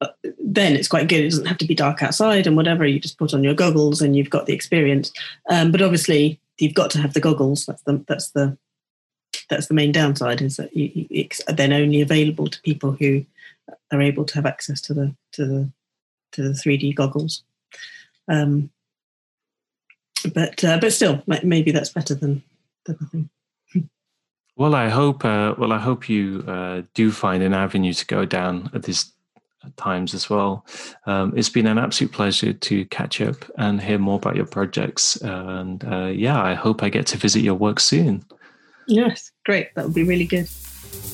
uh, 0.00 0.08
then 0.44 0.74
it's 0.74 0.88
quite 0.88 1.08
good. 1.08 1.20
It 1.20 1.30
doesn't 1.30 1.46
have 1.46 1.58
to 1.58 1.66
be 1.66 1.74
dark 1.74 2.02
outside 2.02 2.46
and 2.46 2.56
whatever. 2.56 2.86
You 2.86 3.00
just 3.00 3.18
put 3.18 3.32
on 3.32 3.42
your 3.42 3.54
goggles 3.54 4.02
and 4.02 4.14
you've 4.14 4.30
got 4.30 4.46
the 4.46 4.52
experience. 4.52 5.12
Um, 5.50 5.72
but 5.72 5.82
obviously, 5.82 6.38
you've 6.58 6.74
got 6.74 6.90
to 6.90 7.00
have 7.00 7.14
the 7.14 7.20
goggles. 7.20 7.66
That's 7.66 7.82
the 7.82 8.04
that's 8.06 8.30
the 8.30 8.58
that's 9.48 9.68
the 9.68 9.74
main 9.74 9.92
downside 9.92 10.42
is 10.42 10.56
that 10.56 10.76
you, 10.76 11.06
it's 11.10 11.40
then 11.48 11.72
only 11.72 12.00
available 12.00 12.48
to 12.48 12.60
people 12.62 12.92
who 12.92 13.24
are 13.92 14.02
able 14.02 14.24
to 14.24 14.34
have 14.34 14.46
access 14.46 14.80
to 14.82 14.94
the 14.94 15.14
to 15.32 15.46
the 15.46 15.70
to 16.32 16.42
the 16.42 16.50
3D 16.50 16.94
goggles. 16.94 17.42
Um, 18.28 18.70
but 20.34 20.62
uh, 20.64 20.78
but 20.78 20.92
still, 20.92 21.22
maybe 21.42 21.70
that's 21.70 21.90
better 21.90 22.14
than 22.14 22.42
than 22.86 22.98
nothing. 23.00 23.30
Well, 24.56 24.74
I 24.74 24.88
hope. 24.88 25.24
Uh, 25.24 25.54
well, 25.58 25.72
I 25.72 25.78
hope 25.78 26.08
you 26.08 26.42
uh, 26.46 26.82
do 26.94 27.12
find 27.12 27.42
an 27.42 27.52
avenue 27.52 27.92
to 27.92 28.06
go 28.06 28.24
down 28.24 28.70
at 28.72 28.84
these 28.84 29.12
times 29.76 30.14
as 30.14 30.30
well. 30.30 30.64
Um, 31.06 31.34
it's 31.36 31.48
been 31.48 31.66
an 31.66 31.78
absolute 31.78 32.12
pleasure 32.12 32.52
to 32.52 32.84
catch 32.86 33.20
up 33.20 33.36
and 33.58 33.80
hear 33.80 33.98
more 33.98 34.16
about 34.16 34.36
your 34.36 34.46
projects. 34.46 35.16
And 35.16 35.84
uh, 35.84 36.06
yeah, 36.06 36.40
I 36.42 36.54
hope 36.54 36.82
I 36.82 36.88
get 36.88 37.06
to 37.08 37.18
visit 37.18 37.42
your 37.42 37.54
work 37.54 37.80
soon. 37.80 38.24
Yes, 38.88 39.30
great. 39.44 39.74
That 39.74 39.84
would 39.84 39.94
be 39.94 40.04
really 40.04 40.26
good. 40.26 40.48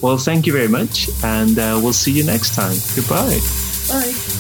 Well, 0.03 0.19
thank 0.19 0.47
you 0.47 0.53
very 0.53 0.69
much. 0.69 1.09
And 1.25 1.59
uh, 1.59 1.81
we'll 1.83 1.93
see 1.93 2.13
you 2.13 2.25
next 2.25 2.55
time. 2.55 2.77
Goodbye. 2.95 4.32